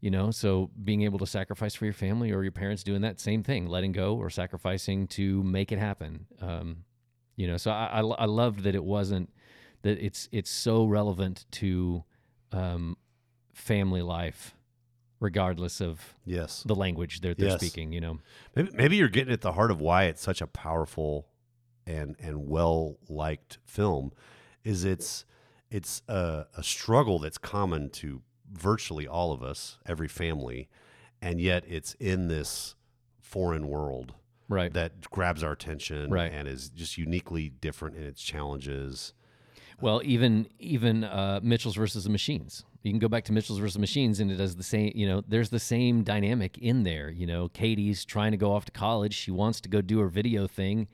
you 0.01 0.11
know 0.11 0.31
so 0.31 0.71
being 0.83 1.03
able 1.03 1.19
to 1.19 1.27
sacrifice 1.27 1.75
for 1.75 1.85
your 1.87 1.95
family 1.95 2.31
or 2.33 2.43
your 2.43 2.53
parents 2.53 2.83
doing 2.83 3.01
that 3.01 3.19
same 3.21 3.43
thing 3.43 3.67
letting 3.67 3.93
go 3.93 4.17
or 4.17 4.29
sacrificing 4.29 5.07
to 5.07 5.43
make 5.43 5.73
it 5.73 5.79
happen 5.79 6.27
um, 6.41 6.85
you 7.37 7.47
know 7.47 7.57
so 7.57 7.71
I, 7.71 7.87
I, 7.87 8.01
I 8.01 8.25
loved 8.27 8.61
that 8.65 8.75
it 8.75 8.85
wasn't 8.85 9.31
that 9.83 9.99
it's 10.05 10.29
it's 10.33 10.51
so 10.51 10.85
relevant 10.85 11.47
to 11.53 12.05
um, 12.53 12.97
family 13.55 14.03
life 14.03 14.55
regardless 15.21 15.81
of 15.81 16.15
yes. 16.27 16.63
the 16.67 16.75
language 16.75 17.21
that 17.23 17.39
they're 17.39 17.49
Yes. 17.51 17.61
speaking 17.61 17.93
you 17.93 18.01
know 18.01 18.19
Maybe, 18.55 18.71
maybe 18.75 18.97
you're 18.97 19.09
getting 19.09 19.33
at 19.33 19.41
the 19.41 19.53
heart 19.53 19.71
of 19.71 19.81
why 19.81 20.05
it's 20.05 20.21
such 20.23 20.43
a 20.43 20.47
powerful 20.47 21.27
and 21.87 22.17
and 22.19 22.49
well 22.49 22.97
liked 23.09 23.59
film. 23.65 24.13
Is 24.65 24.85
it's 24.85 25.25
it's 25.71 26.03
a, 26.09 26.47
a 26.57 26.63
struggle 26.63 27.19
that's 27.19 27.39
common 27.39 27.91
to 27.91 28.23
virtually 28.53 29.07
all 29.09 29.33
of 29.33 29.43
us, 29.43 29.79
every 29.87 30.09
family, 30.09 30.69
and 31.21 31.41
yet 31.41 31.65
it's 31.67 31.95
in 31.95 32.29
this 32.29 32.75
foreign 33.21 33.67
world 33.69 34.15
right 34.49 34.73
that 34.75 35.11
grabs 35.11 35.43
our 35.43 35.53
attention 35.53 36.11
Right. 36.11 36.31
and 36.31 36.47
is 36.47 36.69
just 36.69 36.99
uniquely 36.99 37.49
different 37.49 37.97
in 37.97 38.03
its 38.05 38.23
challenges. 38.23 39.13
Well, 39.81 40.01
even 40.05 40.47
even 40.59 41.03
uh, 41.05 41.41
Mitchells 41.43 41.75
versus 41.77 42.05
the 42.05 42.11
Machines. 42.11 42.65
You 42.83 42.93
can 42.93 42.99
go 43.01 43.09
back 43.09 43.25
to 43.25 43.33
Mitchells 43.33 43.59
versus 43.59 43.75
the 43.75 43.81
Machines, 43.81 44.21
and 44.21 44.31
it 44.31 44.37
does 44.37 44.55
the 44.57 44.63
same. 44.63 44.93
You 44.95 45.07
know, 45.09 45.23
there's 45.27 45.49
the 45.49 45.59
same 45.59 46.03
dynamic 46.05 46.59
in 46.59 46.85
there. 46.85 47.11
You 47.11 47.27
know, 47.27 47.49
Katie's 47.49 48.05
trying 48.05 48.31
to 48.33 48.37
go 48.39 48.53
off 48.53 48.67
to 48.67 48.73
college. 48.73 49.15
She 49.15 49.31
wants 49.31 49.61
to 49.63 49.69
go 49.69 49.81
do 49.81 49.99
her 50.01 50.09
video 50.09 50.47
thing, 50.47 50.87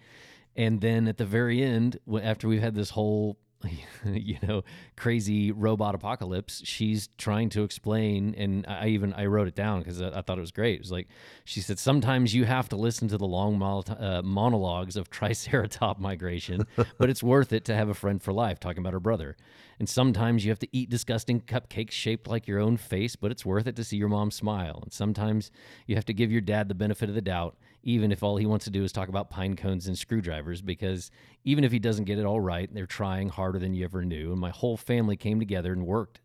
and 0.61 0.83
then 0.83 1.09
at 1.09 1.17
the 1.17 1.25
very 1.25 1.63
end, 1.63 1.99
after 2.23 2.47
we've 2.47 2.61
had 2.61 2.75
this 2.75 2.91
whole 2.91 3.39
you 4.05 4.37
know 4.43 4.63
crazy 4.97 5.53
robot 5.53 5.95
apocalypse 5.95 6.63
she's 6.65 7.09
trying 7.19 7.51
to 7.51 7.63
explain 7.63 8.35
and 8.39 8.65
i 8.67 8.87
even 8.87 9.13
i 9.15 9.27
wrote 9.27 9.47
it 9.47 9.55
down 9.55 9.81
because 9.81 10.01
I, 10.01 10.09
I 10.09 10.23
thought 10.23 10.39
it 10.39 10.41
was 10.41 10.51
great. 10.51 10.77
It 10.77 10.81
was 10.81 10.93
like 10.93 11.09
she 11.45 11.61
said 11.61 11.79
sometimes 11.79 12.35
you 12.35 12.45
have 12.45 12.69
to 12.71 12.77
listen 12.77 13.09
to 13.09 13.19
the 13.19 13.27
long 13.27 13.61
uh, 13.63 14.23
monologues 14.25 14.97
of 14.97 15.11
triceratop 15.19 15.99
migration 15.99 16.67
but 16.99 17.11
it's 17.11 17.23
worth 17.23 17.53
it 17.53 17.65
to 17.67 17.75
have 17.75 17.89
a 17.89 17.95
friend 17.95 18.23
for 18.23 18.33
life 18.33 18.59
talking 18.61 18.81
about 18.81 18.93
her 18.93 19.01
brother. 19.01 19.37
And 19.79 19.89
sometimes 19.89 20.45
you 20.45 20.51
have 20.51 20.59
to 20.59 20.69
eat 20.73 20.91
disgusting 20.91 21.41
cupcakes 21.41 21.93
shaped 21.93 22.29
like 22.29 22.47
your 22.47 22.61
own 22.61 22.77
face 22.77 23.17
but 23.17 23.31
it's 23.31 23.45
worth 23.45 23.67
it 23.67 23.77
to 23.77 23.85
see 23.85 23.97
your 23.97 24.09
mom 24.09 24.31
smile. 24.31 24.81
And 24.83 24.93
sometimes 24.93 25.51
you 25.87 25.97
have 25.97 26.07
to 26.07 26.15
give 26.15 26.33
your 26.33 26.41
dad 26.41 26.69
the 26.69 26.75
benefit 26.75 27.09
of 27.09 27.15
the 27.15 27.21
doubt 27.21 27.57
even 27.83 28.13
if 28.13 28.23
all 28.23 28.37
he 28.37 28.47
wants 28.47 28.65
to 28.67 28.71
do 28.71 28.85
is 28.85 28.93
talk 28.93 29.09
about 29.09 29.31
pine 29.31 29.57
cones 29.57 29.87
and 29.87 29.97
screwdrivers, 29.97 30.61
because 30.63 31.11
even 31.45 31.65
if 31.65 31.73
he 31.73 31.79
doesn't 31.79 32.05
get 32.05 32.19
it 32.19 32.27
all 32.27 32.41
right, 32.41 32.73
they're 32.73 32.87
trying 32.87 33.29
harder 33.29 33.59
than 33.59 33.75
you 33.75 33.85
ever 33.85 34.05
knew. 34.05 34.33
And 34.33 34.41
my 34.41 34.51
whole 34.51 34.77
family 34.77 35.17
came 35.17 35.39
together 35.39 35.73
and 35.73 35.87
worked. 35.87 36.21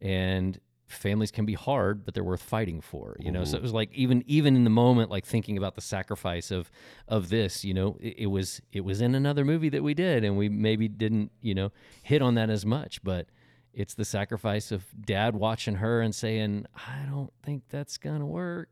And 0.00 0.58
families 0.88 1.30
can 1.30 1.44
be 1.44 1.54
hard, 1.54 2.04
but 2.04 2.14
they're 2.14 2.24
worth 2.24 2.42
fighting 2.42 2.80
for. 2.80 3.16
You 3.20 3.30
know, 3.30 3.44
so 3.44 3.56
it 3.56 3.62
was 3.62 3.72
like 3.72 3.92
even 3.94 4.24
even 4.26 4.56
in 4.56 4.64
the 4.64 4.70
moment, 4.70 5.10
like 5.10 5.26
thinking 5.26 5.56
about 5.56 5.74
the 5.74 5.80
sacrifice 5.80 6.50
of 6.50 6.70
of 7.06 7.28
this. 7.28 7.64
You 7.64 7.74
know, 7.74 7.96
it, 8.00 8.14
it 8.18 8.26
was 8.26 8.60
it 8.72 8.80
was 8.80 9.00
in 9.00 9.14
another 9.14 9.44
movie 9.44 9.68
that 9.70 9.82
we 9.82 9.94
did, 9.94 10.24
and 10.24 10.36
we 10.36 10.48
maybe 10.48 10.88
didn't 10.88 11.30
you 11.40 11.54
know 11.54 11.72
hit 12.02 12.22
on 12.22 12.34
that 12.34 12.50
as 12.50 12.66
much, 12.66 13.02
but. 13.02 13.26
It's 13.74 13.94
the 13.94 14.04
sacrifice 14.04 14.72
of 14.72 14.86
dad 15.06 15.36
watching 15.36 15.76
her 15.76 16.00
and 16.00 16.12
saying, 16.12 16.66
I 16.74 17.06
don't 17.08 17.32
think 17.44 17.62
that's 17.68 17.96
going 17.96 18.18
to 18.18 18.26
work 18.26 18.70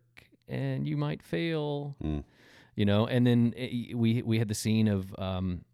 and 0.48 0.86
you 0.86 0.96
might 0.96 1.22
fail. 1.22 1.96
You 2.74 2.84
know 2.84 3.06
and 3.06 3.26
then 3.26 3.54
we 3.94 4.22
we 4.22 4.38
had 4.38 4.48
the 4.48 4.54
scene 4.54 4.86
of 4.88 5.14
um 5.18 5.64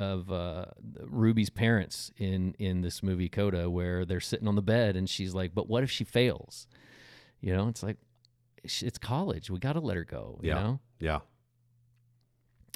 of 0.00 0.30
uh 0.30 0.64
ruby's 1.06 1.50
parents 1.50 2.10
in 2.16 2.54
in 2.58 2.80
this 2.82 3.02
movie 3.02 3.28
coda 3.28 3.68
where 3.70 4.04
they're 4.04 4.20
sitting 4.20 4.46
on 4.48 4.54
the 4.56 4.62
bed 4.62 4.96
and 4.96 5.08
she's 5.08 5.34
like 5.34 5.54
but 5.54 5.68
what 5.68 5.82
if 5.84 5.90
she 5.90 6.02
fails? 6.04 6.66
You 7.40 7.54
know 7.54 7.68
it's 7.68 7.82
like 7.82 7.96
it's 8.64 8.98
college. 8.98 9.50
We 9.50 9.58
got 9.60 9.74
to 9.74 9.80
let 9.80 9.96
her 9.96 10.04
go 10.04 10.40
you 10.42 10.48
Yeah. 10.48 10.54
know? 10.54 10.80
Yeah. 10.98 11.18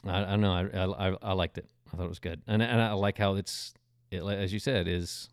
I, 0.05 0.23
I 0.23 0.31
don't 0.31 0.41
know. 0.41 0.53
I, 0.53 1.09
I 1.13 1.17
I- 1.23 1.33
liked 1.33 1.59
it. 1.59 1.69
I 1.93 1.97
thought 1.97 2.05
it 2.07 2.09
was 2.09 2.19
good. 2.21 2.41
And, 2.47 2.63
and 2.63 2.81
i 2.81 2.93
like 2.93 3.19
how 3.19 3.35
it's 3.35 3.75
it, 4.11 4.23
as 4.23 4.53
you 4.53 4.59
said 4.59 4.87
is 4.89 5.29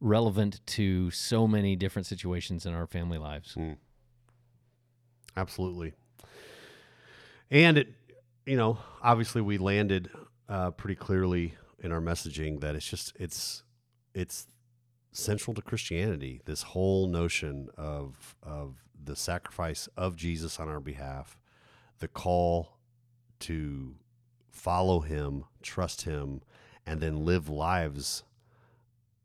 relevant 0.00 0.60
to 0.66 1.10
so 1.10 1.46
many 1.46 1.76
different 1.76 2.06
situations 2.06 2.64
in 2.66 2.74
our 2.74 2.86
family 2.86 3.18
lives 3.18 3.56
Absolutely. 5.36 5.92
And 7.50 7.78
it, 7.78 7.88
you 8.46 8.56
know, 8.56 8.78
obviously 9.02 9.42
we 9.42 9.58
landed 9.58 10.10
uh, 10.48 10.70
pretty 10.72 10.96
clearly 10.96 11.54
in 11.80 11.92
our 11.92 12.00
messaging 12.00 12.60
that 12.60 12.74
it's 12.74 12.88
just 12.88 13.12
it's 13.18 13.62
it's 14.14 14.46
central 15.12 15.54
to 15.54 15.62
Christianity. 15.62 16.40
This 16.44 16.62
whole 16.62 17.06
notion 17.06 17.68
of 17.76 18.36
of 18.42 18.76
the 19.04 19.16
sacrifice 19.16 19.88
of 19.96 20.16
Jesus 20.16 20.60
on 20.60 20.68
our 20.68 20.80
behalf, 20.80 21.38
the 21.98 22.08
call 22.08 22.78
to 23.40 23.96
follow 24.50 25.00
Him, 25.00 25.44
trust 25.62 26.02
Him, 26.02 26.42
and 26.86 27.00
then 27.00 27.24
live 27.24 27.48
lives 27.48 28.22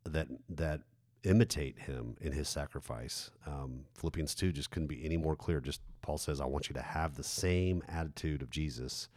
that 0.05 0.27
that 0.49 0.81
imitate 1.23 1.79
him 1.79 2.15
in 2.21 2.31
his 2.31 2.47
sacrifice. 2.47 3.31
Um, 3.45 3.85
Philippians 3.95 4.33
2 4.35 4.51
just 4.51 4.71
couldn't 4.71 4.87
be 4.87 5.03
any 5.03 5.17
more 5.17 5.35
clear. 5.35 5.59
Just 5.59 5.81
Paul 6.07 6.17
says, 6.17 6.39
I 6.39 6.45
want 6.45 6.69
you 6.69 6.73
to 6.73 6.81
have 6.81 7.15
the 7.15 7.23
same 7.23 7.83
attitude 7.89 8.41
of 8.41 8.49
Jesus. 8.49 9.09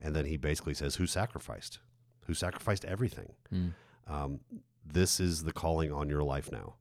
And 0.00 0.16
then 0.16 0.24
he 0.24 0.38
basically 0.38 0.72
says, 0.72 0.94
Who 0.96 1.06
sacrificed? 1.06 1.80
Who 2.26 2.32
sacrificed 2.32 2.86
everything? 2.86 3.34
Um, 4.08 4.40
this 4.82 5.20
is 5.20 5.44
the 5.44 5.52
calling 5.52 5.92
on 5.92 6.08
your 6.08 6.22
life 6.22 6.50
now. 6.50 6.76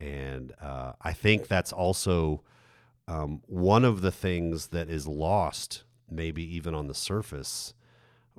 and 0.00 0.52
uh, 0.60 0.92
I 1.00 1.12
think 1.12 1.46
that's 1.46 1.72
also 1.72 2.42
um, 3.06 3.42
one 3.46 3.84
of 3.84 4.00
the 4.00 4.10
things 4.10 4.68
that 4.68 4.88
is 4.90 5.06
lost, 5.06 5.84
maybe 6.10 6.42
even 6.56 6.74
on 6.74 6.88
the 6.88 6.94
surface, 6.94 7.74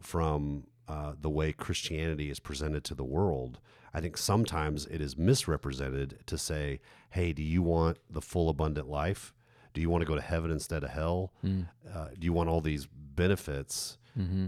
from 0.02 0.66
uh, 0.90 1.14
the 1.20 1.30
way 1.30 1.54
Christianity 1.54 2.30
is 2.30 2.40
presented 2.40 2.84
to 2.86 2.96
the 2.96 3.04
world. 3.06 3.60
I 3.94 4.02
think 4.02 4.18
sometimes 4.18 4.86
it 4.88 5.00
is 5.02 5.18
misrepresented 5.18 6.20
to 6.26 6.38
say, 6.38 6.80
"Hey, 7.12 7.32
do 7.34 7.44
you 7.44 7.62
want 7.62 8.00
the 8.10 8.22
full 8.22 8.50
abundant 8.50 8.90
life? 8.90 9.34
Do 9.74 9.82
you 9.82 9.90
want 9.90 10.02
to 10.02 10.06
go 10.06 10.16
to 10.16 10.22
heaven 10.22 10.52
instead 10.52 10.84
of 10.84 10.90
hell? 10.90 11.32
Uh, 11.44 12.08
do 12.18 12.26
you 12.26 12.34
want 12.34 12.50
all 12.50 12.62
these 12.62 12.88
benefits?" 13.16 13.98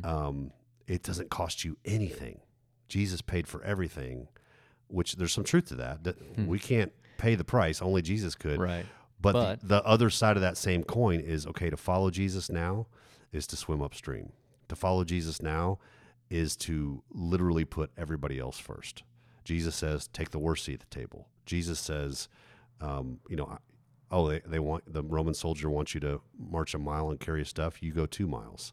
Um, 0.04 0.52
it 0.88 1.04
doesn't 1.04 1.30
cost 1.30 1.64
you 1.64 1.78
anything. 1.86 2.42
Jesus 2.90 3.22
paid 3.22 3.48
for 3.48 3.64
everything, 3.64 4.28
which 4.88 5.16
there's 5.16 5.32
some 5.34 5.46
truth 5.46 5.68
to 5.70 5.76
that. 5.76 6.04
That 6.04 6.18
We 6.48 6.60
can't 6.60 6.92
pay 7.18 7.36
the 7.36 7.44
price; 7.46 7.82
only 7.82 8.02
Jesus 8.02 8.36
could. 8.36 8.60
Right. 8.60 8.86
But, 9.22 9.34
But- 9.34 9.62
the, 9.62 9.68
the 9.68 9.84
other 9.86 10.10
side 10.10 10.36
of 10.36 10.42
that 10.42 10.58
same 10.58 10.84
coin 10.84 11.22
is 11.22 11.48
okay 11.48 11.70
to 11.70 11.78
follow 11.78 12.10
Jesus 12.12 12.50
now 12.50 12.88
is 13.32 13.48
to 13.48 13.56
swim 13.56 13.82
upstream. 13.82 14.34
To 14.68 14.76
follow 14.76 15.04
Jesus 15.06 15.42
now 15.42 15.80
is 16.30 16.56
to 16.58 17.02
literally 17.12 17.64
put 17.64 17.90
everybody 17.98 18.38
else 18.38 18.60
first. 18.60 19.04
Jesus 19.46 19.76
says, 19.76 20.08
take 20.10 20.32
the 20.32 20.40
worst 20.40 20.66
seat 20.66 20.82
at 20.82 20.90
the 20.90 20.96
table. 21.00 21.28
Jesus 21.46 21.80
says, 21.80 22.28
um, 22.82 23.20
you 23.30 23.36
know, 23.36 23.58
oh, 24.14 24.28
they, 24.28 24.40
they 24.46 24.60
want 24.60 24.84
the 24.92 25.04
Roman 25.04 25.34
soldier 25.34 25.70
wants 25.70 25.94
you 25.96 26.00
to 26.02 26.22
march 26.38 26.74
a 26.76 26.80
mile 26.80 27.10
and 27.10 27.20
carry 27.20 27.44
stuff. 27.44 27.82
You 27.82 27.92
go 27.92 28.06
two 28.06 28.28
miles. 28.28 28.72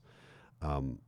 Um, 0.60 0.98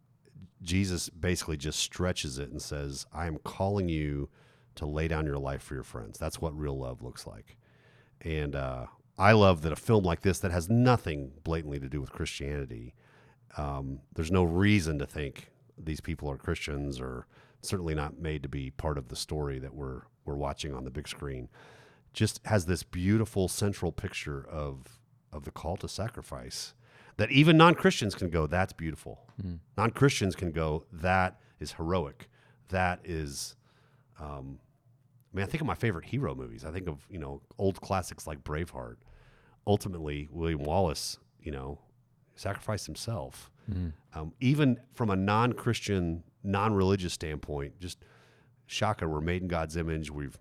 Jesus 0.63 1.11
basically 1.11 1.59
just 1.59 1.79
stretches 1.79 2.39
it 2.39 2.51
and 2.51 2.61
says, 2.61 3.07
I 3.13 3.27
am 3.27 3.39
calling 3.45 3.89
you 3.89 4.31
to 4.77 4.87
lay 4.87 5.07
down 5.07 5.27
your 5.27 5.39
life 5.39 5.63
for 5.63 5.75
your 5.75 5.83
friends. 5.83 6.19
That's 6.19 6.41
what 6.41 6.59
real 6.59 6.79
love 6.79 7.03
looks 7.03 7.27
like. 7.27 7.59
And 8.23 8.57
uh, 8.57 8.87
I 9.19 9.33
love 9.33 9.61
that 9.63 9.73
a 9.73 9.77
film 9.77 10.03
like 10.03 10.23
this 10.23 10.39
that 10.39 10.51
has 10.51 10.71
nothing 10.71 11.33
blatantly 11.45 11.79
to 11.81 11.89
do 11.89 12.01
with 12.01 12.11
Christianity, 12.11 12.95
um, 13.59 14.01
there's 14.15 14.31
no 14.31 14.45
reason 14.45 14.99
to 14.99 15.07
think 15.07 15.51
these 15.77 16.01
people 16.01 16.31
are 16.31 16.39
Christians 16.39 16.99
or 17.01 17.27
certainly 17.61 17.95
not 17.95 18.19
made 18.19 18.43
to 18.45 18.49
be 18.49 18.71
part 18.71 18.97
of 18.97 19.09
the 19.09 19.17
story 19.17 19.59
that 19.59 19.75
we're, 19.75 20.03
we're 20.25 20.37
watching 20.37 20.73
on 20.73 20.85
the 20.85 20.91
big 20.91 21.07
screen. 21.07 21.51
Just 22.13 22.41
has 22.47 22.67
this 22.67 22.83
beautiful 22.83 23.49
central 23.49 23.91
picture 23.93 24.47
of, 24.51 24.99
of 25.33 25.45
the 25.45 25.51
call 25.51 25.77
to 25.79 25.89
sacrifice 25.89 26.75
that 27.17 27.31
even 27.31 27.57
non 27.57 27.75
Christians 27.75 28.15
can 28.15 28.31
go, 28.31 28.47
that's 28.47 28.73
beautiful. 28.73 29.21
Non 29.77 29.91
Christians 29.91 30.35
can 30.35 30.51
go, 30.51 30.85
that 30.93 31.41
is 31.61 31.73
heroic. 31.73 32.29
That 32.69 33.01
is 33.05 33.57
um, 34.21 34.59
I 35.33 35.37
mean, 35.37 35.45
I 35.45 35.47
think 35.49 35.61
of 35.61 35.67
my 35.67 35.75
favorite 35.75 36.05
hero 36.05 36.35
movies. 36.35 36.65
I 36.65 36.71
think 36.71 36.89
of 36.89 37.07
you 37.09 37.19
know 37.19 37.41
old 37.59 37.81
classics 37.81 38.27
like 38.27 38.45
Braveheart. 38.45 38.97
Ultimately, 39.67 40.29
William 40.31 40.63
Wallace, 40.65 41.19
you 41.41 41.53
know, 41.53 41.79
sacrificed 42.35 42.87
himself. 42.87 43.51
Um, 44.15 44.33
even 44.41 44.79
from 44.93 45.11
a 45.11 45.17
non-Christian, 45.17 46.25
non-religious 46.43 47.13
standpoint, 47.13 47.79
just 47.79 48.05
shocker. 48.67 49.09
We're 49.09 49.21
made 49.21 49.43
in 49.43 49.49
God's 49.49 49.77
image. 49.77 50.11
We've 50.11 50.37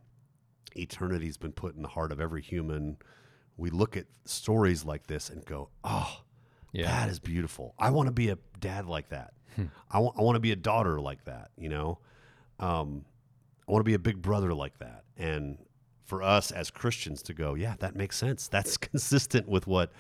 eternity's 0.76 1.38
been 1.38 1.52
put 1.52 1.76
in 1.76 1.82
the 1.82 1.88
heart 1.90 2.12
of 2.12 2.20
every 2.20 2.42
human. 2.42 2.98
We 3.58 3.70
look 3.70 3.96
at 3.98 4.06
stories 4.26 4.86
like 4.86 5.08
this 5.08 5.30
and 5.30 5.46
go, 5.46 5.70
"Oh, 5.84 6.22
Yeah. 6.74 6.86
that 6.88 7.10
is 7.10 7.20
beautiful. 7.20 7.76
I 7.78 7.90
want 7.92 8.08
to 8.08 8.12
be 8.14 8.30
a 8.30 8.38
dad 8.60 8.86
like 8.86 9.10
that. 9.10 9.34
I 9.92 10.00
want 10.00 10.18
I 10.18 10.22
want 10.22 10.36
to 10.38 10.40
be 10.40 10.52
a 10.52 10.56
daughter 10.56 11.00
like 11.02 11.26
that. 11.26 11.52
You 11.58 11.70
know, 11.70 12.00
um, 12.60 13.04
I 13.68 13.72
want 13.72 13.82
to 13.82 13.90
be 13.90 13.94
a 13.94 14.00
big 14.00 14.22
brother 14.22 14.54
like 14.54 14.78
that. 14.80 15.04
And 15.18 15.58
for 16.06 16.24
us 16.24 16.52
as 16.52 16.72
Christians 16.72 17.22
to 17.24 17.34
go, 17.34 17.54
yeah, 17.56 17.76
that 17.80 17.96
makes 17.96 18.18
sense. 18.18 18.48
That's 18.48 18.78
consistent 18.90 19.48
with 19.50 19.68
what 19.68 19.92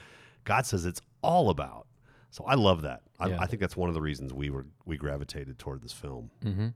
God 0.45 0.65
says 0.65 0.85
it's 0.85 1.01
all 1.21 1.49
about. 1.49 1.87
So 2.29 2.45
I 2.45 2.55
love 2.55 2.81
that. 2.83 3.01
I, 3.19 3.27
Yeah. 3.27 3.37
I 3.41 3.45
think 3.45 3.59
that's 3.59 3.75
one 3.75 3.89
of 3.89 3.93
the 3.95 4.01
reasons 4.01 4.33
we 4.33 4.49
were 4.49 4.65
we 4.85 4.95
gravitated 4.97 5.59
toward 5.59 5.81
this 5.81 5.93
film. 5.93 6.31
Mm-hmm. 6.43 6.67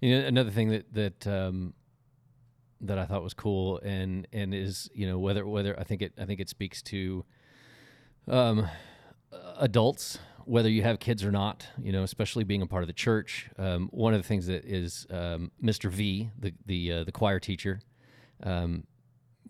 You 0.00 0.20
know, 0.20 0.26
another 0.26 0.50
thing 0.50 0.68
that 0.70 0.94
that 0.94 1.26
um, 1.26 1.74
that 2.86 2.98
I 2.98 3.06
thought 3.06 3.22
was 3.22 3.34
cool 3.34 3.78
and 3.80 4.26
and 4.32 4.54
is 4.54 4.90
you 4.94 5.06
know 5.06 5.18
whether 5.18 5.46
whether 5.46 5.78
I 5.78 5.84
think 5.84 6.02
it 6.02 6.12
I 6.18 6.24
think 6.24 6.40
it 6.40 6.48
speaks 6.48 6.82
to 6.82 7.24
um, 8.28 8.68
adults 9.58 10.18
whether 10.46 10.68
you 10.68 10.82
have 10.82 10.98
kids 10.98 11.24
or 11.24 11.32
not. 11.32 11.66
You 11.82 11.92
know, 11.92 12.02
especially 12.02 12.44
being 12.44 12.62
a 12.62 12.66
part 12.66 12.82
of 12.82 12.86
the 12.86 12.92
church. 12.92 13.50
Um, 13.58 13.88
one 13.92 14.14
of 14.14 14.22
the 14.22 14.28
things 14.28 14.46
that 14.46 14.64
is 14.64 15.06
um, 15.10 15.50
Mr. 15.62 15.90
V, 15.90 16.30
the 16.38 16.52
the 16.66 16.92
uh, 16.92 17.04
the 17.04 17.12
choir 17.12 17.40
teacher. 17.40 17.80
Um, 18.42 18.86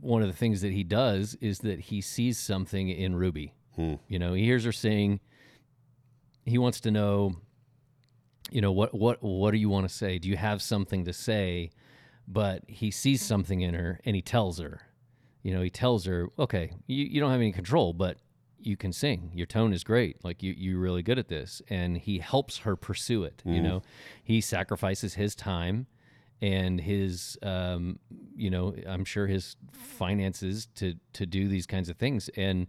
one 0.00 0.22
of 0.22 0.28
the 0.28 0.34
things 0.34 0.60
that 0.60 0.72
he 0.72 0.84
does 0.84 1.36
is 1.40 1.60
that 1.60 1.80
he 1.80 2.00
sees 2.00 2.38
something 2.38 2.88
in 2.88 3.16
Ruby. 3.16 3.54
Hmm. 3.74 3.94
You 4.08 4.18
know, 4.18 4.34
he 4.34 4.44
hears 4.44 4.64
her 4.64 4.72
sing. 4.72 5.20
He 6.44 6.58
wants 6.58 6.80
to 6.80 6.90
know 6.90 7.36
you 8.50 8.60
know 8.60 8.72
what 8.72 8.94
what 8.94 9.22
what 9.22 9.52
do 9.52 9.56
you 9.56 9.70
want 9.70 9.88
to 9.88 9.94
say 9.94 10.18
do 10.18 10.28
you 10.28 10.36
have 10.36 10.60
something 10.60 11.06
to 11.06 11.14
say 11.14 11.70
but 12.26 12.62
he 12.66 12.90
sees 12.90 13.22
something 13.22 13.60
in 13.60 13.74
her 13.74 14.00
and 14.04 14.16
he 14.16 14.22
tells 14.22 14.58
her. 14.58 14.82
You 15.42 15.52
know 15.52 15.60
he 15.60 15.68
tells 15.68 16.06
her 16.06 16.30
okay 16.38 16.72
you, 16.86 17.04
you 17.04 17.20
don't 17.20 17.30
have 17.30 17.40
any 17.40 17.52
control 17.52 17.92
but 17.92 18.16
you 18.58 18.78
can 18.78 18.94
sing. 18.94 19.30
Your 19.34 19.46
tone 19.46 19.74
is 19.74 19.84
great. 19.84 20.24
Like 20.24 20.42
you 20.42 20.54
you're 20.56 20.80
really 20.80 21.02
good 21.02 21.18
at 21.18 21.28
this. 21.28 21.60
And 21.68 21.98
he 21.98 22.18
helps 22.18 22.58
her 22.58 22.76
pursue 22.76 23.24
it 23.24 23.42
you 23.44 23.60
know? 23.60 23.82
He 24.22 24.40
sacrifices 24.40 25.14
his 25.14 25.34
time 25.34 25.86
and 26.40 26.80
his 26.80 27.38
um, 27.42 27.98
you 28.36 28.50
know 28.50 28.74
i'm 28.86 29.04
sure 29.04 29.26
his 29.26 29.56
finances 29.72 30.66
to 30.74 30.94
to 31.12 31.26
do 31.26 31.48
these 31.48 31.66
kinds 31.66 31.88
of 31.88 31.96
things. 31.96 32.30
And 32.36 32.66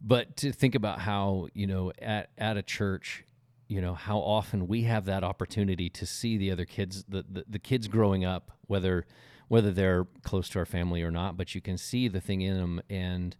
but 0.00 0.36
to 0.38 0.52
think 0.52 0.74
about 0.74 1.00
how 1.00 1.48
you 1.54 1.66
know 1.66 1.92
at 2.00 2.30
at 2.38 2.56
a 2.56 2.62
church 2.62 3.24
you 3.68 3.80
know 3.80 3.94
how 3.94 4.18
often 4.18 4.66
we 4.68 4.82
have 4.82 5.04
that 5.06 5.24
opportunity 5.24 5.88
to 5.90 6.06
see 6.06 6.36
the 6.36 6.50
other 6.50 6.64
kids 6.64 7.04
the, 7.08 7.24
the, 7.30 7.44
the 7.48 7.58
kids 7.58 7.88
growing 7.88 8.24
up 8.24 8.52
whether 8.66 9.04
whether 9.48 9.70
they're 9.70 10.06
close 10.22 10.48
to 10.48 10.58
our 10.58 10.66
family 10.66 11.02
or 11.02 11.10
not 11.10 11.36
but 11.36 11.54
you 11.54 11.60
can 11.60 11.76
see 11.76 12.08
the 12.08 12.20
thing 12.20 12.40
in 12.40 12.56
them 12.56 12.80
and 12.88 13.36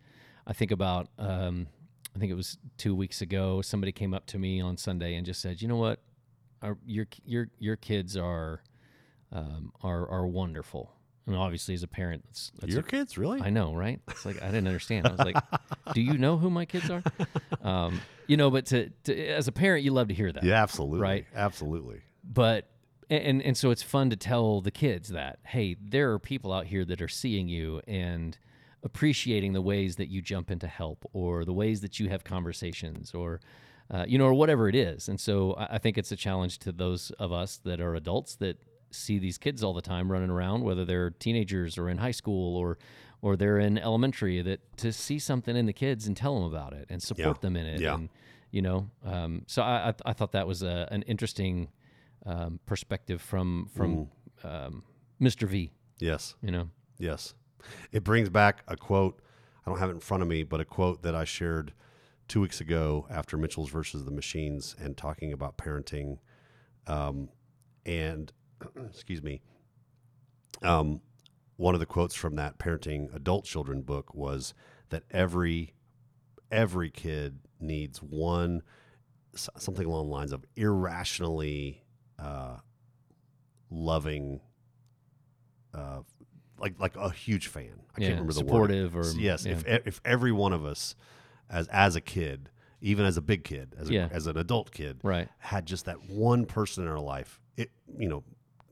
i 0.47 0.53
think 0.53 0.71
about 0.71 1.09
um, 1.19 1.67
i 2.15 2.19
think 2.19 2.31
it 2.31 2.37
was 2.37 2.59
two 2.77 2.95
weeks 2.95 3.21
ago 3.21 3.63
somebody 3.63 3.93
came 3.93 4.15
up 4.15 4.27
to 4.27 4.39
me 4.39 4.61
on 4.61 4.77
sunday 4.77 5.15
and 5.15 5.27
just 5.27 5.41
said 5.41 5.61
you 5.63 5.69
know 5.69 5.77
what? 5.77 6.01
Our, 6.63 6.79
your 6.87 7.07
your 7.25 7.49
your 7.59 7.77
kids 7.77 8.17
are 8.17 8.63
um, 9.31 9.73
are 9.83 10.09
are 10.09 10.27
wonderful 10.27 10.96
and 11.27 11.35
obviously 11.37 11.75
as 11.75 11.83
a 11.83 11.89
parent 11.89 12.25
that's, 12.27 12.53
that's 12.61 12.73
Your 12.73 12.81
a- 12.81 12.85
kids, 12.85 13.19
really? 13.19 13.41
I 13.41 13.51
know, 13.51 13.75
right? 13.75 14.01
It's 14.09 14.25
like 14.25 14.43
I 14.43 14.47
didn't 14.47 14.67
understand. 14.69 15.07
I 15.07 15.11
was 15.13 15.21
like, 15.21 15.37
"Do 15.95 16.01
you 16.01 16.19
know 16.19 16.37
who 16.39 16.51
my 16.51 16.65
kids 16.65 16.91
are?" 16.91 17.03
Um, 17.63 18.01
you 18.27 18.37
know, 18.37 18.51
but 18.51 18.67
to, 18.67 18.91
to 19.05 19.27
as 19.29 19.49
a 19.49 19.53
parent, 19.53 19.85
you 19.85 19.93
love 19.93 20.09
to 20.09 20.15
hear 20.15 20.33
that, 20.33 20.43
yeah, 20.45 20.63
absolutely. 20.63 21.01
Right. 21.01 21.27
Absolutely. 21.35 22.01
But 22.25 22.69
and 23.09 23.41
and 23.43 23.57
so 23.57 23.71
it's 23.71 23.83
fun 23.83 24.11
to 24.11 24.17
tell 24.17 24.61
the 24.61 24.71
kids 24.71 25.11
that, 25.11 25.39
hey, 25.45 25.77
there 25.81 26.13
are 26.13 26.19
people 26.19 26.53
out 26.53 26.67
here 26.67 26.85
that 26.85 27.01
are 27.01 27.09
seeing 27.09 27.49
you 27.49 27.81
and 27.87 28.37
appreciating 28.83 29.53
the 29.53 29.63
ways 29.63 29.97
that 29.97 30.09
you 30.09 30.23
jump 30.23 30.51
into 30.51 30.67
help 30.69 31.05
or 31.13 31.45
the 31.45 31.53
ways 31.53 31.81
that 31.81 31.99
you 31.99 32.09
have 32.09 32.23
conversations 32.25 33.15
or 33.15 33.41
uh, 33.91 34.05
you 34.07 34.19
know 34.19 34.27
or 34.27 34.35
whatever 34.35 34.69
it 34.69 34.75
is. 34.75 35.09
And 35.09 35.21
so 35.21 35.55
I, 35.55 35.75
I 35.77 35.79
think 35.79 35.99
it's 35.99 36.13
a 36.13 36.17
challenge 36.17 36.59
to 36.61 36.73
those 36.73 37.11
of 37.13 37.33
us 37.33 37.59
that 37.65 37.81
are 37.81 37.95
adults 37.95 38.37
that 38.37 38.59
see 38.91 39.19
these 39.19 39.39
kids 39.39 39.63
all 39.63 39.73
the 39.75 39.83
time 39.83 40.11
running 40.11 40.31
around, 40.31 40.63
whether 40.65 40.85
they're 40.85 41.11
teenagers 41.11 41.77
or 41.79 41.89
in 41.89 41.99
high 41.99 42.11
school 42.13 42.57
or 42.57 42.79
or 43.23 43.35
they're 43.37 43.59
in 43.59 43.79
elementary, 43.79 44.43
that 44.43 44.61
to 44.77 44.93
see 44.93 45.19
something 45.19 45.57
in 45.57 45.67
the 45.67 45.73
kids 45.73 46.07
and 46.07 46.17
tell 46.17 46.35
them 46.35 46.45
about 46.45 46.73
it 46.75 46.87
and 46.91 47.03
support 47.03 47.39
Yeah. 47.39 47.41
them 47.41 47.57
in 47.57 47.67
it. 47.67 47.81
Yeah. 47.81 47.95
And 47.95 48.09
you 48.51 48.63
know, 48.63 48.91
um, 49.05 49.43
so 49.47 49.63
I, 49.63 49.89
I 49.89 49.95
I 50.07 50.13
thought 50.13 50.33
that 50.33 50.47
was 50.47 50.63
a, 50.63 50.87
an 50.91 51.03
interesting 51.03 51.69
um, 52.25 52.61
perspective 52.67 53.21
from 53.23 53.69
from 53.75 54.09
um, 54.45 54.83
Mr. 55.21 55.49
V. 55.49 55.73
Yes. 55.99 56.35
You 56.43 56.51
know, 56.51 56.71
Yes. 56.99 57.35
It 57.91 58.05
brings 58.05 58.29
back 58.29 58.63
a 58.69 58.77
quote. 58.77 59.21
I 59.67 59.71
don't 59.71 59.79
have 59.81 59.89
it 59.91 59.95
in 59.95 60.01
front 60.01 60.23
of 60.23 60.29
me, 60.29 60.45
but 60.45 60.61
a 60.61 60.65
quote 60.65 61.03
that 61.03 61.15
I 61.17 61.25
shared 61.25 61.73
two 62.29 62.41
weeks 62.41 62.61
ago 62.61 63.07
after 63.11 63.37
Mitchells 63.37 63.71
versus 63.71 64.05
the 64.05 64.11
Machines 64.13 64.77
and 64.79 64.97
talking 64.97 65.33
about 65.33 65.57
parenting. 65.59 66.19
Um, 66.87 67.29
and, 67.85 68.33
excuse 68.89 69.23
me, 69.23 69.41
um, 70.63 71.01
one 71.57 71.75
of 71.75 71.81
the 71.81 71.87
quotes 71.87 72.15
from 72.15 72.37
that 72.37 72.59
parenting 72.59 73.15
adult 73.15 73.45
children 73.45 73.83
book 73.83 74.15
was 74.15 74.55
that 74.91 75.03
every 75.11 75.75
every 76.51 76.91
kid 76.91 77.39
needs 77.61 78.03
one 78.03 78.63
something 79.35 79.87
along 79.87 80.07
the 80.07 80.13
lines 80.13 80.33
of 80.33 80.45
irrationally 80.57 81.83
uh, 82.19 82.57
loving 83.71 84.41
uh, 85.75 86.01
like 86.59 86.79
like 86.79 86.97
a 86.97 87.11
huge 87.11 87.49
fan. 87.49 87.81
I 87.97 88.01
Yeah, 88.01 88.09
can't 88.09 88.21
remember 88.21 88.33
the 88.33 88.39
supportive 88.41 88.95
word. 88.95 89.07
or- 89.07 89.21
yes. 89.21 89.45
yeah. 89.45 89.53
If 89.53 89.87
if 89.87 90.01
every 90.05 90.33
one 90.33 90.53
of 90.53 90.65
us, 90.65 90.95
as 91.51 91.69
as 91.69 91.97
a 91.97 92.01
kid, 92.01 92.51
even 92.81 93.05
as 93.05 93.17
a 93.17 93.23
big 93.23 93.45
kid, 93.45 93.75
as 93.79 93.91
a, 93.91 93.93
Yeah. 93.93 94.09
as 94.11 94.27
an 94.27 94.37
adult 94.39 94.71
kid, 94.73 95.01
right? 95.03 95.29
had 95.39 95.67
just 95.67 95.85
that 95.87 96.09
one 96.09 96.47
person 96.47 96.85
in 96.85 96.91
our 96.91 97.01
life, 97.01 97.41
it 97.57 97.71
you 97.99 98.09
know, 98.09 98.25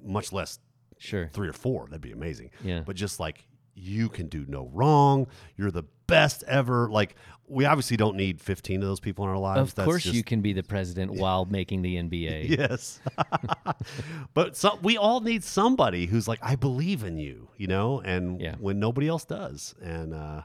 much 0.04 0.32
less 0.32 0.58
Sure. 0.98 1.28
three 1.32 1.48
or 1.48 1.52
four, 1.52 1.86
that'd 1.86 2.00
be 2.00 2.12
amazing. 2.12 2.50
Yeah. 2.62 2.82
But 2.86 2.96
just 2.96 3.18
like 3.18 3.46
you 3.76 4.08
can 4.08 4.28
do 4.28 4.44
no 4.48 4.70
wrong. 4.72 5.26
You're 5.56 5.72
the 5.72 5.82
best 6.06 6.44
ever. 6.46 6.88
Like 6.88 7.16
we 7.48 7.64
obviously 7.64 7.96
don't 7.96 8.16
need 8.16 8.40
15 8.40 8.80
of 8.82 8.88
those 8.88 9.00
people 9.00 9.24
in 9.24 9.30
our 9.30 9.38
lives. 9.38 9.74
Of 9.76 9.84
course, 9.84 10.04
just, 10.04 10.14
you 10.14 10.22
can 10.22 10.40
be 10.42 10.52
the 10.52 10.62
president 10.62 11.10
while 11.12 11.44
making 11.44 11.82
the 11.82 11.96
NBA. 11.96 12.48
Yes, 12.58 13.00
but 14.34 14.56
so, 14.56 14.78
we 14.82 14.96
all 14.96 15.20
need 15.20 15.44
somebody 15.44 16.06
who's 16.06 16.26
like, 16.28 16.38
I 16.42 16.56
believe 16.56 17.04
in 17.04 17.18
you, 17.18 17.48
you 17.56 17.66
know, 17.66 18.00
and 18.00 18.40
Yeah. 18.40 18.54
when 18.58 18.78
nobody 18.78 19.08
else 19.08 19.24
does, 19.24 19.74
and 19.82 20.14
uh, 20.14 20.42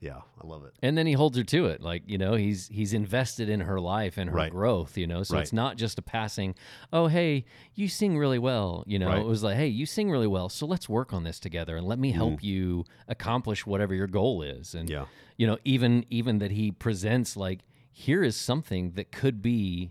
yeah, 0.00 0.20
I 0.42 0.46
love 0.46 0.64
it. 0.64 0.74
And 0.82 0.96
then 0.96 1.06
he 1.06 1.14
holds 1.14 1.36
her 1.38 1.44
to 1.44 1.66
it. 1.66 1.80
Like, 1.80 2.02
you 2.06 2.18
know, 2.18 2.34
he's 2.34 2.68
he's 2.68 2.92
invested 2.92 3.48
in 3.48 3.60
her 3.60 3.80
life 3.80 4.18
and 4.18 4.28
her 4.30 4.36
Right. 4.36 4.50
growth, 4.52 4.96
you 4.98 5.06
know. 5.06 5.22
So 5.22 5.34
Right. 5.36 5.42
it's 5.42 5.52
not 5.52 5.76
just 5.76 5.98
a 5.98 6.02
passing, 6.02 6.54
oh 6.92 7.06
hey, 7.06 7.44
you 7.74 7.88
sing 7.88 8.18
really 8.18 8.38
well. 8.38 8.84
You 8.86 8.98
know, 8.98 9.08
Right. 9.08 9.20
it 9.20 9.26
was 9.26 9.42
like, 9.42 9.56
hey, 9.56 9.68
you 9.68 9.86
sing 9.86 10.10
really 10.10 10.26
well. 10.26 10.48
So 10.48 10.66
let's 10.66 10.88
work 10.88 11.12
on 11.12 11.24
this 11.24 11.40
together 11.40 11.76
and 11.76 11.86
let 11.86 11.98
me 11.98 12.10
help 12.12 12.42
you 12.42 12.84
accomplish 13.08 13.66
whatever 13.66 13.94
your 13.94 14.06
goal 14.06 14.42
is. 14.42 14.74
And 14.74 14.88
Mm. 14.88 14.92
Yeah. 14.92 15.04
you 15.38 15.46
know, 15.46 15.58
even 15.64 16.04
even 16.10 16.38
that 16.38 16.50
he 16.50 16.70
presents 16.72 17.36
like, 17.36 17.60
here 17.90 18.22
is 18.22 18.36
something 18.36 18.92
that 18.92 19.10
could 19.10 19.40
be 19.40 19.90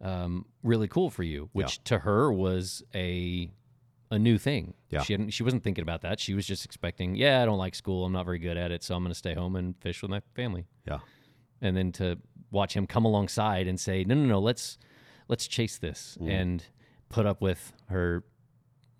um, 0.00 0.44
really 0.62 0.88
cool 0.88 1.08
for 1.10 1.22
you, 1.22 1.48
which 1.52 1.82
to 1.84 2.00
her 2.00 2.30
was 2.32 2.82
a 2.94 3.50
a 4.10 4.18
new 4.18 4.38
thing. 4.38 4.74
Yeah. 4.90 5.02
She 5.02 5.12
hadn't, 5.12 5.30
she 5.30 5.42
wasn't 5.42 5.62
thinking 5.64 5.82
about 5.82 6.02
that. 6.02 6.20
She 6.20 6.34
was 6.34 6.46
just 6.46 6.64
expecting, 6.64 7.16
yeah, 7.16 7.42
I 7.42 7.44
don't 7.44 7.58
like 7.58 7.74
school. 7.74 8.04
I'm 8.04 8.12
not 8.12 8.24
very 8.24 8.38
good 8.38 8.56
at 8.56 8.70
it, 8.70 8.82
so 8.84 8.94
I'm 8.94 9.02
going 9.02 9.10
to 9.12 9.18
stay 9.18 9.34
home 9.34 9.56
and 9.56 9.76
fish 9.80 10.00
with 10.02 10.10
my 10.10 10.20
family. 10.34 10.66
Yeah, 10.86 10.98
And 11.60 11.76
then 11.76 11.90
to 11.92 12.18
watch 12.50 12.74
him 12.74 12.86
come 12.86 13.04
alongside 13.04 13.66
and 13.66 13.78
say, 13.80 14.04
no, 14.04 14.14
no, 14.14 14.24
no, 14.26 14.38
let's 14.40 14.78
let's 15.28 15.48
chase 15.48 15.78
this 15.78 16.16
Mm. 16.20 16.30
and 16.30 16.64
put 17.08 17.26
up 17.26 17.40
with 17.42 17.72
her 17.88 18.22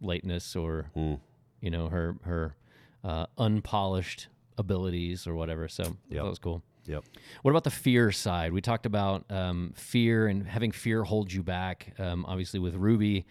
lateness 0.01 0.57
or 0.57 0.91
Mm. 0.97 1.21
you 1.61 1.71
know 1.71 1.89
her 1.89 2.17
her 2.23 2.57
uh, 3.05 3.27
unpolished 3.39 4.29
abilities 4.59 5.27
or 5.27 5.35
whatever. 5.37 5.69
So 5.69 5.85
Yep. 5.85 5.97
that 6.11 6.25
was 6.25 6.39
cool. 6.41 6.63
yep, 6.87 7.05
What 7.43 7.51
about 7.53 7.63
the 7.65 7.71
fear 7.71 8.11
side? 8.11 8.53
We 8.53 8.61
talked 8.61 8.87
about 8.87 9.31
um, 9.31 9.73
fear 9.77 10.27
and 10.27 10.47
having 10.47 10.73
fear 10.73 11.05
hold 11.05 11.33
you 11.33 11.43
back. 11.45 11.95
Um, 12.01 12.25
obviously, 12.27 12.59
with 12.59 12.75
Ruby, 12.75 13.27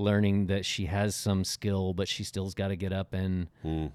learning 0.00 0.46
that 0.46 0.64
she 0.64 0.86
has 0.86 1.14
some 1.14 1.44
skill, 1.44 1.92
but 1.94 2.08
she 2.08 2.24
still's 2.24 2.54
got 2.54 2.68
to 2.68 2.76
get 2.76 2.92
up 2.92 3.12
and 3.12 3.48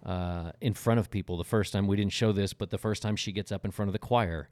uh, 0.06 0.52
in 0.62 0.74
front 0.74 1.00
of 1.00 1.10
people. 1.10 1.38
The 1.38 1.44
first 1.44 1.74
time 1.74 1.88
we 1.88 1.96
didn't 1.96 2.14
show 2.14 2.32
this, 2.32 2.54
but 2.54 2.70
the 2.70 2.78
first 2.78 3.02
time 3.02 3.16
she 3.16 3.32
gets 3.32 3.52
up 3.52 3.66
in 3.66 3.72
front 3.72 3.90
of 3.90 3.94
the 3.94 4.00
choir 4.00 4.48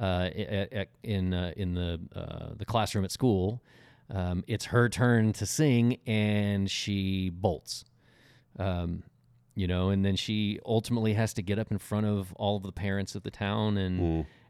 uh, 0.00 0.28
at, 0.36 0.72
at, 0.72 0.88
in 1.02 1.34
uh, 1.34 1.52
in 1.56 1.74
the 1.74 2.00
uh, 2.14 2.54
the 2.56 2.64
classroom 2.64 3.04
at 3.04 3.10
school, 3.10 3.62
um, 4.14 4.44
it's 4.46 4.66
her 4.66 4.88
turn 4.88 5.32
to 5.34 5.46
sing, 5.46 5.98
and 6.06 6.70
she 6.70 7.30
bolts. 7.30 7.84
Um, 8.58 9.02
you 9.54 9.66
know, 9.66 9.90
and 9.90 10.04
then 10.04 10.14
she 10.14 10.60
ultimately 10.64 11.14
has 11.14 11.32
to 11.34 11.42
get 11.42 11.58
up 11.58 11.72
in 11.72 11.78
front 11.78 12.06
of 12.06 12.32
all 12.34 12.56
of 12.58 12.62
the 12.62 12.70
parents 12.72 13.16
of 13.16 13.24
the 13.24 13.30
town 13.30 13.76
and 13.76 14.00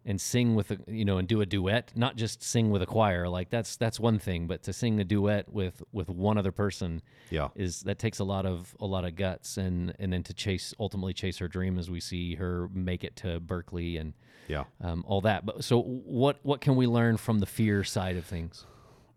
and 0.09 0.19
sing 0.19 0.55
with 0.55 0.71
a 0.71 0.79
you 0.89 1.05
know 1.05 1.19
and 1.19 1.29
do 1.29 1.43
a 1.43 1.47
duet, 1.47 1.93
not 1.95 2.17
just 2.17 2.43
sing 2.43 2.71
with 2.71 2.81
a 2.81 2.87
choir. 2.87 3.29
Like 3.29 3.51
that's 3.51 3.77
that's 3.77 4.01
one 4.01 4.19
thing, 4.19 4.47
but 4.47 4.63
to 4.63 4.73
sing 4.73 4.99
a 4.99 5.05
duet 5.05 5.53
with 5.53 5.83
with 5.93 6.09
one 6.09 6.39
other 6.39 6.51
person 6.51 7.03
yeah, 7.31 7.49
is 7.55 7.83
that 7.83 7.99
takes 7.99 8.19
a 8.19 8.25
lot 8.25 8.47
of 8.47 8.75
a 8.81 8.87
lot 8.87 9.05
of 9.05 9.15
guts 9.17 9.59
and 9.59 9.95
and 9.99 10.11
then 10.11 10.23
to 10.25 10.33
chase 10.33 10.75
ultimately 10.81 11.13
chase 11.13 11.37
her 11.39 11.47
dream 11.47 11.79
as 11.79 11.91
we 11.91 12.01
see 12.01 12.37
her 12.37 12.69
make 12.73 13.05
it 13.05 13.17
to 13.17 13.39
Berklee 13.39 14.01
and 14.01 14.15
yeah. 14.49 14.65
um, 14.81 15.05
all 15.07 15.21
that. 15.21 15.45
But 15.45 15.63
so 15.63 15.83
what 15.83 16.39
what 16.43 16.63
can 16.63 16.75
we 16.75 16.87
learn 16.87 17.19
from 17.19 17.41
the 17.41 17.47
fear 17.47 17.85
side 17.85 18.17
of 18.17 18.25
things? 18.25 18.65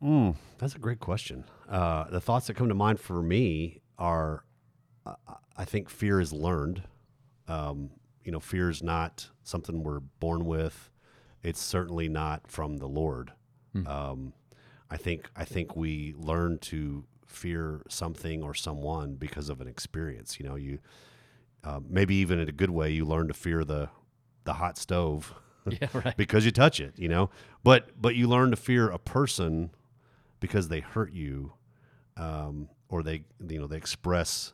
Mm, 0.03 0.35
that's 0.57 0.75
a 0.75 0.79
great 0.79 0.99
question. 0.99 1.45
Uh, 1.69 2.03
the 2.09 2.19
thoughts 2.19 2.47
that 2.47 2.55
come 2.55 2.67
to 2.67 2.75
mind 2.75 2.99
for 2.99 3.23
me 3.23 3.79
are, 3.97 4.43
uh, 5.05 5.13
I 5.55 5.63
think 5.63 5.89
fear 5.89 6.19
is 6.19 6.33
learned. 6.33 6.83
Um, 7.47 7.91
you 8.23 8.31
know, 8.31 8.39
fear 8.39 8.69
is 8.69 8.83
not 8.83 9.29
something 9.51 9.83
we're 9.83 9.99
born 9.99 10.45
with. 10.45 10.89
It's 11.43 11.61
certainly 11.61 12.07
not 12.09 12.47
from 12.47 12.77
the 12.77 12.87
Lord. 12.87 13.31
Um, 13.87 14.33
I 14.89 14.97
think 14.97 15.29
I 15.35 15.45
think 15.45 15.75
we 15.75 16.13
learn 16.17 16.57
to 16.59 17.05
fear 17.25 17.83
something 17.87 18.43
or 18.43 18.53
someone 18.53 19.15
because 19.15 19.47
of 19.49 19.61
an 19.61 19.67
experience. 19.67 20.39
You 20.39 20.47
know, 20.47 20.55
you 20.55 20.79
uh, 21.63 21.79
maybe 21.87 22.15
even 22.15 22.39
in 22.39 22.49
a 22.49 22.51
good 22.51 22.69
way, 22.71 22.89
you 22.91 23.05
learn 23.05 23.27
to 23.27 23.33
fear 23.33 23.63
the 23.63 23.89
the 24.43 24.53
hot 24.53 24.77
stove 24.77 25.33
Yeah, 25.69 25.87
right. 25.93 26.17
because 26.17 26.43
you 26.43 26.51
touch 26.51 26.79
it, 26.79 26.93
you 26.97 27.07
know. 27.07 27.29
But 27.63 28.01
but 28.01 28.15
you 28.15 28.27
learn 28.27 28.51
to 28.51 28.57
fear 28.57 28.89
a 28.89 28.97
person 28.99 29.69
because 30.39 30.67
they 30.67 30.79
hurt 30.79 31.13
you, 31.13 31.53
um, 32.17 32.67
or 32.89 33.03
they 33.03 33.23
you 33.47 33.59
know 33.59 33.67
they 33.67 33.77
express 33.77 34.53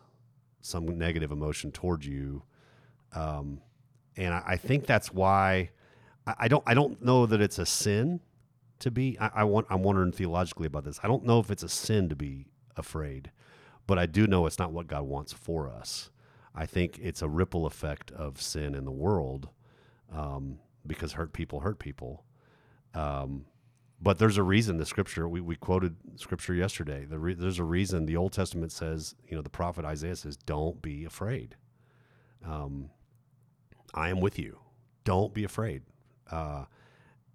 some 0.61 0.85
negative 0.97 1.31
emotion 1.31 1.71
towards 1.71 2.05
you, 2.05 2.43
um, 3.13 3.61
and 4.17 4.33
I, 4.33 4.43
I 4.45 4.57
think 4.57 4.85
that's 4.85 5.13
why 5.13 5.69
I, 6.25 6.35
I 6.39 6.47
don't 6.47 6.63
I 6.65 6.73
don't 6.73 7.03
know 7.03 7.25
that 7.25 7.41
it's 7.41 7.59
a 7.59 7.65
sin 7.65 8.19
to 8.79 8.91
be. 8.91 9.17
I, 9.19 9.29
I 9.35 9.43
want 9.43 9.67
I'm 9.69 9.83
wondering 9.83 10.11
theologically 10.11 10.67
about 10.67 10.83
this. 10.83 10.99
I 11.03 11.07
don't 11.07 11.23
know 11.23 11.39
if 11.39 11.51
it's 11.51 11.63
a 11.63 11.69
sin 11.69 12.09
to 12.09 12.15
be 12.15 12.47
afraid, 12.75 13.31
but 13.85 13.97
I 13.97 14.05
do 14.05 14.27
know 14.27 14.45
it's 14.45 14.59
not 14.59 14.71
what 14.71 14.87
God 14.87 15.03
wants 15.03 15.33
for 15.33 15.69
us. 15.69 16.09
I 16.53 16.65
think 16.65 16.99
it's 17.01 17.21
a 17.21 17.29
ripple 17.29 17.65
effect 17.67 18.11
of 18.11 18.41
sin 18.41 18.73
in 18.73 18.83
the 18.83 18.91
world 18.91 19.49
um, 20.11 20.59
because 20.85 21.13
hurt 21.13 21.31
people 21.31 21.59
hurt 21.59 21.79
people. 21.79 22.23
Um, 22.95 23.45
but 24.01 24.19
there's 24.19 24.37
a 24.37 24.43
reason 24.43 24.77
the 24.77 24.85
scripture 24.85 25.27
we, 25.27 25.41
we 25.41 25.55
quoted 25.55 25.95
scripture 26.15 26.53
yesterday. 26.53 27.05
The 27.05 27.19
re, 27.19 27.33
there's 27.33 27.59
a 27.59 27.63
reason 27.63 28.05
the 28.05 28.17
Old 28.17 28.33
Testament 28.33 28.71
says 28.71 29.15
you 29.27 29.35
know 29.35 29.41
the 29.41 29.49
prophet 29.49 29.85
Isaiah 29.85 30.15
says 30.15 30.37
don't 30.37 30.81
be 30.81 31.05
afraid. 31.05 31.55
Um, 32.45 32.89
I 33.97 34.09
am 34.09 34.21
with 34.21 34.37
you. 34.37 34.59
Don't 35.03 35.33
be 35.33 35.43
afraid. 35.43 35.81
Uh, 36.29 36.65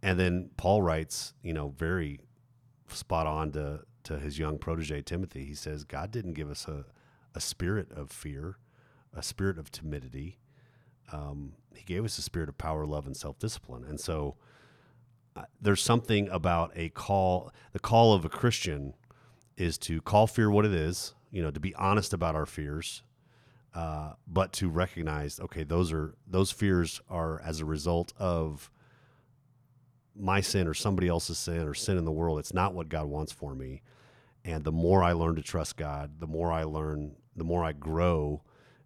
and 0.03 0.19
then 0.19 0.51
Paul 0.57 0.83
writes 0.83 1.35
you 1.43 1.53
know 1.53 1.75
very 1.77 2.21
spot 2.89 3.27
on 3.27 3.53
to 3.53 3.81
to 4.05 4.19
his 4.19 4.39
young 4.39 4.59
protege 4.59 5.03
Timothy. 5.03 5.45
He 5.45 5.55
says 5.55 5.85
God 5.85 6.11
didn't 6.11 6.35
give 6.35 6.51
us 6.51 6.67
a 6.69 6.85
a 7.35 7.41
spirit 7.41 7.91
of 7.93 8.11
fear, 8.11 8.59
a 9.15 9.23
spirit 9.23 9.59
of 9.59 9.71
timidity. 9.71 10.39
Um, 11.13 11.55
he 11.75 11.83
gave 11.85 12.05
us 12.05 12.19
a 12.19 12.23
spirit 12.23 12.49
of 12.49 12.59
power, 12.59 12.87
love, 12.87 13.07
and 13.07 13.17
self 13.17 13.39
discipline. 13.39 13.85
And 13.85 13.99
so 13.99 14.37
uh, 15.35 15.45
there's 15.61 15.83
something 15.83 16.29
about 16.29 16.73
a 16.75 16.91
call. 16.91 17.53
The 17.73 17.79
call 17.79 18.15
of 18.15 18.25
a 18.25 18.29
Christian 18.29 18.95
is 19.57 19.79
to 19.79 20.01
call 20.01 20.27
fear 20.27 20.51
what 20.51 20.65
it 20.65 20.75
is. 20.75 21.15
You 21.31 21.43
know, 21.43 21.51
to 21.51 21.61
be 21.61 21.75
honest 21.77 22.13
about 22.13 22.35
our 22.35 22.47
fears, 22.47 23.03
uh, 23.75 24.13
but 24.27 24.53
to 24.55 24.69
recognize, 24.69 25.41
okay, 25.41 25.65
those 25.65 25.93
are 25.93 26.15
those 26.27 26.51
fears 26.51 27.01
are 27.09 27.41
as 27.43 27.61
a 27.61 27.65
result 27.65 28.13
of 28.19 28.71
my 30.15 30.41
sin 30.41 30.67
or 30.67 30.75
somebody 30.75 31.09
else's 31.09 31.39
sin 31.39 31.67
or 31.67 31.75
sin 31.75 31.97
in 31.97 32.05
the 32.05 32.13
world. 32.13 32.39
It's 32.39 32.55
not 32.55 32.75
what 32.75 32.89
God 32.89 33.07
wants 33.07 33.33
for 33.33 33.55
me. 33.55 33.83
And 34.45 34.65
the 34.65 34.73
more 34.73 35.03
I 35.03 35.13
learn 35.13 35.37
to 35.37 35.43
trust 35.43 35.77
God, 35.77 36.21
the 36.21 36.27
more 36.27 36.53
I 36.53 36.65
learn, 36.65 37.17
the 37.37 37.45
more 37.45 37.65
I 37.65 37.73
grow 37.73 38.43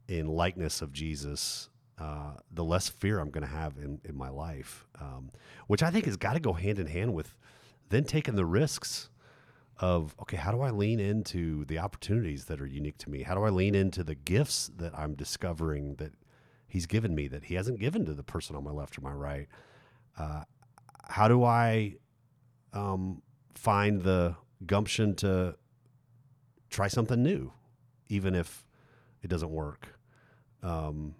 in 0.06 0.28
likeness 0.28 0.82
of 0.82 0.92
Jesus, 0.92 1.68
uh, 1.98 2.34
the 2.50 2.62
less 2.62 2.88
fear 2.88 3.18
I'm 3.18 3.30
going 3.30 3.46
to 3.46 3.52
have 3.52 3.78
in, 3.78 4.00
in 4.04 4.16
my 4.16 4.28
life, 4.28 4.86
um, 5.00 5.30
which 5.66 5.82
I 5.82 5.90
think 5.90 6.04
has 6.04 6.16
got 6.16 6.34
to 6.34 6.40
go 6.40 6.52
hand 6.52 6.78
in 6.78 6.86
hand 6.86 7.14
with 7.14 7.34
then 7.88 8.04
taking 8.04 8.36
the 8.36 8.44
risks 8.44 9.08
of, 9.78 10.14
okay, 10.20 10.36
how 10.36 10.52
do 10.52 10.62
I 10.62 10.70
lean 10.70 11.00
into 11.00 11.64
the 11.66 11.78
opportunities 11.78 12.46
that 12.46 12.60
are 12.60 12.66
unique 12.66 12.98
to 12.98 13.10
me? 13.10 13.22
How 13.22 13.34
do 13.34 13.44
I 13.44 13.50
lean 13.50 13.74
into 13.74 14.02
the 14.02 14.14
gifts 14.14 14.70
that 14.76 14.96
I'm 14.98 15.14
discovering 15.14 15.96
that 15.96 16.12
He's 16.68 16.86
given 16.86 17.14
me 17.14 17.28
that 17.28 17.44
He 17.44 17.54
hasn't 17.54 17.78
given 17.78 18.04
to 18.06 18.14
the 18.14 18.22
person 18.22 18.56
on 18.56 18.64
my 18.64 18.70
left 18.70 18.98
or 18.98 19.02
my 19.02 19.12
right? 19.12 19.48
Uh, 20.18 20.42
how 21.08 21.28
do 21.28 21.44
I 21.44 21.96
um, 22.72 23.22
find 23.54 24.02
the 24.02 24.36
gumption 24.64 25.14
to 25.16 25.56
try 26.70 26.88
something 26.88 27.22
new, 27.22 27.52
even 28.08 28.34
if 28.34 28.64
it 29.22 29.28
doesn't 29.28 29.50
work? 29.50 29.98
Um, 30.62 31.14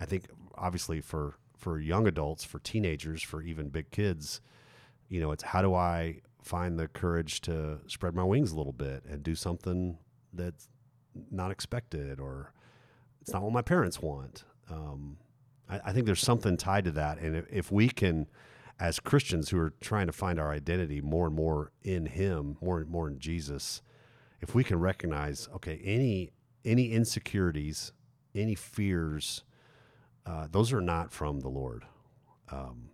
I 0.00 0.04
think 0.04 0.26
obviously 0.56 1.00
for 1.00 1.36
for 1.56 1.78
young 1.78 2.06
adults, 2.06 2.44
for 2.44 2.58
teenagers, 2.58 3.22
for 3.22 3.40
even 3.40 3.68
big 3.70 3.90
kids, 3.90 4.42
you 5.08 5.20
know, 5.20 5.32
it's 5.32 5.42
how 5.42 5.62
do 5.62 5.74
I 5.74 6.20
find 6.44 6.78
the 6.78 6.86
courage 6.86 7.40
to 7.40 7.78
spread 7.86 8.14
my 8.14 8.22
wings 8.22 8.52
a 8.52 8.56
little 8.56 8.72
bit 8.72 9.02
and 9.08 9.22
do 9.22 9.34
something 9.34 9.96
that's 10.32 10.68
not 11.30 11.50
expected 11.50 12.20
or 12.20 12.52
it's 13.22 13.32
not 13.32 13.42
what 13.42 13.52
my 13.52 13.62
parents 13.62 14.02
want. 14.02 14.44
Um, 14.70 15.16
I, 15.68 15.80
I 15.86 15.92
think 15.92 16.04
there's 16.04 16.20
something 16.20 16.58
tied 16.58 16.84
to 16.84 16.90
that, 16.92 17.18
and 17.18 17.34
if, 17.34 17.46
if 17.50 17.72
we 17.72 17.88
can, 17.88 18.26
as 18.78 19.00
Christians 19.00 19.48
who 19.48 19.58
are 19.58 19.72
trying 19.80 20.06
to 20.06 20.12
find 20.12 20.38
our 20.38 20.52
identity 20.52 21.00
more 21.00 21.26
and 21.26 21.34
more 21.34 21.72
in 21.82 22.04
Him, 22.04 22.58
more 22.60 22.78
and 22.78 22.90
more 22.90 23.08
in 23.08 23.18
Jesus, 23.18 23.80
if 24.42 24.54
we 24.54 24.62
can 24.62 24.78
recognize, 24.78 25.48
okay, 25.54 25.80
any 25.82 26.32
any 26.66 26.92
insecurities, 26.92 27.92
any 28.34 28.54
fears, 28.54 29.44
uh, 30.26 30.48
those 30.50 30.72
are 30.72 30.80
not 30.80 31.12
from 31.12 31.40
the 31.40 31.48
Lord. 31.48 31.84
Um, 32.50 32.90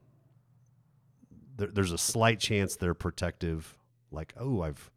there, 1.60 1.68
there's 1.68 1.92
a 1.92 1.98
slight 1.98 2.40
chance 2.40 2.74
they're 2.76 2.94
protective, 2.94 3.76
like, 4.10 4.34
oh, 4.36 4.62
I've 4.62 4.90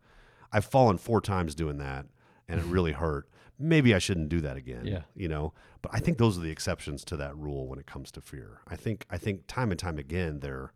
I've 0.52 0.66
fallen 0.66 0.98
four 0.98 1.22
times 1.22 1.56
doing 1.56 1.78
that, 1.78 2.06
and 2.48 2.60
it 2.60 2.66
really 2.66 2.92
hurt. 2.94 3.28
maybe 3.60 3.94
I 3.94 4.00
shouldn't 4.00 4.30
do 4.30 4.42
that 4.42 4.58
again. 4.58 4.86
Yeah. 4.86 5.04
You 5.16 5.28
know, 5.28 5.54
but 5.82 5.92
I 5.94 6.00
think 6.00 6.18
those 6.18 6.38
are 6.38 6.42
the 6.42 6.52
exceptions 6.52 7.04
to 7.06 7.18
that 7.18 7.38
rule 7.38 7.68
when 7.68 7.80
it 7.80 7.86
comes 7.86 8.12
to 8.12 8.22
fear. 8.22 8.60
I 8.68 8.76
think 8.76 9.06
I 9.10 9.18
think 9.18 9.48
time 9.48 9.72
and 9.72 9.80
time 9.80 9.98
again 9.98 10.40
there 10.40 10.74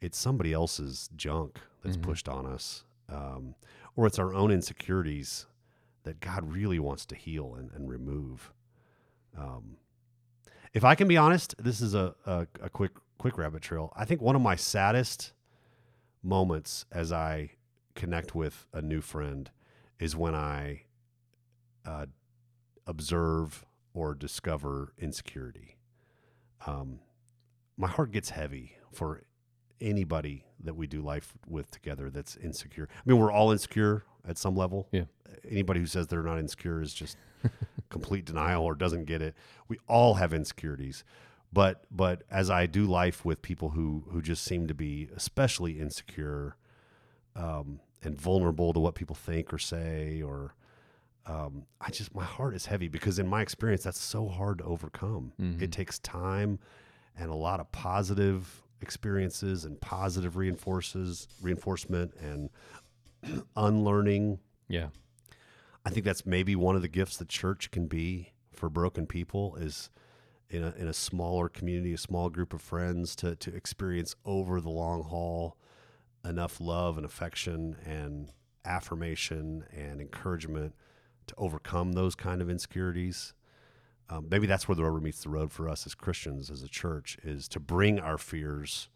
it's 0.00 0.18
somebody 0.18 0.52
else's 0.52 1.08
junk 1.16 1.58
that's 1.82 1.96
pushed 1.96 2.28
on 2.28 2.44
us. 2.46 2.84
Um, 3.08 3.54
or 3.94 4.06
it's 4.06 4.18
our 4.18 4.34
own 4.34 4.50
insecurities 4.50 5.46
that 6.02 6.20
God 6.20 6.52
really 6.52 6.78
wants 6.78 7.06
to 7.06 7.14
heal 7.14 7.54
and, 7.54 7.70
and 7.72 7.88
remove. 7.88 8.52
Um, 9.36 9.78
if 10.74 10.84
I 10.84 10.94
can 10.94 11.08
be 11.08 11.16
honest, 11.16 11.54
this 11.58 11.80
is 11.80 11.94
a, 11.94 12.14
a, 12.26 12.46
a 12.60 12.68
quick 12.68 12.92
quick 13.18 13.38
rabbit 13.38 13.62
trail. 13.62 13.92
I 13.96 14.04
think 14.04 14.20
one 14.20 14.36
of 14.36 14.42
my 14.42 14.56
saddest 14.56 15.32
moments 16.22 16.84
as 16.92 17.12
I 17.12 17.50
connect 17.94 18.34
with 18.34 18.66
a 18.72 18.82
new 18.82 19.00
friend 19.00 19.50
is 19.98 20.14
when 20.14 20.34
I 20.34 20.82
uh, 21.84 22.06
observe 22.86 23.64
or 23.94 24.14
discover 24.14 24.92
insecurity. 24.98 25.78
Um, 26.66 27.00
my 27.76 27.88
heart 27.88 28.12
gets 28.12 28.30
heavy 28.30 28.76
for 28.92 29.22
anybody 29.80 30.44
that 30.62 30.74
we 30.74 30.86
do 30.86 31.02
life 31.02 31.34
with 31.46 31.70
together 31.70 32.10
that's 32.10 32.36
insecure. 32.36 32.88
I 32.90 33.02
mean, 33.08 33.18
we're 33.18 33.32
all 33.32 33.52
insecure 33.52 34.04
at 34.26 34.38
some 34.38 34.56
level. 34.56 34.88
Yeah. 34.92 35.04
Anybody 35.48 35.80
who 35.80 35.86
says 35.86 36.06
they're 36.06 36.22
not 36.22 36.38
insecure 36.38 36.80
is 36.80 36.94
just 36.94 37.16
complete 37.88 38.24
denial 38.24 38.64
or 38.64 38.74
doesn't 38.74 39.04
get 39.04 39.22
it. 39.22 39.34
We 39.68 39.78
all 39.86 40.14
have 40.14 40.32
insecurities. 40.32 41.04
But 41.56 41.86
but 41.90 42.22
as 42.30 42.50
I 42.50 42.66
do 42.66 42.84
life 42.84 43.24
with 43.24 43.40
people 43.40 43.70
who 43.70 44.04
who 44.10 44.20
just 44.20 44.44
seem 44.44 44.66
to 44.66 44.74
be 44.74 45.08
especially 45.16 45.80
insecure 45.80 46.54
um, 47.34 47.80
and 48.02 48.14
vulnerable 48.14 48.74
to 48.74 48.78
what 48.78 48.94
people 48.94 49.16
think 49.16 49.54
or 49.54 49.58
say 49.58 50.20
or 50.20 50.54
um, 51.24 51.64
I 51.80 51.88
just 51.90 52.14
my 52.14 52.24
heart 52.24 52.54
is 52.54 52.66
heavy 52.66 52.88
because 52.88 53.18
in 53.18 53.26
my 53.26 53.40
experience 53.40 53.82
that's 53.84 53.98
so 53.98 54.28
hard 54.28 54.58
to 54.58 54.64
overcome. 54.64 55.32
It 55.62 55.72
takes 55.72 55.98
time 56.00 56.58
and 57.18 57.30
a 57.30 57.34
lot 57.34 57.58
of 57.58 57.72
positive 57.72 58.62
experiences 58.82 59.64
and 59.64 59.80
positive 59.80 60.36
reinforces 60.36 61.26
reinforcement 61.40 62.12
and 62.20 62.50
unlearning. 63.56 64.40
Yeah. 64.68 64.88
I 65.86 65.88
think 65.88 66.04
that's 66.04 66.26
maybe 66.26 66.54
one 66.54 66.76
of 66.76 66.82
the 66.82 66.88
gifts 66.88 67.16
the 67.16 67.24
church 67.24 67.70
can 67.70 67.86
be 67.86 68.34
for 68.52 68.68
broken 68.68 69.06
people 69.06 69.56
is 69.56 69.88
in 70.50 70.62
a 70.62 70.72
in 70.76 70.86
a 70.88 70.92
smaller 70.92 71.48
community, 71.48 71.92
a 71.92 71.98
small 71.98 72.30
group 72.30 72.52
of 72.52 72.60
friends 72.62 73.16
to 73.16 73.34
to 73.36 73.54
experience 73.54 74.14
over 74.24 74.60
the 74.60 74.70
long 74.70 75.02
haul 75.04 75.56
enough 76.24 76.60
love 76.60 76.96
and 76.96 77.06
affection 77.06 77.76
and 77.84 78.30
affirmation 78.64 79.64
and 79.72 80.00
encouragement 80.00 80.74
to 81.26 81.34
overcome 81.38 81.92
those 81.92 82.14
kind 82.14 82.40
of 82.42 82.50
insecurities. 82.50 83.32
Um, 84.08 84.28
maybe 84.30 84.46
that's 84.46 84.68
where 84.68 84.76
the 84.76 84.84
rubber 84.84 85.00
meets 85.00 85.22
the 85.22 85.28
road 85.30 85.50
for 85.52 85.68
us 85.68 85.84
as 85.86 85.94
Christians, 85.94 86.48
as 86.50 86.62
a 86.62 86.68
church, 86.68 87.16
is 87.24 87.48
to 87.48 87.60
bring 87.60 87.98
our 87.98 88.18
fears 88.18 88.88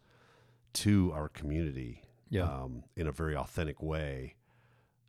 to 0.73 1.11
our 1.13 1.27
community 1.27 2.01
Yeah. 2.29 2.43
um, 2.43 2.83
in 2.95 3.07
a 3.07 3.11
very 3.11 3.35
authentic 3.35 3.81
way, 3.83 4.35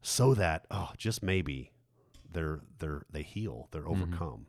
so 0.01 0.35
that 0.35 0.67
oh, 0.73 0.91
just 0.97 1.23
maybe 1.23 1.71
they're 2.33 2.61
they're 2.79 3.03
they 3.11 3.23
heal, 3.23 3.69
they're 3.71 3.87
overcome. 3.87 4.47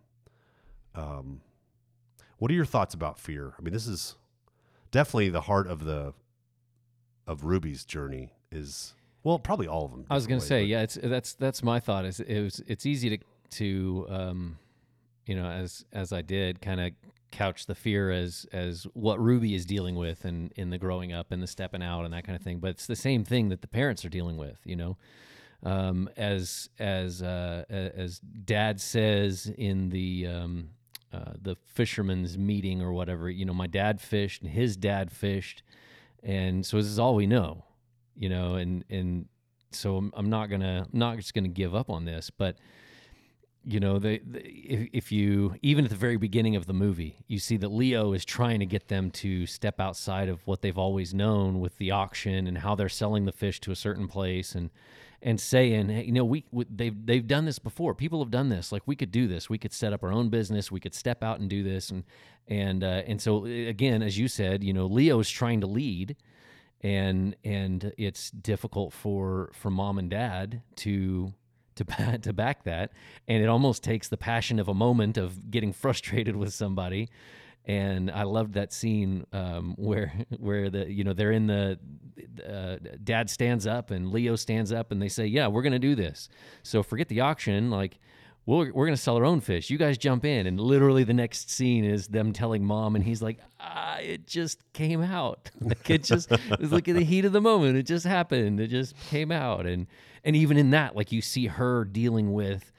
Um, 0.95 1.41
what 2.37 2.51
are 2.51 2.53
your 2.53 2.65
thoughts 2.65 2.93
about 2.93 3.19
fear? 3.19 3.53
I 3.57 3.61
mean, 3.61 3.73
this 3.73 3.87
is 3.87 4.15
definitely 4.91 5.29
the 5.29 5.41
heart 5.41 5.67
of 5.67 5.85
the 5.85 6.13
of 7.27 7.45
Ruby's 7.45 7.83
journey. 7.85 8.33
Is 8.51 8.93
well, 9.23 9.39
probably 9.39 9.67
all 9.67 9.85
of 9.85 9.91
them. 9.91 10.05
I 10.09 10.15
was 10.15 10.27
going 10.27 10.39
to 10.39 10.45
say, 10.45 10.61
ways, 10.61 10.69
yeah, 10.69 10.81
it's 10.81 10.99
that's 11.01 11.33
that's 11.33 11.63
my 11.63 11.79
thought. 11.79 12.05
Is 12.05 12.19
it 12.19 12.41
was 12.41 12.61
it's 12.67 12.85
easy 12.85 13.17
to 13.17 13.23
to 13.57 14.05
um, 14.09 14.57
you 15.25 15.35
know 15.35 15.45
as 15.45 15.85
as 15.91 16.13
I 16.13 16.21
did 16.21 16.61
kind 16.61 16.81
of 16.81 16.91
couch 17.31 17.65
the 17.65 17.75
fear 17.75 18.11
as 18.11 18.45
as 18.53 18.85
what 18.93 19.19
Ruby 19.19 19.55
is 19.55 19.65
dealing 19.65 19.95
with 19.95 20.23
and 20.23 20.51
in 20.55 20.69
the 20.69 20.77
growing 20.77 21.11
up 21.11 21.31
and 21.31 21.41
the 21.41 21.47
stepping 21.47 21.81
out 21.81 22.05
and 22.05 22.13
that 22.13 22.23
kind 22.23 22.35
of 22.35 22.43
thing. 22.43 22.59
But 22.59 22.71
it's 22.71 22.85
the 22.85 22.95
same 22.95 23.23
thing 23.23 23.49
that 23.49 23.61
the 23.61 23.67
parents 23.67 24.05
are 24.05 24.09
dealing 24.09 24.37
with. 24.37 24.59
You 24.65 24.75
know, 24.75 24.97
um, 25.63 26.09
as 26.15 26.69
as 26.79 27.21
uh, 27.21 27.63
as 27.69 28.19
Dad 28.19 28.79
says 28.79 29.51
in 29.57 29.89
the 29.89 30.27
um, 30.27 30.69
uh, 31.13 31.33
the 31.41 31.55
fisherman's 31.65 32.37
meeting 32.37 32.81
or 32.81 32.91
whatever. 32.91 33.29
You 33.29 33.45
know, 33.45 33.53
my 33.53 33.67
dad 33.67 34.01
fished 34.01 34.41
and 34.41 34.51
his 34.51 34.75
dad 34.75 35.11
fished, 35.11 35.63
and 36.23 36.65
so 36.65 36.77
this 36.77 36.87
is 36.87 36.99
all 36.99 37.15
we 37.15 37.27
know. 37.27 37.65
You 38.15 38.29
know, 38.29 38.55
and 38.55 38.83
and 38.89 39.27
so 39.71 39.97
I'm, 39.97 40.11
I'm 40.15 40.29
not 40.29 40.49
gonna 40.49 40.87
I'm 40.91 40.99
not 40.99 41.17
just 41.17 41.33
gonna 41.33 41.47
give 41.47 41.75
up 41.75 41.89
on 41.89 42.05
this, 42.05 42.29
but 42.29 42.57
you 43.65 43.79
know, 43.79 43.99
if, 44.03 44.21
if 44.91 45.11
you 45.11 45.55
even 45.61 45.85
at 45.85 45.89
the 45.89 45.97
very 45.97 46.17
beginning 46.17 46.55
of 46.55 46.65
the 46.65 46.73
movie, 46.73 47.17
you 47.27 47.39
see 47.39 47.57
that 47.57 47.69
Leo 47.69 48.13
is 48.13 48.25
trying 48.25 48.59
to 48.59 48.65
get 48.65 48.87
them 48.87 49.09
to 49.11 49.45
step 49.45 49.79
outside 49.79 50.29
of 50.29 50.45
what 50.45 50.61
they've 50.61 50.77
always 50.77 51.13
known 51.13 51.59
with 51.59 51.77
the 51.77 51.91
auction 51.91 52.47
and 52.47 52.57
how 52.57 52.75
they're 52.75 52.89
selling 52.89 53.25
the 53.25 53.31
fish 53.31 53.61
to 53.61 53.71
a 53.71 53.75
certain 53.75 54.07
place 54.07 54.53
and 54.53 54.69
and 55.23 55.39
saying, 55.39 55.89
hey, 55.89 56.03
you 56.03 56.11
know, 56.11 56.25
we, 56.25 56.45
we 56.51 56.65
they've 56.69 57.05
they've 57.05 57.25
done 57.25 57.45
this 57.45 57.57
before. 57.57 57.95
People 57.95 58.21
have 58.23 58.31
done 58.31 58.49
this. 58.49 58.71
Like 58.71 58.83
we 58.85 58.95
could 58.95 59.11
do 59.11 59.27
this. 59.27 59.49
We 59.49 59.57
could 59.57 59.73
set 59.73 59.93
up 59.93 60.03
our 60.03 60.11
own 60.11 60.29
business. 60.29 60.71
We 60.71 60.79
could 60.79 60.93
step 60.93 61.23
out 61.23 61.39
and 61.39 61.49
do 61.49 61.63
this. 61.63 61.89
And 61.89 62.03
and 62.47 62.83
uh, 62.83 63.03
and 63.07 63.21
so 63.21 63.45
again, 63.45 64.03
as 64.03 64.17
you 64.17 64.27
said, 64.27 64.63
you 64.63 64.73
know, 64.73 64.85
Leo's 64.85 65.29
trying 65.29 65.61
to 65.61 65.67
lead 65.67 66.17
and 66.83 67.35
and 67.43 67.93
it's 67.97 68.29
difficult 68.29 68.93
for 68.93 69.49
for 69.53 69.71
mom 69.71 69.97
and 69.97 70.09
dad 70.09 70.61
to 70.75 71.33
to 71.75 71.85
to 72.21 72.33
back 72.33 72.63
that 72.65 72.91
and 73.27 73.41
it 73.41 73.47
almost 73.47 73.83
takes 73.83 74.09
the 74.09 74.17
passion 74.17 74.59
of 74.59 74.67
a 74.67 74.73
moment 74.73 75.17
of 75.17 75.49
getting 75.49 75.71
frustrated 75.73 76.35
with 76.35 76.53
somebody 76.53 77.09
and 77.65 78.11
I 78.11 78.23
loved 78.23 78.53
that 78.53 78.73
scene 78.73 79.25
um, 79.33 79.75
where 79.77 80.13
where 80.37 80.69
the 80.69 80.91
you 80.91 81.03
know 81.03 81.13
they're 81.13 81.31
in 81.31 81.47
the 81.47 81.79
uh, 82.47 82.77
dad 83.03 83.29
stands 83.29 83.65
up 83.65 83.91
and 83.91 84.11
Leo 84.11 84.35
stands 84.35 84.71
up 84.71 84.91
and 84.91 85.01
they 85.01 85.09
say 85.09 85.25
yeah 85.25 85.47
we're 85.47 85.63
gonna 85.63 85.79
do 85.79 85.95
this 85.95 86.29
so 86.61 86.83
forget 86.83 87.07
the 87.07 87.21
auction 87.21 87.69
like 87.71 87.99
we're, 88.45 88.71
we're 88.73 88.89
to 88.89 88.97
sell 88.97 89.15
our 89.15 89.25
own 89.25 89.39
fish. 89.39 89.69
You 89.69 89.77
guys 89.77 89.97
jump 89.97 90.25
in. 90.25 90.47
And 90.47 90.59
literally 90.59 91.03
the 91.03 91.13
next 91.13 91.49
scene 91.49 91.85
is 91.85 92.07
them 92.07 92.33
telling 92.33 92.63
mom, 92.63 92.95
and 92.95 93.03
he's 93.03 93.21
like, 93.21 93.39
ah, 93.59 93.97
it 93.99 94.27
just 94.27 94.61
came 94.73 95.01
out. 95.01 95.49
like 95.61 95.89
it 95.89 96.03
just, 96.03 96.29
was 96.59 96.71
like 96.71 96.87
in 96.87 96.95
the 96.95 97.05
heat 97.05 97.25
of 97.25 97.31
the 97.31 97.41
moment. 97.41 97.77
It 97.77 97.83
just 97.83 98.05
happened. 98.05 98.59
It 98.59 98.67
just 98.67 98.97
came 99.09 99.31
out. 99.31 99.65
And, 99.65 99.87
and 100.23 100.35
even 100.35 100.57
in 100.57 100.71
that, 100.71 100.95
like 100.95 101.11
you 101.11 101.21
see 101.21 101.47
her 101.47 101.85
dealing 101.85 102.33
with 102.33 102.71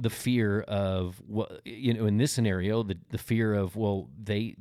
the 0.00 0.10
fear 0.10 0.62
of 0.62 1.20
what, 1.26 1.60
you 1.64 1.94
know, 1.94 2.06
in 2.06 2.16
this 2.16 2.32
scenario, 2.32 2.82
the, 2.82 2.96
the 3.10 3.18
fear 3.18 3.54
of, 3.54 3.76
well, 3.76 4.08
they, 4.22 4.56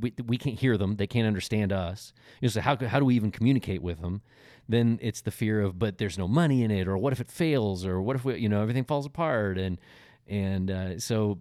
we, 0.00 0.12
we 0.24 0.38
can't 0.38 0.58
hear 0.58 0.76
them. 0.76 0.96
They 0.96 1.06
can't 1.06 1.26
understand 1.26 1.72
us. 1.72 2.12
You 2.40 2.46
know, 2.46 2.50
so 2.50 2.60
how, 2.60 2.76
how 2.76 2.98
do 2.98 3.04
we 3.04 3.14
even 3.16 3.30
communicate 3.30 3.82
with 3.82 4.00
them? 4.00 4.22
then 4.68 4.98
it's 5.00 5.20
the 5.20 5.30
fear 5.30 5.60
of 5.60 5.78
but 5.78 5.96
there's 5.98 6.18
no 6.18 6.26
money 6.26 6.64
in 6.64 6.72
it 6.72 6.88
or 6.88 6.98
what 6.98 7.12
if 7.12 7.20
it 7.20 7.30
fails 7.30 7.86
or 7.86 8.02
what 8.02 8.16
if 8.16 8.24
we, 8.24 8.36
you 8.36 8.48
know 8.48 8.62
everything 8.62 8.82
falls 8.82 9.06
apart 9.06 9.58
and 9.58 9.78
and 10.26 10.72
uh, 10.72 10.98
so 10.98 11.38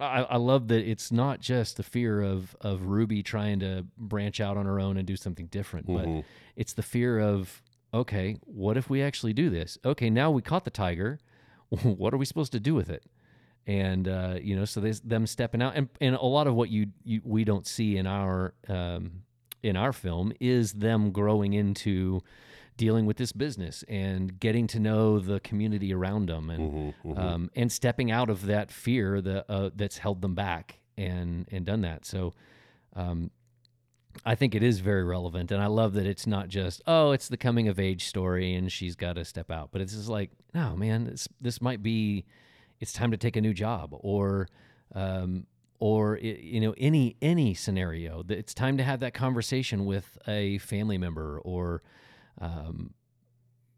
I, 0.00 0.22
I 0.22 0.36
love 0.36 0.68
that 0.68 0.88
it's 0.88 1.12
not 1.12 1.40
just 1.40 1.76
the 1.76 1.82
fear 1.82 2.22
of 2.22 2.56
of 2.60 2.86
Ruby 2.86 3.22
trying 3.22 3.60
to 3.60 3.86
branch 3.98 4.40
out 4.40 4.56
on 4.56 4.66
her 4.66 4.80
own 4.80 4.96
and 4.96 5.06
do 5.06 5.16
something 5.16 5.46
different, 5.46 5.86
but 5.86 6.06
it's 6.56 6.72
the 6.72 6.82
fear 6.82 7.18
of 7.18 7.62
okay, 7.94 8.38
what 8.46 8.76
if 8.78 8.88
we 8.88 9.02
actually 9.02 9.34
do 9.34 9.50
this? 9.50 9.76
Okay, 9.84 10.08
now 10.08 10.30
we 10.30 10.40
caught 10.40 10.64
the 10.64 10.70
tiger. 10.70 11.18
what 11.82 12.12
are 12.12 12.16
we 12.16 12.24
supposed 12.24 12.52
to 12.52 12.60
do 12.60 12.74
with 12.74 12.90
it? 12.90 13.04
And 13.66 14.08
uh, 14.08 14.38
you 14.42 14.56
know, 14.56 14.64
so 14.64 14.80
there's 14.80 15.00
them 15.00 15.26
stepping 15.26 15.62
out, 15.62 15.74
and 15.76 15.88
and 16.00 16.16
a 16.16 16.24
lot 16.24 16.46
of 16.46 16.54
what 16.54 16.68
you, 16.68 16.88
you 17.04 17.20
we 17.24 17.44
don't 17.44 17.66
see 17.66 17.96
in 17.96 18.06
our 18.06 18.54
um, 18.68 19.22
in 19.62 19.76
our 19.76 19.92
film 19.92 20.32
is 20.40 20.72
them 20.72 21.12
growing 21.12 21.52
into 21.52 22.22
dealing 22.76 23.06
with 23.06 23.16
this 23.18 23.32
business 23.32 23.84
and 23.86 24.40
getting 24.40 24.66
to 24.66 24.80
know 24.80 25.18
the 25.20 25.38
community 25.40 25.92
around 25.94 26.28
them 26.28 26.50
and 26.50 26.94
Um, 27.18 27.50
and 27.54 27.70
stepping 27.70 28.10
out 28.10 28.28
of 28.30 28.46
that 28.46 28.70
fear 28.72 29.20
that 29.20 29.44
uh, 29.48 29.70
that's 29.76 29.98
held 29.98 30.22
them 30.22 30.34
back 30.34 30.80
and 30.96 31.46
and 31.52 31.64
done 31.64 31.82
that. 31.82 32.04
So 32.04 32.34
um, 32.96 33.30
I 34.24 34.34
think 34.34 34.54
it 34.54 34.62
is 34.62 34.80
very 34.80 35.04
relevant, 35.04 35.50
and 35.50 35.62
I 35.62 35.66
love 35.66 35.94
that 35.94 36.06
it's 36.06 36.26
not 36.26 36.48
just 36.48 36.82
oh, 36.86 37.12
it's 37.12 37.28
the 37.28 37.36
coming 37.36 37.68
of 37.68 37.78
age 37.78 38.04
story 38.04 38.54
and 38.54 38.70
she's 38.70 38.96
got 38.96 39.14
to 39.14 39.24
step 39.24 39.50
out, 39.50 39.70
but 39.72 39.80
it's 39.80 39.94
just 39.94 40.08
like 40.08 40.30
no, 40.54 40.76
man, 40.76 41.04
this 41.04 41.28
this 41.40 41.60
might 41.60 41.82
be 41.82 42.24
it's 42.80 42.92
time 42.92 43.10
to 43.10 43.16
take 43.16 43.36
a 43.36 43.40
new 43.40 43.54
job 43.54 43.90
or. 43.92 44.48
Um, 44.94 45.46
or 45.82 46.16
you 46.18 46.60
know 46.60 46.72
any 46.78 47.16
any 47.20 47.54
scenario 47.54 48.22
it's 48.28 48.54
time 48.54 48.76
to 48.76 48.84
have 48.84 49.00
that 49.00 49.14
conversation 49.14 49.84
with 49.84 50.16
a 50.28 50.58
family 50.58 50.96
member 50.96 51.40
or 51.40 51.82
um, 52.40 52.94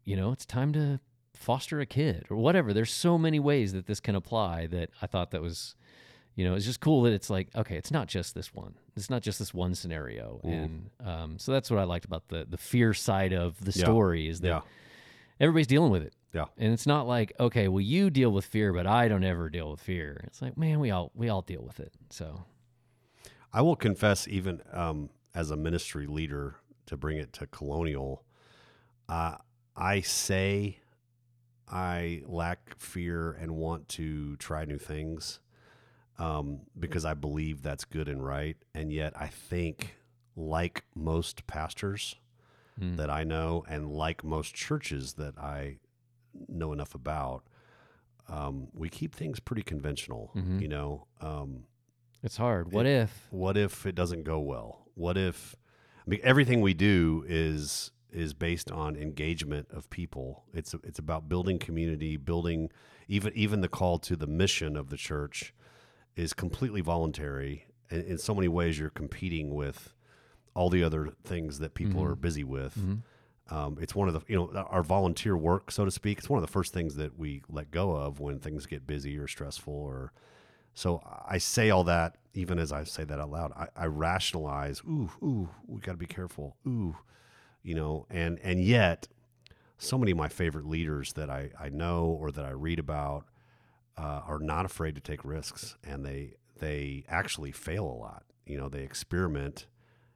you 0.03 0.15
know 0.15 0.31
it's 0.31 0.45
time 0.45 0.71
to 0.71 0.99
foster 1.33 1.79
a 1.81 1.85
kid 1.87 2.23
or 2.29 2.37
whatever 2.37 2.73
there's 2.73 2.93
so 2.93 3.17
many 3.17 3.39
ways 3.39 3.73
that 3.73 3.87
this 3.87 3.99
can 3.99 4.13
apply 4.13 4.67
that 4.67 4.91
i 5.01 5.07
thought 5.07 5.31
that 5.31 5.41
was 5.41 5.73
you 6.35 6.43
know 6.45 6.53
it's 6.55 6.65
just 6.65 6.79
cool 6.81 7.01
that 7.03 7.13
it's 7.13 7.29
like 7.29 7.47
okay 7.55 7.77
it's 7.77 7.91
not 7.91 8.07
just 8.07 8.35
this 8.35 8.53
one 8.53 8.75
it's 8.95 9.09
not 9.09 9.21
just 9.21 9.39
this 9.39 9.53
one 9.53 9.73
scenario 9.75 10.39
and 10.43 10.89
um, 11.03 11.39
so 11.39 11.51
that's 11.51 11.69
what 11.71 11.79
i 11.79 11.83
liked 11.83 12.05
about 12.05 12.27
the 12.27 12.45
the 12.49 12.57
fear 12.57 12.93
side 12.93 13.33
of 13.33 13.59
the 13.63 13.71
Yeah. 13.77 13.85
story 13.85 14.27
is 14.27 14.41
that 14.41 14.47
Yeah. 14.47 14.61
everybody's 15.39 15.67
dealing 15.67 15.91
with 15.91 16.03
it 16.03 16.13
Yeah. 16.33 16.45
And 16.57 16.73
it's 16.73 16.85
not 16.85 17.07
like, 17.07 17.31
okay, 17.39 17.67
well 17.69 17.79
you 17.81 18.09
deal 18.09 18.29
with 18.31 18.45
fear, 18.45 18.73
but 18.73 18.85
I 18.85 19.07
don't 19.07 19.23
ever 19.23 19.49
deal 19.49 19.71
with 19.71 19.79
fear. 19.79 20.19
It's 20.27 20.41
like, 20.41 20.57
man, 20.57 20.81
we 20.81 20.91
all 20.91 21.11
we 21.15 21.29
all 21.29 21.41
deal 21.41 21.63
with 21.63 21.79
it. 21.79 21.93
So 22.09 22.43
I 23.53 23.61
will 23.61 23.77
confess, 23.77 24.27
even 24.27 24.61
um, 24.73 25.09
as 25.33 25.49
a 25.51 25.55
ministry 25.55 26.07
leader, 26.07 26.55
to 26.87 26.97
bring 26.97 27.17
it 27.17 27.31
to 27.33 27.47
colonial, 27.47 28.25
uh, 29.07 29.37
I 29.77 30.01
say 30.01 30.79
I 31.67 32.21
lack 32.25 32.77
fear 32.77 33.31
and 33.31 33.55
want 33.55 33.87
to 33.89 34.35
try 34.35 34.65
new 34.65 34.77
things 34.77 35.39
um, 36.17 36.61
because 36.79 37.05
I 37.05 37.13
believe 37.13 37.61
that's 37.61 37.85
good 37.85 38.07
and 38.07 38.25
right. 38.25 38.57
And 38.73 38.91
yet, 38.91 39.13
I 39.15 39.27
think, 39.27 39.95
like 40.35 40.83
most 40.95 41.47
pastors 41.47 42.15
mm, 42.79 42.97
that 42.97 43.09
I 43.09 43.23
know, 43.23 43.63
and 43.67 43.91
like 43.91 44.23
most 44.23 44.53
churches 44.53 45.13
that 45.13 45.37
I 45.37 45.77
know 46.47 46.73
enough 46.73 46.95
about, 46.95 47.43
um, 48.27 48.67
we 48.73 48.89
keep 48.89 49.15
things 49.15 49.39
pretty 49.39 49.61
conventional. 49.63 50.31
Mhm. 50.35 50.61
You 50.61 50.67
know, 50.67 51.07
um, 51.21 51.63
it's 52.23 52.37
hard. 52.37 52.71
What 52.71 52.85
if? 52.85 53.27
what 53.29 53.55
if 53.57 53.85
it 53.85 53.95
doesn't 53.95 54.23
go 54.23 54.39
well? 54.39 54.87
What 54.95 55.17
if 55.17 55.55
I 56.05 56.09
mean 56.09 56.19
everything 56.23 56.61
we 56.61 56.73
do 56.73 57.23
is 57.27 57.91
is 58.11 58.33
based 58.33 58.71
on 58.71 58.95
engagement 58.95 59.67
of 59.71 59.89
people. 59.89 60.45
It's 60.53 60.73
it's 60.83 60.99
about 60.99 61.27
building 61.29 61.59
community, 61.59 62.17
building 62.17 62.71
even 63.07 63.31
even 63.35 63.61
the 63.61 63.67
call 63.67 63.99
to 63.99 64.15
the 64.15 64.27
mission 64.27 64.75
of 64.75 64.89
the 64.89 64.97
church 64.97 65.53
is 66.15 66.33
completely 66.33 66.81
voluntary. 66.81 67.65
And 67.89 68.03
in 68.03 68.17
so 68.17 68.33
many 68.33 68.47
ways 68.47 68.79
you're 68.79 68.89
competing 68.89 69.53
with 69.53 69.93
all 70.55 70.69
the 70.69 70.83
other 70.83 71.09
things 71.23 71.59
that 71.59 71.73
people 71.73 72.01
Mhm. 72.01 72.11
are 72.11 72.15
busy 72.15 72.43
with. 72.43 72.75
Mhm. 72.77 73.01
Um, 73.51 73.77
it's 73.79 73.93
one 73.93 74.07
of 74.07 74.13
the 74.15 74.21
you 74.27 74.35
know 74.37 74.49
our 74.69 74.81
volunteer 74.81 75.37
work, 75.37 75.69
so 75.71 75.85
to 75.85 75.91
speak. 75.91 76.17
It's 76.17 76.29
one 76.29 76.37
of 76.41 76.45
the 76.45 76.51
first 76.51 76.73
things 76.73 76.95
that 76.95 77.17
we 77.19 77.43
let 77.49 77.69
go 77.71 77.95
of 77.95 78.19
when 78.19 78.39
things 78.39 78.65
get 78.65 78.87
busy 78.87 79.17
or 79.17 79.27
stressful. 79.27 79.73
Or 79.73 80.13
so 80.73 81.01
I 81.27 81.37
say 81.37 81.69
all 81.69 81.83
that 81.83 82.17
even 82.33 82.57
as 82.59 82.71
I 82.71 82.83
say 82.85 83.03
that 83.05 83.19
out 83.19 83.29
loud. 83.29 83.51
I, 83.55 83.67
I 83.75 83.85
rationalize. 83.85 84.81
Ooh, 84.87 85.09
ooh, 85.23 85.49
we 85.67 85.79
got 85.79 85.91
to 85.93 85.97
be 85.97 86.05
careful. 86.07 86.57
Ooh, 86.67 86.95
you 87.61 87.75
know, 87.75 88.07
and 88.09 88.39
and 88.39 88.63
yet, 88.63 89.07
so 89.77 89.97
many 89.97 90.11
of 90.11 90.17
my 90.17 90.27
favorite 90.29 90.65
leaders 90.65 91.13
that 91.13 91.29
I 91.29 91.51
I 91.59 91.69
know 91.69 92.05
or 92.05 92.31
that 92.31 92.45
I 92.45 92.51
read 92.51 92.79
about 92.79 93.25
uh, 93.97 94.21
are 94.27 94.39
not 94.39 94.65
afraid 94.65 94.95
to 94.95 95.01
take 95.01 95.23
risks, 95.23 95.77
and 95.83 96.05
they 96.05 96.35
they 96.59 97.03
actually 97.07 97.51
fail 97.51 97.85
a 97.85 97.97
lot. 97.97 98.23
You 98.45 98.57
know, 98.57 98.69
they 98.69 98.83
experiment 98.83 99.67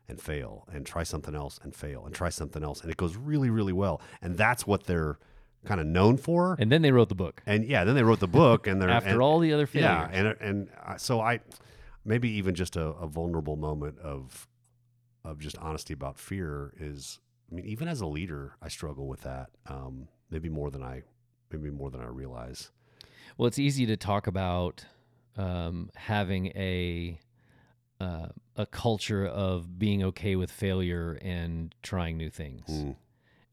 and 0.07 0.19
fail 0.19 0.67
and 0.73 0.85
try 0.85 1.03
something 1.03 1.35
else 1.35 1.59
and 1.63 1.75
fail 1.75 2.03
and 2.05 2.15
try 2.15 2.29
something 2.29 2.63
else 2.63 2.81
and 2.81 2.89
it 2.89 2.97
goes 2.97 3.15
really 3.15 3.51
really 3.51 3.71
well 3.73 4.01
and 4.23 4.37
that's 4.37 4.65
what 4.65 4.85
they're 4.85 5.19
kind 5.65 5.79
of 5.79 5.85
known 5.85 6.17
for 6.17 6.55
and, 6.57 6.71
then 6.71 6.81
they 6.81 6.91
wrote 6.91 7.09
the 7.09 7.15
book. 7.15 7.43
And 7.45 7.63
yeah 7.63 7.83
then 7.83 7.93
they 7.93 8.01
wrote 8.01 8.19
the 8.19 8.27
book 8.27 8.65
and 8.65 8.81
they're 8.81 8.89
After 8.99 9.09
and, 9.09 9.21
all 9.21 9.37
the 9.39 9.53
other 9.53 9.67
failures. 9.67 10.09
yeah 10.11 10.19
and 10.19 10.35
and 10.41 10.69
uh, 10.83 10.97
so 10.97 11.21
i 11.21 11.39
maybe 12.03 12.27
even 12.31 12.55
just 12.55 12.75
a, 12.75 12.87
a 12.87 13.05
vulnerable 13.07 13.55
moment 13.55 13.99
of 13.99 14.47
of 15.23 15.37
just 15.39 15.57
honesty 15.59 15.93
about 15.93 16.17
fear 16.17 16.73
is 16.79 17.19
i 17.51 17.55
mean 17.55 17.65
even 17.65 17.87
as 17.87 18.01
a 18.01 18.07
leader 18.07 18.55
i 18.63 18.67
struggle 18.67 19.07
with 19.07 19.21
that 19.21 19.49
um 19.67 20.07
maybe 20.31 20.49
more 20.49 20.71
than 20.71 20.81
i 20.81 21.03
maybe 21.51 21.69
more 21.69 21.91
than 21.91 22.01
i 22.01 22.07
realize 22.07 22.71
Well, 23.39 23.47
it's 23.47 23.57
easy 23.57 23.85
to 23.85 23.95
talk 23.95 24.27
about 24.27 24.83
um, 25.37 25.89
having 25.95 26.47
a 26.47 27.17
uh, 28.01 28.27
a 28.57 28.65
culture 28.65 29.25
of 29.25 29.79
being 29.79 30.03
okay 30.03 30.35
with 30.35 30.51
failure 30.51 31.17
and 31.21 31.73
trying 31.81 32.17
new 32.17 32.29
things, 32.29 32.65
Mm. 32.69 32.95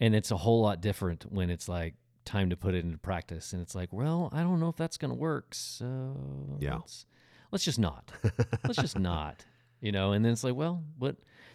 and 0.01 0.15
it's 0.17 0.33
a 0.33 0.37
whole 0.39 0.61
lot 0.61 0.81
different 0.81 1.31
when 1.31 1.51
it's 1.51 1.69
like 1.69 1.95
time 2.25 2.51
to 2.51 2.57
put 2.57 2.75
it 2.75 2.85
into 2.85 2.99
practice, 2.99 3.53
and 3.53 3.63
it's 3.63 3.77
like, 3.77 3.93
well, 3.93 4.29
I 4.33 4.43
don't 4.43 4.59
know 4.59 4.69
if 4.69 4.75
that's 4.77 4.97
going 4.99 5.13
to 5.13 5.17
work, 5.17 5.55
so 5.55 6.57
Yeah. 6.59 6.79
let's, 6.79 7.07
let's 7.53 7.65
just 7.65 7.79
not, 7.79 8.11
let's 8.65 8.81
just 8.81 8.99
not, 8.99 9.45
you 9.81 9.93
know. 9.93 10.11
And 10.11 10.25
then 10.25 10.33
it's 10.33 10.43
like, 10.43 10.57
well, 10.57 10.83
what? 10.99 11.15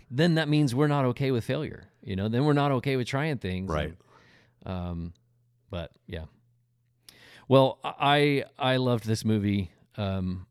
Then 0.10 0.36
that 0.36 0.48
means 0.48 0.74
we're 0.74 0.88
not 0.88 1.04
okay 1.08 1.32
with 1.32 1.44
failure, 1.44 1.90
you 2.02 2.16
know. 2.16 2.30
Then 2.30 2.46
we're 2.46 2.54
not 2.54 2.72
okay 2.72 2.96
with 2.96 3.08
trying 3.08 3.40
things, 3.40 3.70
and- 3.70 3.76
right 3.76 3.96
um, 4.66 5.14
but 5.70 5.92
yeah. 6.08 6.26
Well, 7.52 7.80
I 7.84 8.46
I 8.58 8.78
loved 8.78 9.06
this 9.06 9.26
movie, 9.26 9.72
um, 9.98 10.46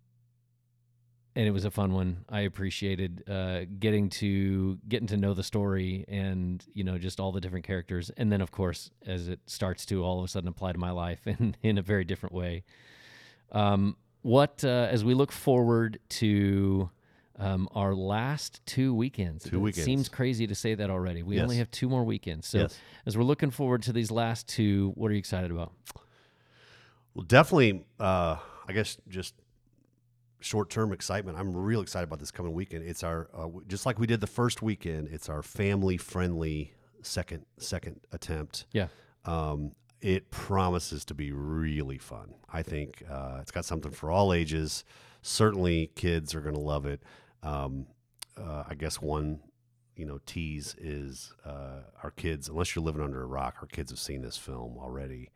and 1.34 1.46
it 1.46 1.50
was 1.50 1.64
a 1.64 1.70
fun 1.70 1.94
one. 1.94 2.26
I 2.28 2.40
appreciated 2.40 3.24
uh, 3.26 3.60
getting 3.78 4.10
to 4.10 4.78
getting 4.86 5.08
to 5.08 5.16
know 5.16 5.32
the 5.32 5.42
story 5.42 6.04
and 6.08 6.62
you 6.74 6.84
know 6.84 6.98
just 6.98 7.18
all 7.18 7.32
the 7.32 7.40
different 7.40 7.64
characters, 7.64 8.10
and 8.18 8.30
then 8.30 8.42
of 8.42 8.50
course 8.50 8.90
as 9.06 9.28
it 9.28 9.40
starts 9.46 9.86
to 9.86 10.04
all 10.04 10.18
of 10.18 10.26
a 10.26 10.28
sudden 10.28 10.46
apply 10.46 10.72
to 10.72 10.78
my 10.78 10.90
life 10.90 11.26
in 11.26 11.56
in 11.62 11.78
a 11.78 11.82
very 11.82 12.04
different 12.04 12.34
way. 12.34 12.64
Um, 13.50 13.96
what 14.20 14.62
uh, 14.62 14.88
as 14.90 15.02
we 15.02 15.14
look 15.14 15.32
forward 15.32 16.00
to. 16.20 16.90
Um, 17.38 17.70
our 17.74 17.94
last 17.94 18.60
two 18.66 18.92
weekends. 18.92 19.44
Two 19.44 19.56
it 19.56 19.60
weekends. 19.60 19.86
seems 19.86 20.08
crazy 20.10 20.46
to 20.46 20.54
say 20.54 20.74
that 20.74 20.90
already. 20.90 21.22
We 21.22 21.40
only 21.40 21.56
have 21.56 21.70
two 21.70 21.88
more 21.88 22.04
weekends. 22.04 22.46
So 22.46 22.58
yes 22.58 22.78
as 23.06 23.16
we're 23.16 23.24
looking 23.24 23.50
forward 23.50 23.82
to 23.84 23.94
these 23.94 24.10
last 24.10 24.46
two, 24.46 24.92
what 24.94 25.10
are 25.10 25.14
you 25.14 25.18
excited 25.20 25.50
about? 25.50 25.72
Well, 27.14 27.24
definitely. 27.24 27.84
Uh, 27.98 28.36
I 28.68 28.72
guess 28.72 28.96
just 29.08 29.34
short-term 30.40 30.92
excitement. 30.92 31.38
I'm 31.38 31.54
real 31.54 31.80
excited 31.80 32.04
about 32.04 32.18
this 32.18 32.30
coming 32.30 32.52
weekend. 32.52 32.84
It's 32.84 33.02
our 33.02 33.28
uh, 33.34 33.48
just 33.66 33.84
like 33.86 33.98
we 33.98 34.06
did 34.06 34.20
the 34.20 34.26
first 34.26 34.62
weekend. 34.62 35.08
It's 35.08 35.28
our 35.28 35.42
family-friendly 35.42 36.72
second 37.02 37.46
second 37.58 38.00
attempt. 38.12 38.66
Yeah. 38.72 38.88
Um, 39.24 39.72
it 40.00 40.30
promises 40.30 41.04
to 41.06 41.14
be 41.14 41.30
really 41.32 41.98
fun. 41.98 42.34
I 42.50 42.62
think 42.62 43.02
uh, 43.10 43.38
it's 43.40 43.50
got 43.50 43.66
something 43.66 43.92
for 43.92 44.10
all 44.10 44.32
ages. 44.32 44.84
Certainly, 45.22 45.90
kids 45.94 46.34
are 46.34 46.40
going 46.40 46.54
to 46.54 46.60
love 46.60 46.86
it. 46.86 47.02
Um, 47.42 47.86
uh, 48.38 48.64
I 48.66 48.74
guess 48.74 49.00
one, 49.02 49.40
you 49.96 50.06
know, 50.06 50.20
tease 50.24 50.74
is 50.78 51.34
uh, 51.44 51.80
our 52.02 52.12
kids. 52.12 52.48
Unless 52.48 52.74
you're 52.74 52.84
living 52.84 53.02
under 53.02 53.20
a 53.20 53.26
rock, 53.26 53.56
our 53.60 53.66
kids 53.66 53.90
have 53.90 53.98
seen 53.98 54.22
this 54.22 54.38
film 54.38 54.78
already 54.78 55.28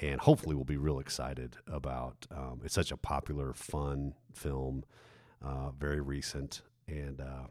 and 0.00 0.20
hopefully 0.20 0.54
we'll 0.54 0.64
be 0.64 0.76
real 0.76 0.98
excited 0.98 1.56
about. 1.66 2.26
Um, 2.30 2.60
it's 2.64 2.74
such 2.74 2.90
a 2.92 2.96
popular, 2.96 3.52
fun 3.52 4.14
film, 4.32 4.84
uh, 5.42 5.70
very 5.72 6.00
recent, 6.00 6.62
and 6.88 7.20
uh, 7.20 7.46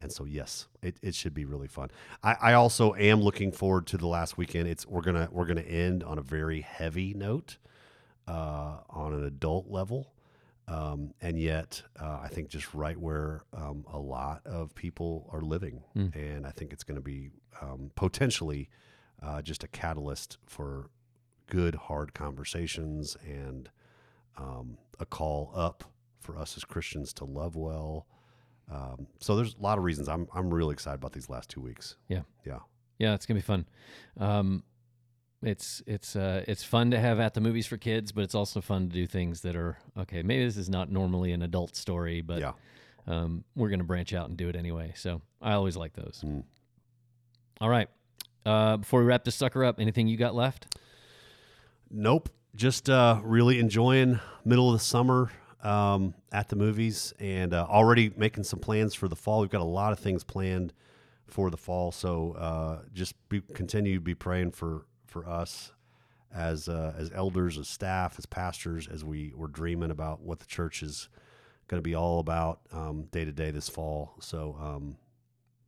and 0.00 0.10
so 0.12 0.24
yes, 0.24 0.68
it, 0.82 0.96
it 1.02 1.14
should 1.14 1.34
be 1.34 1.44
really 1.44 1.68
fun. 1.68 1.90
I, 2.22 2.36
I 2.40 2.52
also 2.54 2.94
am 2.94 3.20
looking 3.20 3.52
forward 3.52 3.86
to 3.88 3.98
the 3.98 4.06
last 4.06 4.36
weekend. 4.38 4.68
It's 4.68 4.86
we're 4.86 5.02
gonna 5.02 5.28
we're 5.32 5.46
gonna 5.46 5.60
end 5.62 6.02
on 6.04 6.18
a 6.18 6.22
very 6.22 6.60
heavy 6.60 7.14
note, 7.14 7.58
uh, 8.28 8.78
on 8.90 9.12
an 9.14 9.24
adult 9.24 9.68
level. 9.68 10.12
Um, 10.68 11.14
and 11.20 11.38
yet, 11.38 11.80
uh, 12.00 12.18
I 12.22 12.26
think 12.28 12.48
just 12.48 12.74
right 12.74 12.98
where 12.98 13.44
um, 13.56 13.84
a 13.92 13.98
lot 14.00 14.44
of 14.44 14.74
people 14.74 15.28
are 15.32 15.40
living, 15.40 15.84
Mm. 15.96 16.14
and 16.16 16.44
I 16.46 16.50
think 16.50 16.72
it's 16.72 16.82
going 16.82 16.96
to 16.96 17.00
be 17.02 17.30
um, 17.62 17.92
potentially 17.94 18.68
uh, 19.22 19.42
just 19.42 19.62
a 19.62 19.68
catalyst 19.68 20.38
for 20.46 20.90
good, 21.46 21.74
hard 21.74 22.14
conversations 22.14 23.16
and 23.24 23.68
um, 24.36 24.78
a 24.98 25.06
call 25.06 25.52
up 25.54 25.84
for 26.20 26.38
us 26.38 26.56
as 26.56 26.64
Christians 26.64 27.12
to 27.14 27.24
love 27.24 27.56
well. 27.56 28.06
Um, 28.70 29.06
so 29.20 29.36
there's 29.36 29.54
a 29.54 29.62
lot 29.62 29.78
of 29.78 29.84
reasons. 29.84 30.08
I'm 30.08 30.26
I'm 30.34 30.52
really 30.52 30.72
excited 30.72 30.96
about 30.96 31.12
these 31.12 31.30
last 31.30 31.50
two 31.50 31.60
weeks. 31.60 31.96
Yeah. 32.08 32.22
Yeah. 32.44 32.58
Yeah, 32.98 33.14
it's 33.14 33.26
gonna 33.26 33.38
be 33.38 33.42
fun. 33.42 33.66
Um, 34.18 34.64
it's 35.42 35.82
it's 35.86 36.16
uh, 36.16 36.44
it's 36.48 36.64
fun 36.64 36.90
to 36.90 36.98
have 36.98 37.20
at 37.20 37.34
the 37.34 37.40
movies 37.40 37.66
for 37.66 37.76
kids, 37.76 38.10
but 38.10 38.24
it's 38.24 38.34
also 38.34 38.60
fun 38.60 38.88
to 38.88 38.94
do 38.94 39.06
things 39.06 39.42
that 39.42 39.54
are 39.54 39.78
okay. 39.96 40.22
Maybe 40.22 40.44
this 40.44 40.56
is 40.56 40.68
not 40.68 40.90
normally 40.90 41.32
an 41.32 41.42
adult 41.42 41.76
story, 41.76 42.22
but 42.22 42.40
yeah. 42.40 42.52
um, 43.06 43.44
we're 43.54 43.68
gonna 43.68 43.84
branch 43.84 44.12
out 44.12 44.28
and 44.28 44.36
do 44.36 44.48
it 44.48 44.56
anyway. 44.56 44.92
So 44.96 45.20
I 45.40 45.52
always 45.52 45.76
like 45.76 45.92
those. 45.92 46.22
Mm. 46.26 46.42
All 47.60 47.68
right. 47.68 47.88
Uh, 48.44 48.78
before 48.78 49.00
we 49.00 49.06
wrap 49.06 49.24
this 49.24 49.34
sucker 49.34 49.64
up, 49.64 49.80
anything 49.80 50.08
you 50.08 50.16
got 50.16 50.34
left? 50.34 50.75
Nope. 51.90 52.28
Just 52.54 52.88
uh, 52.88 53.20
really 53.22 53.58
enjoying 53.58 54.18
middle 54.44 54.68
of 54.72 54.78
the 54.78 54.84
summer 54.84 55.30
um, 55.62 56.14
at 56.32 56.48
the 56.48 56.56
movies 56.56 57.12
and 57.18 57.52
uh, 57.52 57.66
already 57.68 58.12
making 58.16 58.44
some 58.44 58.60
plans 58.60 58.94
for 58.94 59.08
the 59.08 59.16
fall. 59.16 59.40
We've 59.40 59.50
got 59.50 59.60
a 59.60 59.64
lot 59.64 59.92
of 59.92 59.98
things 59.98 60.24
planned 60.24 60.72
for 61.26 61.50
the 61.50 61.56
fall, 61.56 61.92
so 61.92 62.32
uh, 62.38 62.78
just 62.92 63.14
be, 63.28 63.40
continue 63.52 63.96
to 63.96 64.00
be 64.00 64.14
praying 64.14 64.52
for 64.52 64.86
for 65.06 65.28
us 65.28 65.72
as 66.34 66.68
uh, 66.68 66.94
as 66.96 67.10
elders, 67.14 67.58
as 67.58 67.68
staff, 67.68 68.14
as 68.18 68.26
pastors, 68.26 68.86
as 68.88 69.04
we 69.04 69.32
we're 69.34 69.48
dreaming 69.48 69.90
about 69.90 70.20
what 70.20 70.38
the 70.38 70.46
church 70.46 70.82
is 70.82 71.08
going 71.68 71.78
to 71.82 71.84
be 71.84 71.94
all 71.94 72.20
about 72.20 72.60
um, 72.72 73.04
day 73.10 73.24
to 73.24 73.32
day 73.32 73.50
this 73.50 73.68
fall. 73.68 74.14
So, 74.20 74.56
um, 74.60 74.96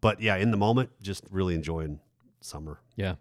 but 0.01 0.21
yeah, 0.21 0.37
in 0.37 0.53
the 0.53 0.57
moment, 0.57 0.91
just 1.03 1.25
really 1.31 1.55
enjoying 1.55 2.01
summer. 2.41 2.81
Yeah. 2.97 3.17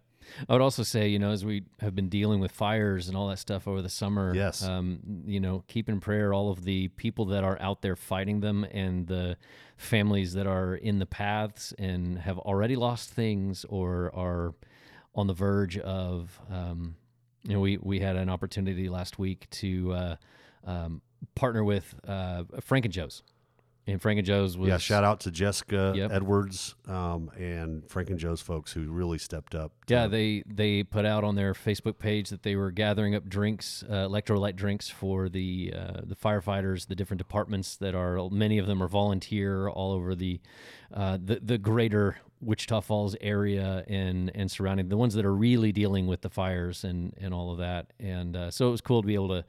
I 0.47 0.53
would 0.53 0.61
also 0.61 0.83
say, 0.83 1.07
you 1.07 1.19
know, 1.19 1.31
as 1.31 1.43
we 1.45 1.63
have 1.79 1.95
been 1.95 2.09
dealing 2.09 2.39
with 2.39 2.51
fires 2.51 3.07
and 3.07 3.15
all 3.17 3.27
that 3.29 3.39
stuff 3.39 3.67
over 3.67 3.81
the 3.81 3.89
summer, 3.89 4.33
Yes. 4.35 4.63
um, 4.63 4.99
you 5.25 5.39
know, 5.39 5.63
keep 5.67 5.89
in 5.89 5.99
prayer 5.99 6.33
all 6.33 6.51
of 6.51 6.63
the 6.63 6.87
people 6.89 7.25
that 7.25 7.43
are 7.43 7.59
out 7.61 7.81
there 7.81 7.95
fighting 7.95 8.39
them 8.41 8.63
and 8.71 9.07
the 9.07 9.37
families 9.77 10.33
that 10.33 10.47
are 10.47 10.75
in 10.75 10.99
the 10.99 11.05
paths 11.05 11.73
and 11.77 12.19
have 12.19 12.37
already 12.39 12.75
lost 12.75 13.09
things 13.11 13.65
or 13.69 14.13
are 14.15 14.53
on 15.15 15.27
the 15.27 15.33
verge 15.33 15.77
of, 15.79 16.39
um, 16.51 16.95
You 17.43 17.53
know, 17.53 17.59
we 17.61 17.77
we 17.77 17.99
had 17.99 18.15
an 18.17 18.29
opportunity 18.29 18.89
last 18.89 19.17
week 19.19 19.47
to 19.61 19.93
uh, 19.93 20.15
um, 20.65 21.01
partner 21.35 21.63
with 21.63 21.95
uh, 22.07 22.43
Frank 22.61 22.83
and 22.85 22.93
Joe's, 22.93 23.23
and 23.87 24.01
Frank 24.01 24.17
and 24.19 24.27
Joe's 24.27 24.57
was 24.57 24.67
yeah, 24.67 24.77
shout 24.77 25.05
out 25.05 25.21
to 25.21 25.31
Jessica 25.31 25.93
Yep. 25.95 26.11
Edwards 26.11 26.75
um, 26.87 27.31
and 27.37 27.89
Frank 27.89 28.09
and 28.09 28.19
Joe's 28.19 28.41
folks 28.41 28.73
who 28.73 28.91
really 28.91 29.17
stepped 29.17 29.55
up. 29.55 29.71
Yeah, 29.87 30.07
they 30.07 30.43
they 30.45 30.83
put 30.83 31.05
out 31.05 31.23
on 31.23 31.35
their 31.35 31.53
Facebook 31.53 31.97
page 31.97 32.29
that 32.29 32.43
they 32.43 32.55
were 32.55 32.69
gathering 32.71 33.15
up 33.15 33.27
drinks, 33.29 33.83
uh, 33.89 34.07
electrolyte 34.07 34.57
drinks 34.57 34.89
for 34.89 35.29
the 35.29 35.73
uh, 35.75 36.01
the 36.03 36.15
firefighters, 36.15 36.87
the 36.87 36.95
different 36.95 37.19
departments 37.19 37.77
that 37.77 37.95
are 37.95 38.29
many 38.29 38.57
of 38.57 38.67
them 38.67 38.83
are 38.83 38.87
volunteer 38.87 39.69
all 39.69 39.93
over 39.93 40.13
the 40.13 40.41
uh, 40.93 41.17
the 41.23 41.39
the 41.41 41.57
greater 41.57 42.17
Wichita 42.41 42.81
Falls 42.81 43.15
area 43.21 43.83
and 43.87 44.31
and 44.35 44.51
surrounding 44.51 44.89
the 44.89 44.97
ones 44.97 45.13
that 45.13 45.25
are 45.25 45.33
really 45.33 45.71
dealing 45.71 46.07
with 46.07 46.21
the 46.21 46.29
fires 46.29 46.83
and 46.83 47.13
and 47.19 47.33
all 47.33 47.51
of 47.51 47.59
that. 47.59 47.93
And 47.99 48.35
uh, 48.35 48.51
so 48.51 48.67
it 48.67 48.71
was 48.71 48.81
cool 48.81 49.01
to 49.01 49.07
be 49.07 49.15
able 49.15 49.29
to. 49.29 49.45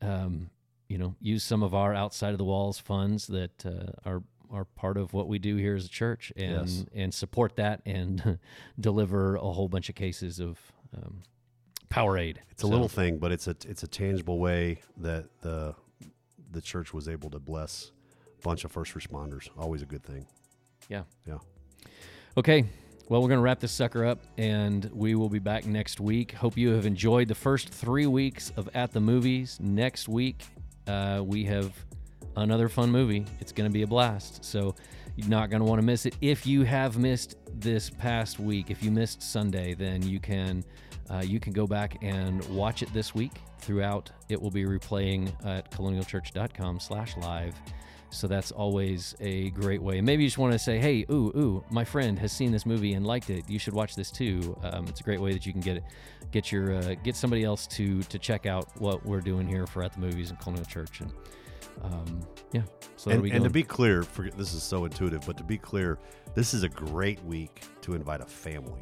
Um, 0.00 0.50
you 0.92 0.98
know, 0.98 1.14
use 1.20 1.42
some 1.42 1.62
of 1.62 1.72
our 1.74 1.94
outside 1.94 2.32
of 2.32 2.38
the 2.38 2.44
walls 2.44 2.78
funds 2.78 3.26
that 3.28 3.64
uh, 3.64 3.92
are 4.08 4.22
are 4.50 4.66
part 4.66 4.98
of 4.98 5.14
what 5.14 5.26
we 5.28 5.38
do 5.38 5.56
here 5.56 5.74
as 5.74 5.86
a 5.86 5.88
church, 5.88 6.30
and 6.36 6.68
Yes. 6.68 6.84
and 6.94 7.14
support 7.14 7.56
that 7.56 7.80
and 7.86 8.38
deliver 8.78 9.36
a 9.36 9.50
whole 9.56 9.68
bunch 9.68 9.88
of 9.88 9.94
cases 9.94 10.38
of 10.40 10.58
um, 10.94 11.22
Powerade. 11.88 12.36
It's 12.50 12.62
a 12.62 12.66
little 12.66 12.88
thing, 12.88 13.16
but 13.18 13.32
it's 13.32 13.46
a 13.46 13.56
it's 13.66 13.82
a 13.82 13.88
tangible 13.88 14.38
way 14.38 14.82
that 14.98 15.24
the 15.40 15.74
the 16.50 16.60
church 16.60 16.92
was 16.92 17.08
able 17.08 17.30
to 17.30 17.38
bless 17.38 17.92
a 18.38 18.42
bunch 18.42 18.64
of 18.64 18.70
first 18.70 18.92
responders. 18.94 19.48
Always 19.56 19.80
a 19.80 19.86
good 19.86 20.04
thing. 20.04 20.26
yeah. 20.90 21.04
Yeah. 21.26 21.38
Okay. 22.36 22.64
Well, 23.08 23.20
we're 23.20 23.28
going 23.28 23.38
to 23.38 23.42
wrap 23.44 23.60
this 23.60 23.72
sucker 23.72 24.04
up 24.06 24.20
and 24.38 24.88
we 24.92 25.14
will 25.14 25.28
be 25.28 25.38
back 25.38 25.66
next 25.66 26.00
week. 26.00 26.32
Hope 26.32 26.56
you 26.56 26.70
have 26.70 26.86
enjoyed 26.86 27.28
the 27.28 27.34
first 27.34 27.68
three 27.68 28.06
weeks 28.06 28.52
of 28.56 28.70
At 28.74 28.92
the 28.92 29.00
Movies. 29.00 29.58
Next 29.60 30.08
week, 30.08 30.44
uh, 30.86 31.22
we 31.24 31.44
have 31.44 31.72
another 32.36 32.68
fun 32.68 32.90
movie. 32.90 33.26
It's 33.40 33.52
going 33.52 33.68
to 33.68 33.72
be 33.72 33.82
a 33.82 33.86
blast. 33.86 34.44
So 34.44 34.74
you're 35.16 35.28
not 35.28 35.50
going 35.50 35.60
to 35.60 35.66
want 35.66 35.80
to 35.80 35.86
miss 35.86 36.06
it. 36.06 36.16
If 36.20 36.46
you 36.46 36.62
have 36.64 36.98
missed 36.98 37.36
this 37.60 37.90
past 37.90 38.40
week, 38.40 38.70
if 38.70 38.82
you 38.82 38.90
missed 38.90 39.22
Sunday, 39.22 39.74
then 39.74 40.02
you 40.02 40.20
can. 40.20 40.64
Uh, 41.10 41.18
you 41.18 41.38
can 41.38 41.52
go 41.52 41.66
back 41.66 41.98
and 42.00 42.42
watch 42.48 42.82
it 42.82 42.90
this 42.94 43.14
week. 43.14 43.32
Throughout, 43.58 44.10
it 44.30 44.40
will 44.40 44.50
be 44.50 44.64
replaying 44.64 45.30
at 45.44 45.70
colonialchurch.com 45.70 46.80
slash 46.80 47.16
live. 47.18 47.54
So 48.12 48.28
that's 48.28 48.52
always 48.52 49.14
a 49.20 49.50
great 49.50 49.82
way. 49.82 50.00
Maybe 50.00 50.22
you 50.22 50.28
just 50.28 50.38
want 50.38 50.52
to 50.52 50.58
say, 50.58 50.78
"Hey, 50.78 51.04
ooh, 51.10 51.32
ooh, 51.34 51.64
my 51.70 51.84
friend 51.84 52.18
has 52.18 52.30
seen 52.30 52.52
this 52.52 52.66
movie 52.66 52.92
and 52.92 53.06
liked 53.06 53.30
it. 53.30 53.48
You 53.48 53.58
should 53.58 53.72
watch 53.74 53.94
this 53.96 54.10
too." 54.10 54.56
Um, 54.62 54.86
it's 54.86 55.00
a 55.00 55.02
great 55.02 55.20
way 55.20 55.32
that 55.32 55.46
you 55.46 55.52
can 55.52 55.62
get 55.62 55.78
it, 55.78 55.84
get 56.30 56.52
your, 56.52 56.74
uh, 56.74 56.94
get 57.02 57.16
somebody 57.16 57.42
else 57.42 57.66
to 57.68 58.02
to 58.02 58.18
check 58.18 58.46
out 58.46 58.68
what 58.80 59.04
we're 59.06 59.20
doing 59.22 59.48
here 59.48 59.66
for 59.66 59.82
at 59.82 59.92
the 59.94 60.00
movies 60.00 60.30
and 60.30 60.38
Colonial 60.38 60.66
Church. 60.66 61.00
And 61.00 61.12
um, 61.82 62.20
yeah, 62.52 62.62
so 62.96 63.10
And, 63.10 63.24
and 63.26 63.44
to 63.44 63.50
be 63.50 63.62
clear, 63.62 64.02
forget 64.02 64.36
this 64.36 64.52
is 64.52 64.62
so 64.62 64.84
intuitive, 64.84 65.24
but 65.26 65.36
to 65.38 65.44
be 65.44 65.56
clear, 65.56 65.98
this 66.34 66.52
is 66.54 66.62
a 66.64 66.68
great 66.68 67.22
week 67.24 67.62
to 67.80 67.94
invite 67.94 68.20
a 68.20 68.26
family. 68.26 68.80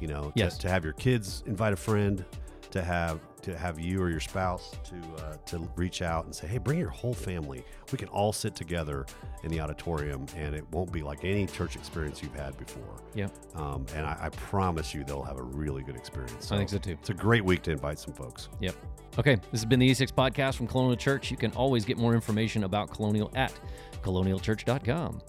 You 0.00 0.06
know, 0.06 0.24
to, 0.30 0.32
Yes. 0.36 0.56
to 0.58 0.68
have 0.68 0.84
your 0.84 0.92
kids 0.92 1.42
invite 1.46 1.72
a 1.72 1.76
friend, 1.76 2.24
to 2.70 2.82
have 2.82 3.20
to 3.42 3.56
have 3.56 3.78
you 3.78 4.02
or 4.02 4.10
your 4.10 4.20
spouse 4.20 4.72
to 4.84 5.24
uh, 5.24 5.36
to 5.46 5.58
reach 5.76 6.02
out 6.02 6.24
and 6.24 6.34
say, 6.34 6.46
hey, 6.46 6.58
bring 6.58 6.78
your 6.78 6.90
whole 6.90 7.14
family. 7.14 7.64
We 7.92 7.98
can 7.98 8.08
all 8.08 8.32
sit 8.32 8.54
together 8.54 9.06
in 9.44 9.50
the 9.50 9.60
auditorium, 9.60 10.26
and 10.36 10.54
it 10.54 10.64
won't 10.72 10.92
be 10.92 11.02
like 11.02 11.24
any 11.24 11.46
church 11.46 11.76
experience 11.76 12.22
you've 12.22 12.34
had 12.34 12.56
before. 12.58 13.00
yeah, 13.14 13.28
Um, 13.54 13.86
and 13.94 14.04
I, 14.04 14.16
I 14.22 14.28
promise 14.30 14.92
you, 14.92 15.04
they'll 15.04 15.22
have 15.22 15.38
a 15.38 15.42
really 15.42 15.82
good 15.82 15.96
experience. 15.96 16.50
I 16.50 16.56
think 16.56 16.68
so 16.68 16.78
too. 16.78 16.96
It's 17.00 17.10
a 17.10 17.14
great 17.14 17.44
week 17.44 17.62
to 17.62 17.70
invite 17.70 17.98
some 17.98 18.12
folks. 18.12 18.48
Yep. 18.60 18.74
Okay, 19.18 19.36
this 19.36 19.60
has 19.60 19.64
been 19.64 19.78
the 19.80 19.88
E6 19.90 20.12
podcast 20.12 20.56
from 20.56 20.66
Colonial 20.66 20.96
Church. 20.96 21.30
You 21.30 21.36
can 21.36 21.52
always 21.52 21.84
get 21.84 21.96
more 21.98 22.14
information 22.14 22.64
about 22.64 22.90
Colonial 22.90 23.30
at 23.34 23.52
colonialchurch.com. 24.02 25.20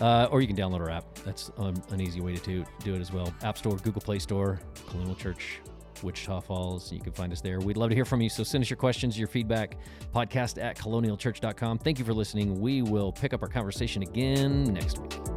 Uh, 0.00 0.28
or 0.30 0.42
you 0.42 0.46
can 0.46 0.56
download 0.56 0.80
our 0.80 0.90
app. 0.90 1.06
That's 1.24 1.50
um, 1.56 1.74
an 1.90 2.00
easy 2.02 2.20
way 2.20 2.34
to 2.36 2.42
do, 2.42 2.64
do 2.84 2.94
it 2.94 3.00
as 3.00 3.12
well. 3.12 3.32
App 3.42 3.56
Store, 3.56 3.76
Google 3.76 4.02
Play 4.02 4.18
Store, 4.18 4.60
Colonial 4.88 5.14
Church, 5.14 5.60
Wichita 6.02 6.40
Falls. 6.40 6.92
You 6.92 7.00
can 7.00 7.12
find 7.12 7.32
us 7.32 7.40
there. 7.40 7.60
We'd 7.60 7.76
love 7.76 7.90
to 7.90 7.94
hear 7.94 8.04
from 8.04 8.20
you. 8.20 8.28
So 8.28 8.42
send 8.42 8.62
us 8.62 8.70
your 8.70 8.76
questions, 8.76 9.18
your 9.18 9.28
feedback, 9.28 9.76
podcast 10.14 10.62
at 10.62 10.76
colonialchurch.com. 10.76 11.78
Thank 11.78 11.98
you 11.98 12.04
for 12.04 12.14
listening. 12.14 12.60
We 12.60 12.82
will 12.82 13.12
pick 13.12 13.32
up 13.32 13.42
our 13.42 13.48
conversation 13.48 14.02
again 14.02 14.64
next 14.64 14.98
week. 14.98 15.35